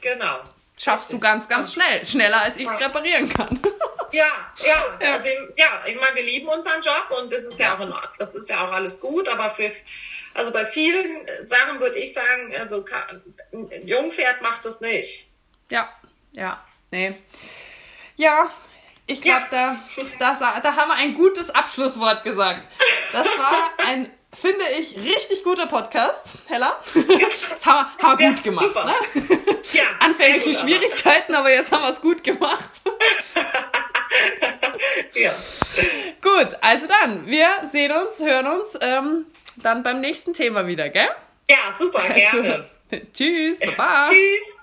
Genau 0.01 0.39
schaffst 0.77 1.11
du 1.11 1.19
ganz, 1.19 1.47
ganz 1.47 1.73
schnell. 1.73 2.05
Schneller, 2.05 2.41
als 2.41 2.57
ich 2.57 2.65
es 2.65 2.79
ja. 2.79 2.87
reparieren 2.87 3.29
kann. 3.29 3.59
ja, 4.11 4.25
ja, 4.57 4.97
ja. 5.01 5.13
Also, 5.13 5.29
ja, 5.55 5.83
ich 5.85 5.95
meine, 5.99 6.15
wir 6.15 6.23
lieben 6.23 6.47
unseren 6.47 6.81
Job 6.81 7.17
und 7.19 7.31
das 7.31 7.45
ist 7.45 7.59
ja 7.59 7.75
auch 7.75 7.79
in 7.79 7.91
Ordnung. 7.91 8.13
Das 8.19 8.35
ist 8.35 8.49
ja 8.49 8.65
auch 8.65 8.71
alles 8.71 8.99
gut, 8.99 9.27
aber 9.27 9.49
für, 9.49 9.71
also 10.33 10.51
bei 10.51 10.65
vielen 10.65 11.21
Sachen 11.41 11.79
würde 11.79 11.97
ich 11.97 12.13
sagen, 12.13 12.53
also 12.59 12.85
ein 13.53 13.87
Jungpferd 13.87 14.41
macht 14.41 14.65
das 14.65 14.81
nicht. 14.81 15.27
Ja, 15.69 15.89
ja, 16.33 16.63
nee. 16.91 17.15
Ja, 18.17 18.49
ich 19.07 19.21
glaube, 19.21 19.45
ja. 19.51 19.75
da, 20.19 20.37
da, 20.39 20.59
da 20.59 20.75
haben 20.75 20.89
wir 20.89 20.95
ein 20.95 21.15
gutes 21.15 21.49
Abschlusswort 21.49 22.23
gesagt. 22.23 22.67
Das 23.11 23.25
war 23.37 23.71
ein 23.85 24.09
finde 24.35 24.65
ich, 24.79 24.95
richtig 24.97 25.43
guter 25.43 25.65
Podcast, 25.65 26.33
Hella. 26.47 26.79
Das 26.93 27.65
haben 27.65 27.87
wir, 27.97 28.07
haben 28.07 28.19
wir 28.19 28.29
gut 28.29 28.43
gemacht. 28.43 28.67
Super. 28.67 28.85
Ne? 28.85 28.93
Ja, 29.73 29.83
Anfängliche 29.99 30.51
gut, 30.51 30.57
Schwierigkeiten, 30.57 31.33
aber. 31.33 31.45
aber 31.45 31.53
jetzt 31.53 31.71
haben 31.71 31.83
wir 31.83 31.89
es 31.89 32.01
gut 32.01 32.23
gemacht. 32.23 32.69
ja. 35.13 35.31
Gut, 36.21 36.57
also 36.61 36.87
dann, 36.87 37.25
wir 37.27 37.47
sehen 37.71 37.91
uns, 37.91 38.21
hören 38.21 38.47
uns 38.47 38.77
ähm, 38.81 39.25
dann 39.57 39.83
beim 39.83 40.01
nächsten 40.01 40.33
Thema 40.33 40.65
wieder, 40.67 40.89
gell? 40.89 41.09
Ja, 41.49 41.75
super, 41.77 41.99
also, 41.99 42.41
gerne. 42.41 42.69
Tschüss, 43.13 43.59
baba. 43.59 44.07
Tschüss. 44.09 44.57